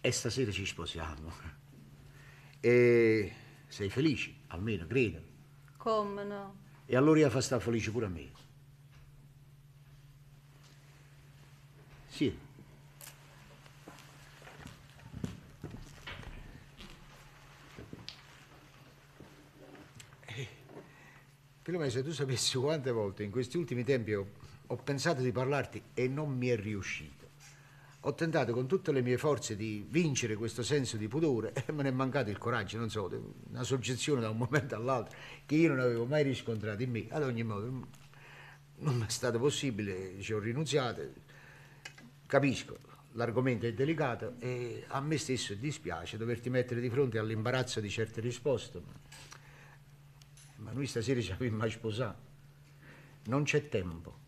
[0.00, 1.32] E stasera ci sposiamo.
[2.60, 3.32] E
[3.66, 5.31] sei felice, almeno credo.
[5.82, 6.54] Come no?
[6.86, 8.30] E allora io fa sta felice pure a me.
[12.06, 12.38] Sì.
[20.26, 20.48] Eh,
[21.62, 24.24] Filomena, se tu sapessi quante volte in questi ultimi tempi ho,
[24.64, 27.21] ho pensato di parlarti e non mi è riuscito.
[28.04, 31.84] Ho tentato con tutte le mie forze di vincere questo senso di pudore e me
[31.84, 33.08] ne è mancato il coraggio, non so,
[33.48, 35.16] una soggezione da un momento all'altro
[35.46, 37.06] che io non avevo mai riscontrato in me.
[37.10, 37.86] Ad ogni modo,
[38.78, 41.00] non è stato possibile, ci ho rinunziato.
[42.26, 42.76] Capisco,
[43.12, 48.20] l'argomento è delicato e a me stesso dispiace doverti mettere di fronte all'imbarazzo di certe
[48.20, 48.80] risposte.
[48.80, 48.92] Ma,
[50.56, 52.20] ma noi stasera ci abbiamo mai sposato.
[53.26, 54.18] Non c'è tempo.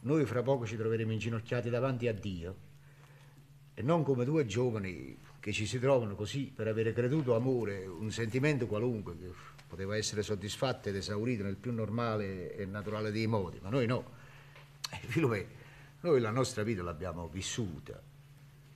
[0.00, 2.67] Noi fra poco ci troveremo inginocchiati davanti a Dio.
[3.78, 8.10] E non come due giovani che ci si trovano così per avere creduto amore, un
[8.10, 9.30] sentimento qualunque che
[9.68, 14.16] poteva essere soddisfatto ed esaurito nel più normale e naturale dei modi, ma noi no.
[14.90, 15.46] Eh, Filomè,
[16.00, 18.02] noi la nostra vita l'abbiamo vissuta,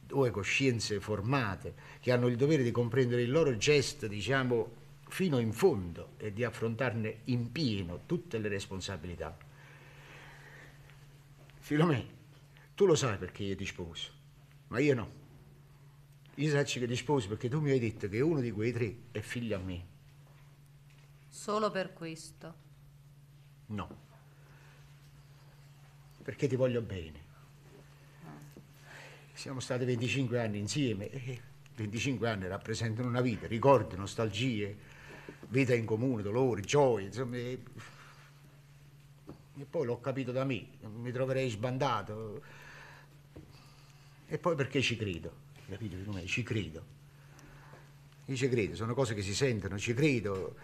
[0.06, 4.70] due coscienze formate che hanno il dovere di comprendere il loro gesto, diciamo,
[5.08, 9.36] fino in fondo e di affrontarne in pieno tutte le responsabilità.
[11.58, 12.04] Filomè,
[12.76, 14.20] tu lo sai perché io ti sposo,
[14.72, 15.10] ma io no.
[16.36, 18.96] Io sacci che ti sposo perché tu mi hai detto che uno di quei tre
[19.10, 19.84] è figlio a me.
[21.28, 22.54] Solo per questo.
[23.66, 23.96] No.
[26.22, 27.20] Perché ti voglio bene.
[29.34, 31.40] Siamo stati 25 anni insieme e
[31.74, 34.74] 25 anni rappresentano una vita, ricordi, nostalgie,
[35.48, 37.36] vita in comune, dolori, gioie, insomma.
[37.36, 37.62] E,
[39.58, 42.61] e poi l'ho capito da me, mi troverei sbandato.
[44.32, 45.30] E poi perché ci credo,
[45.68, 45.94] capito?
[46.06, 46.82] Come ci credo.
[48.24, 50.56] Io ci credo, sono cose che si sentono, ci credo.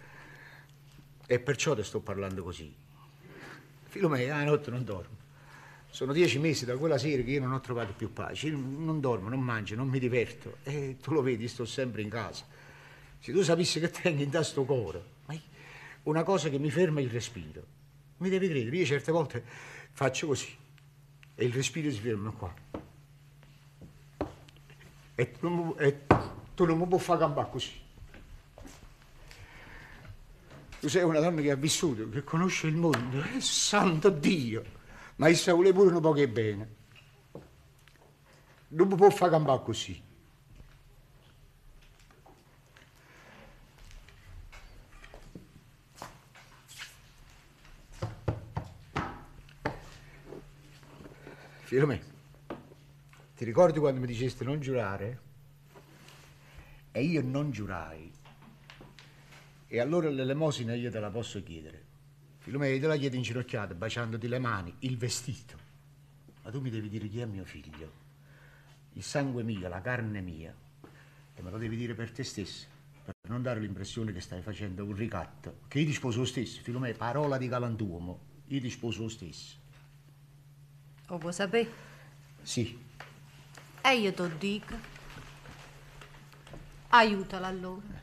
[1.26, 2.74] E perciò te sto parlando così.
[3.88, 5.16] Filomena, la notte non dormo.
[5.90, 8.46] Sono dieci mesi da quella sera che io non ho trovato più pace.
[8.46, 10.56] Io non dormo, non mangio, non mi diverto.
[10.62, 12.46] E tu lo vedi, sto sempre in casa.
[13.18, 15.04] Se tu sapessi che tengo in tasto cuore,
[16.04, 17.62] una cosa che mi ferma il respiro.
[18.16, 19.44] Mi devi credere, io certe volte
[19.92, 20.56] faccio così
[21.34, 22.87] e il respiro si ferma qua.
[25.20, 26.06] E tu non e
[26.54, 27.72] tu non mi puoi fare campare così.
[30.78, 34.62] Tu sei una donna che ha vissuto, che conosce il mondo, eh, santo Dio,
[35.16, 36.74] ma essa vuole pure un po' che bene.
[38.68, 40.00] Non mi può fare campare così.
[51.64, 52.07] Filomè,
[53.38, 55.20] ti ricordi quando mi dicesti non giurare?
[56.90, 58.12] E io non giurai.
[59.68, 61.84] E allora l'elemosina io te la posso chiedere.
[62.38, 65.56] Filomena, io te la chiedo inginocchiata, baciandoti le mani, il vestito.
[66.42, 67.92] Ma tu mi devi dire chi è mio figlio.
[68.94, 70.52] Il sangue mio, la carne mia.
[71.36, 72.66] E me lo devi dire per te stesso,
[73.04, 75.60] per non dare l'impressione che stai facendo un ricatto.
[75.68, 78.20] Che io ti sposo lo stesso, Filomena, parola di galantuomo.
[78.48, 79.56] Io ti sposo lo stesso.
[81.06, 81.70] Lo vuoi sapere?
[82.42, 82.86] Sì,
[83.82, 84.74] E io ti dico.
[86.88, 88.00] Aiutala allora.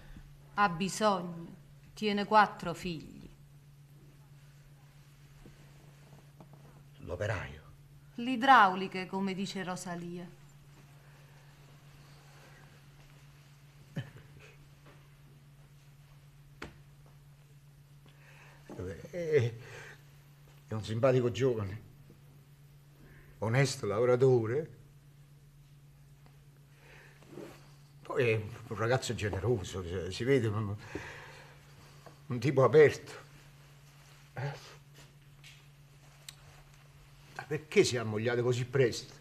[0.56, 1.54] Ha bisogno.
[1.94, 3.30] Tiene quattro figli.
[7.00, 7.62] L'operaio.
[8.16, 10.28] L'idrauliche, come dice Rosalia.
[19.10, 19.54] È,
[20.68, 21.82] è un simpatico giovane,
[23.40, 24.75] onesto lavoratore.
[28.16, 33.12] È un ragazzo generoso, cioè, si vede un, tipo aperto.
[34.34, 34.74] Eh?
[37.48, 39.14] Perché si è ammogliato così presto?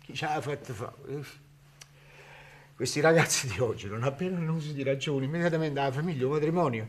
[0.00, 0.94] Chi ce l'ha fatto fare?
[2.76, 6.88] Questi ragazzi di oggi non appena un uso di ragione, immediatamente alla famiglia, un matrimonio.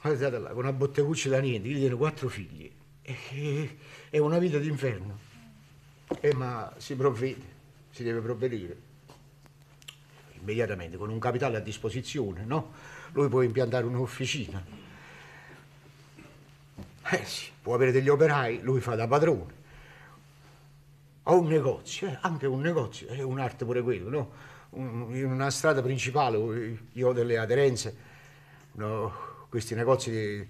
[0.00, 2.72] Guardate là, con una botteguccia da niente, gli tiene quattro figli.
[4.08, 5.18] È una vita d'inferno.
[6.20, 7.42] Eh, ma si provvede,
[7.90, 8.85] si deve provvedere.
[10.46, 12.72] Immediatamente, con un capitale a disposizione, no?
[13.14, 14.64] Lui può impiantare un'officina.
[17.10, 19.54] Eh sì, può avere degli operai, lui fa da padrone.
[21.24, 24.30] O un negozio, eh, anche un negozio, è un'arte pure quello, no?
[25.14, 27.96] In una strada principale io ho delle aderenze,
[28.72, 29.12] no,
[29.48, 30.48] questi negozi di...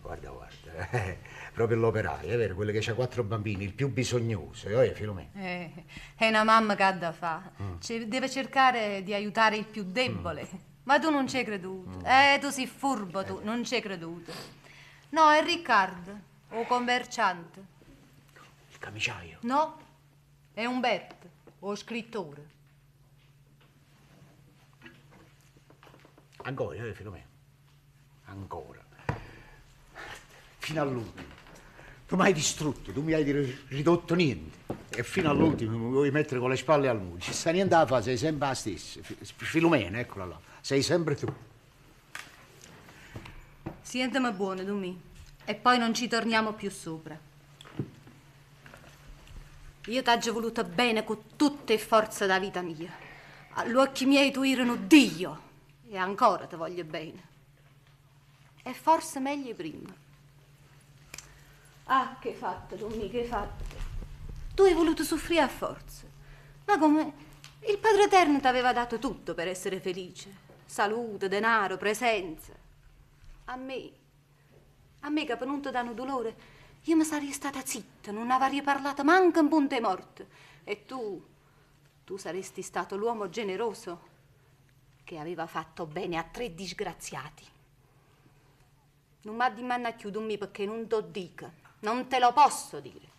[0.00, 1.18] Guarda, guarda, eh,
[1.54, 5.30] proprio l'operaio, è vero, quello che ha quattro bambini, il più bisognoso, eh, Filomena?
[5.34, 5.72] Eh,
[6.16, 7.52] è una mamma che ha da fare.
[7.78, 10.72] Ce- deve cercare di aiutare il più debole.
[10.82, 12.04] Ma tu non ci hai creduto.
[12.04, 14.32] Eh, tu sei furbo, tu, non ci hai creduto.
[15.10, 16.18] No, è Riccardo,
[16.50, 17.64] o commerciante.
[18.72, 19.38] Il camiciaio.
[19.42, 19.78] No,
[20.52, 21.28] è Umberto,
[21.60, 22.50] o scrittore.
[26.42, 27.24] Ancora, eh, Filomena?
[28.24, 28.82] Ancora.
[30.58, 31.33] Fino all'ultimo.
[32.06, 34.62] Tu mi hai distrutto, tu mi hai ri- ridotto niente.
[34.90, 37.18] E fino all'ultimo mi vuoi mettere con le spalle al muro.
[37.20, 39.00] Ci sta niente da fare, sei sempre la stessa.
[39.02, 40.40] Fi- Filomena, eccola là.
[40.60, 41.26] Sei sempre tu.
[43.80, 45.00] Sientami buono, tu mi.
[45.44, 47.18] E poi non ci torniamo più sopra.
[49.86, 52.90] Io t'aggio voluto bene con tutte le forze da vita mia.
[53.54, 55.40] Agli occhi miei tu erano Dio.
[55.88, 57.22] E ancora ti voglio bene.
[58.62, 60.02] E forse meglio prima.
[61.86, 63.64] Ah, che hai fatto, mi, che fatto?
[64.54, 66.06] Tu hai voluto soffrire a forza.
[66.64, 67.12] Ma come?
[67.66, 70.42] Il Padre Eterno ti aveva dato tutto per essere felice.
[70.64, 72.52] Salute, denaro, presenza.
[73.46, 73.90] A me,
[75.00, 76.52] a me che per non ti danno dolore,
[76.82, 80.26] io mi sarei stata zitta, non avrei parlato manco un punto è morto.
[80.64, 81.22] E tu,
[82.04, 84.12] tu saresti stato l'uomo generoso
[85.04, 87.44] che aveva fatto bene a tre disgraziati.
[89.22, 91.50] Non mi dimanda chiudumi perché non te lo dico,
[91.84, 93.12] non te lo posso dire.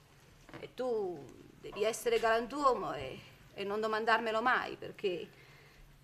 [0.60, 1.24] E tu
[1.62, 3.20] devi essere galantuomo e,
[3.54, 5.28] e non domandarmelo mai perché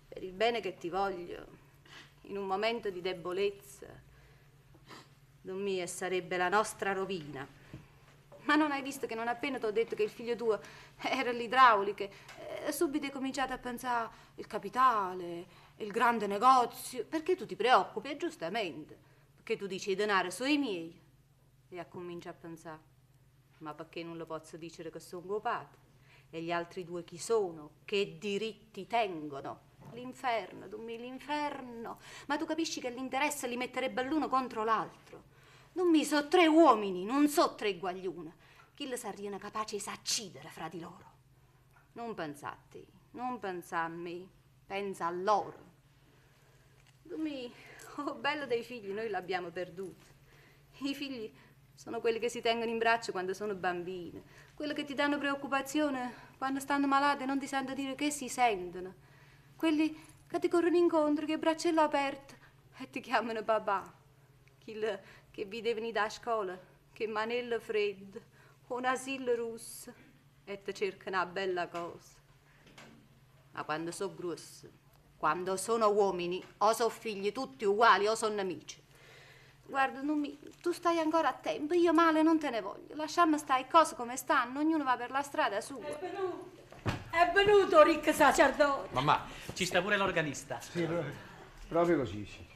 [0.08, 1.60] per il bene che ti voglio,
[2.22, 3.86] in un momento di debolezza,
[5.42, 7.46] non mia sarebbe la nostra rovina.
[8.44, 10.60] Ma non hai visto che non appena ti ho detto che il figlio tuo
[11.00, 12.10] era l'idrauliche,
[12.64, 18.10] eh, subito hai cominciato a pensare il capitale, il grande negozio, perché tu ti preoccupi,
[18.10, 18.96] e giustamente,
[19.36, 21.01] perché tu dici i denari sono i miei,
[21.72, 22.80] e a comincia a pensare,
[23.58, 25.80] ma perché non lo posso dire che sono tuo padre?
[26.28, 27.70] E gli altri due chi sono?
[27.84, 29.70] Che diritti tengono?
[29.92, 31.98] L'inferno, dummi, l'inferno.
[32.26, 35.30] Ma tu capisci che l'interesse li metterebbe l'uno contro l'altro?
[35.72, 38.34] Non mi so tre uomini, non so tre guaglione.
[38.74, 41.10] Chi le sarebbero capaci di s'accidere fra di loro?
[41.92, 44.26] Non pensate, non pensa a me,
[44.66, 45.70] pensa a loro.
[47.02, 47.52] Dummi,
[47.96, 50.06] oh bello dei figli, noi l'abbiamo perduto.
[50.78, 51.32] I figli
[51.74, 54.22] sono quelli che si tengono in braccio quando sono bambini,
[54.54, 58.28] quelli che ti danno preoccupazione quando stanno malati e non ti sanno dire che si
[58.28, 58.94] sentono,
[59.56, 59.96] quelli
[60.26, 62.34] che ti corrono incontro, che braccello aperto
[62.78, 63.92] e ti chiamano papà,
[64.62, 64.98] quelli
[65.30, 66.58] che vi devono da scuola,
[66.92, 68.20] che manello freddo,
[68.68, 69.92] un asilo russo
[70.44, 72.20] e ti cercano una bella cosa.
[73.52, 74.70] Ma quando sono grossi,
[75.16, 78.81] quando sono uomini, o sono figli tutti uguali o sono amici.
[79.72, 82.94] Guarda, non mi- tu stai ancora a tempo, io male non te ne voglio.
[82.94, 85.82] Lasciamo stare cose come stanno, ognuno va per la strada sua.
[85.86, 88.88] È venuto, ricco sacerdote.
[88.92, 89.24] Mamma,
[89.54, 90.60] ci sta pure l'organista.
[90.60, 91.02] Sì, pro-
[91.68, 92.46] proprio così, sì.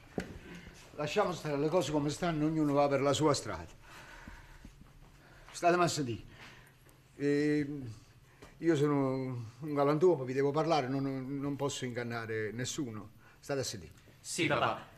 [0.96, 3.64] Lasciamo stare le cose come stanno, ognuno va per la sua strada.
[5.52, 6.22] State a di.
[8.58, 9.10] io sono
[9.60, 13.12] un galantuomo, vi devo parlare, non, non posso ingannare nessuno.
[13.40, 13.92] State a sedere.
[14.20, 14.95] Sì, papà.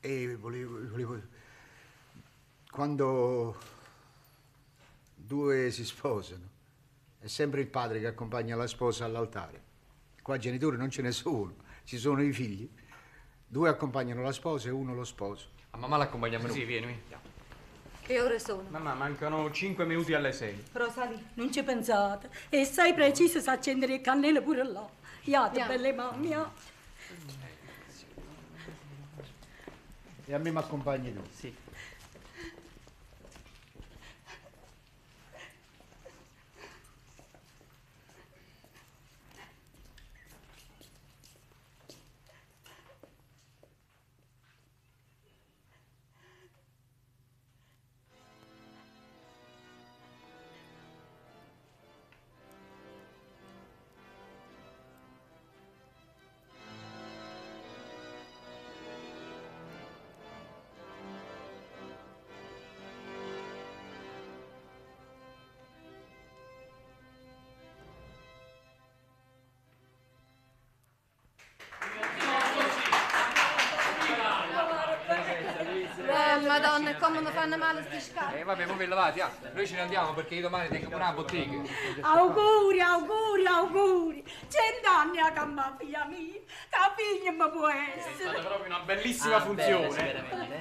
[0.00, 1.20] E volevo, volevo...
[2.70, 3.56] Quando
[5.14, 6.44] due si sposano,
[7.18, 9.62] è sempre il padre che accompagna la sposa all'altare.
[10.22, 12.68] Qua genitori non ce ne sono, ci sono i figli.
[13.48, 15.48] Due accompagnano la sposa e uno lo sposo.
[15.70, 16.64] A mamma l'accompagniamo Sì, noi.
[16.66, 17.02] vieni, vieni.
[18.02, 18.64] Che ore sono?
[18.68, 20.64] Mamma, mancano 5 minuti alle 6.
[20.72, 21.20] Rosalì.
[21.34, 22.30] Non ci pensate.
[22.50, 24.88] E sei preciso sa accendere il cannello pure là.
[25.26, 25.68] Iate, Andiamo.
[25.72, 26.28] belle mamme.
[26.28, 26.50] iate.
[30.28, 31.22] E a me mi accompagni tu.
[31.32, 31.54] Sì.
[77.48, 78.40] Fanno male sti scarpe.
[78.40, 79.30] Eh vabbè, mo vi lavate, ah.
[79.52, 81.62] Noi ce ne andiamo perché io domani tengo una bottega.
[82.00, 84.24] Auguri, auguri, auguri.
[84.48, 86.32] Cent'anni a camma figlia mia.
[86.68, 88.30] Che figlia mi può È essere.
[88.30, 89.90] stata proprio una bellissima Ah, bene, funzione.
[89.90, 90.54] sì, veramente,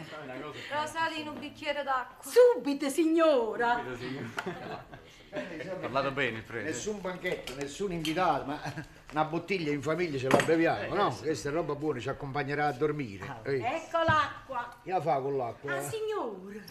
[0.70, 0.76] eh.
[0.76, 2.32] Rosalì, un bicchiere d'acqua.
[2.32, 3.82] Subito, signora.
[5.80, 6.66] Parlato bene il prete.
[6.66, 8.60] Nessun banchetto, nessun invitato, ma
[9.12, 11.16] una bottiglia in famiglia ce la beviamo, no?
[11.16, 13.40] Questa è roba buona, ci accompagnerà a dormire.
[13.44, 14.78] Ehi, Ecco l'acqua.
[14.84, 15.76] Che la fa con l'acqua?
[15.76, 16.64] Ah, signora.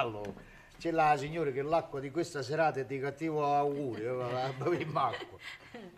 [0.00, 0.30] Allora,
[0.78, 5.38] c'è la signora che l'acqua di questa serata è di cattivo augurio, a bere acqua.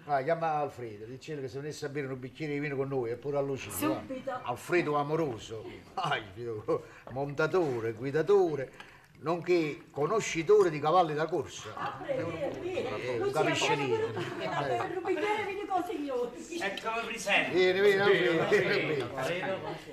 [0.05, 3.11] Vai, chiama Alfredo, dicendo che se venisse a bere un bicchiere di vino con noi,
[3.11, 3.75] è pure allucino.
[3.75, 4.01] va.
[4.07, 4.31] Subito.
[4.43, 5.65] Alfredo amoroso,
[5.95, 6.23] vai,
[7.11, 8.73] montatore, guidatore,
[9.25, 12.05] nonché conoscitore di cavalli da corsa.
[12.07, 12.23] Eh.
[12.23, 12.31] Un
[15.03, 16.61] bicchiere vieni con signori.
[16.61, 17.51] Eccomi presente.
[17.53, 19.11] Vieni, vieni, Alfredo, vieni, vieni.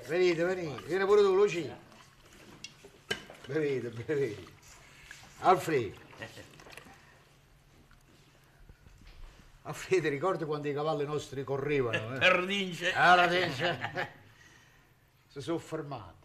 [0.05, 1.77] Venite, venite, vieni pure tu, Lucia.
[3.45, 4.45] Bevete, bevete.
[5.39, 5.99] Alfredo.
[9.63, 12.15] Alfredo, ricordi quando i cavalli nostri correvano?
[12.15, 12.19] Eh?
[12.19, 12.93] Perdince.
[12.93, 14.09] Allora, dice,
[15.27, 16.19] si sono fermati.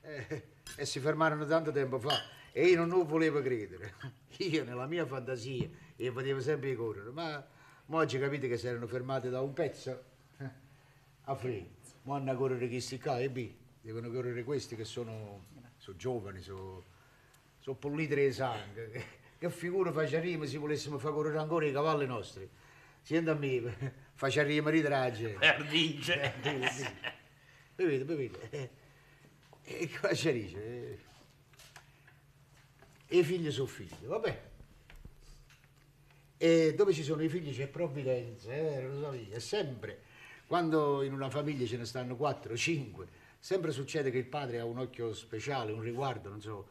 [0.00, 2.20] Eh, e si fermarono tanto tempo fa.
[2.52, 3.94] E io non volevo credere.
[4.38, 7.10] Io nella mia fantasia e vedevo sempre correre.
[7.10, 7.44] Ma,
[7.88, 10.02] oggi capite che si erano fermati da un pezzo?
[10.38, 10.50] Eh,
[11.24, 11.68] Alfredo,
[12.02, 13.50] ma hanno a correre questi qua e B.
[13.80, 15.44] Devono correre questi che sono,
[15.76, 16.84] sono giovani, sono,
[17.58, 19.04] sono puliti di sangue.
[19.38, 22.48] Che, figura facciamo se volessimo far correre ancora i cavalli nostri?
[23.02, 25.36] Senta a me, facciamo gente.
[25.38, 26.32] Perdince.
[27.74, 28.70] Bevete, bevete.
[29.66, 30.98] Eh, E cosa ci dice?
[33.08, 34.42] Eh, I figli sono figli, vabbè.
[36.38, 39.36] E dove ci sono i figli c'è provvidenza, eh, Rosalia.
[39.36, 40.02] È sempre,
[40.46, 44.64] quando in una famiglia ce ne stanno quattro, cinque, sempre succede che il padre ha
[44.64, 46.68] un occhio speciale, un riguardo, non so,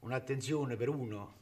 [0.00, 1.40] un'attenzione per uno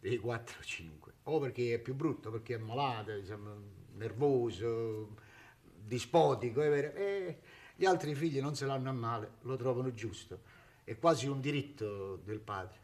[0.00, 1.12] dei quattro o cinque.
[1.24, 3.54] O perché è più brutto, perché è malato, insomma,
[3.94, 5.16] nervoso,
[5.62, 6.92] dispotico, è vero?
[6.94, 7.38] E
[7.80, 10.38] gli altri figli non se l'hanno a male, lo trovano giusto.
[10.84, 12.78] È quasi un diritto del padre.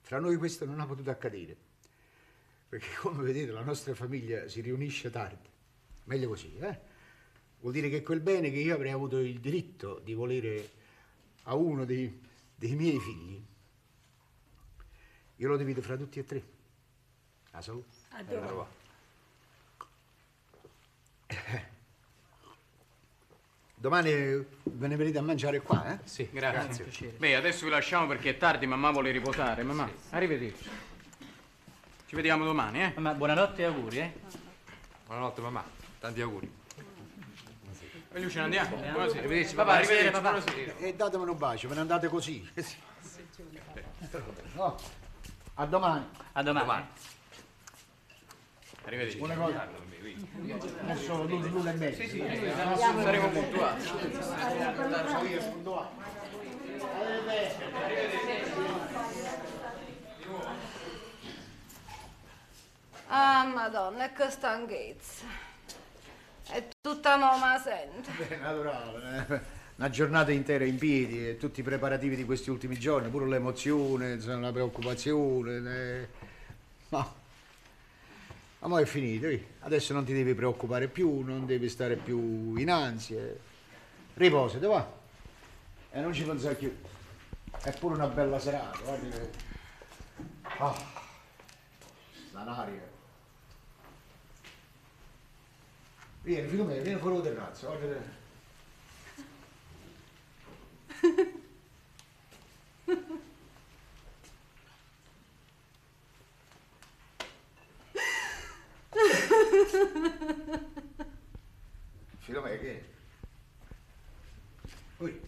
[0.00, 1.54] Fra noi questo non ha potuto accadere,
[2.70, 5.46] perché come vedete la nostra famiglia si riunisce tardi.
[6.04, 6.78] Meglio così, eh?
[7.60, 10.70] Vuol dire che quel bene che io avrei avuto il diritto di volere
[11.42, 12.18] a uno dei,
[12.54, 13.44] dei miei figli,
[15.36, 16.42] io lo divido fra tutti e tre.
[17.50, 17.88] A salute.
[18.08, 18.75] Adoro.
[23.78, 25.98] Domani ve ne venite a mangiare qua, eh?
[26.04, 27.14] Sì, grazie.
[27.18, 29.62] Beh, adesso vi lasciamo perché è tardi, mamma vuole riposare.
[29.62, 30.68] Mamma, arrivederci.
[32.06, 32.92] Ci vediamo domani, eh?
[32.96, 34.12] Mamma, buonanotte e auguri, eh.
[35.06, 35.62] Buonanotte mamma,
[36.00, 36.50] tanti auguri.
[38.12, 38.76] E Luciano, andiamo.
[38.76, 39.18] Buonasera.
[39.18, 40.10] Arrivederci, Papà, arrivederci.
[40.10, 40.30] papà.
[40.30, 40.76] Buonasera.
[40.78, 42.48] E datemelo un bacio, ve ne andate così.
[44.54, 44.74] No,
[45.54, 46.06] a domani.
[46.32, 46.64] A domani.
[46.66, 46.86] Domani.
[48.86, 49.18] Arrivederci.
[49.18, 49.68] Una cosa.
[50.82, 52.00] Adesso l'una e mezzo.
[52.02, 52.24] Sì, sì,
[53.02, 53.82] Saremo puntuali.
[63.08, 65.24] Ah, madonna, e che stanchezza.
[66.48, 68.10] È tutta mamma sento.
[68.28, 69.40] È naturale, eh.
[69.76, 74.18] Una giornata intera in piedi e tutti i preparativi di questi ultimi giorni, pure l'emozione,
[74.18, 76.00] la preoccupazione.
[76.00, 76.08] eh.
[76.88, 77.12] Ma
[78.66, 79.46] Ma mo è finito, eh.
[79.60, 83.38] adesso non ti devi preoccupare più, non devi stare più in ansie.
[84.14, 84.92] Riposati, va.
[85.92, 86.76] E non ci pensare più.
[87.62, 89.30] È pure una bella serata, guardi che...
[90.58, 90.74] Ah,
[92.32, 92.90] un'aria.
[96.22, 97.94] Vieni, figlio mio, vieni fuori dal terrazzo, guarda
[102.84, 103.14] che-
[112.26, 112.82] Mio, che è?
[114.98, 115.20] Ui.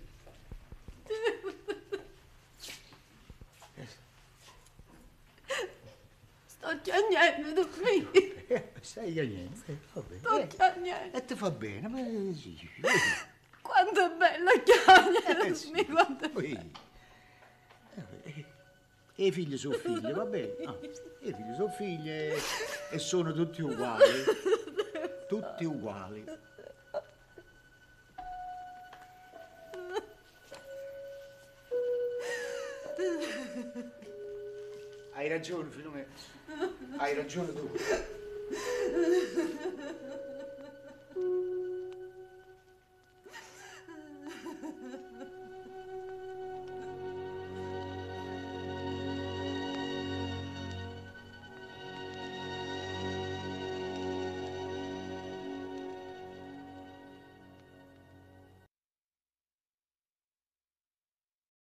[6.46, 7.82] Sto piangendo, tu
[8.48, 10.20] Eh, Stai niente, va bene.
[10.20, 11.16] Sto piangendo.
[11.16, 11.98] E ti fa bene, ma
[12.34, 12.58] sì.
[13.60, 15.86] Quanto è bello chiagnere, Eh, sì.
[15.86, 16.72] quanto Poi,
[17.94, 18.44] eh,
[19.14, 20.54] E i figli sono figli, va bene?
[20.64, 20.78] No,
[21.20, 24.24] I figli sono figli e, sono tutti uguali.
[25.26, 26.24] Tutti uguali.
[35.12, 36.06] Hai ragione, mio.
[36.96, 37.70] Hai ragione tu.